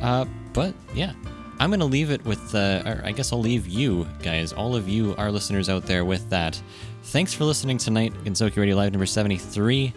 [0.00, 1.12] Uh, but yeah,
[1.58, 4.88] I'm going to leave it with, uh, I guess I'll leave you guys, all of
[4.88, 6.60] you, our listeners out there, with that.
[7.04, 9.92] Thanks for listening tonight, Gensokyo Radio Live number 73.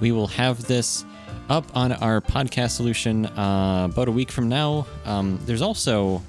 [0.00, 1.04] We will have this
[1.48, 4.86] up on our podcast solution uh, about a week from now.
[5.04, 6.22] Um, there's also,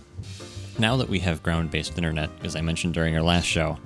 [0.80, 3.78] now that we have ground based internet, as I mentioned during our last show,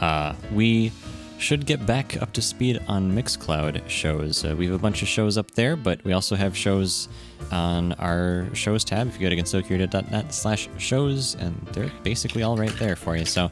[0.00, 0.92] uh, we
[1.38, 4.44] should get back up to speed on Mixcloud shows.
[4.44, 7.08] Uh, we have a bunch of shows up there, but we also have shows
[7.52, 9.08] on our shows tab.
[9.08, 13.26] If you go to gensokyoradio.net slash shows, and they're basically all right there for you.
[13.26, 13.50] So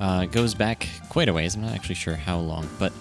[0.00, 1.54] uh, it goes back quite a ways.
[1.56, 2.92] I'm not actually sure how long, but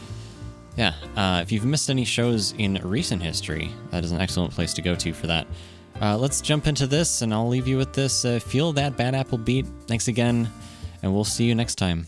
[0.79, 4.73] yeah, uh, if you've missed any shows in recent history, that is an excellent place
[4.75, 5.45] to go to for that.
[6.01, 8.23] Uh, let's jump into this, and I'll leave you with this.
[8.23, 9.65] Uh, feel that bad apple beat.
[9.87, 10.49] Thanks again,
[11.03, 12.07] and we'll see you next time.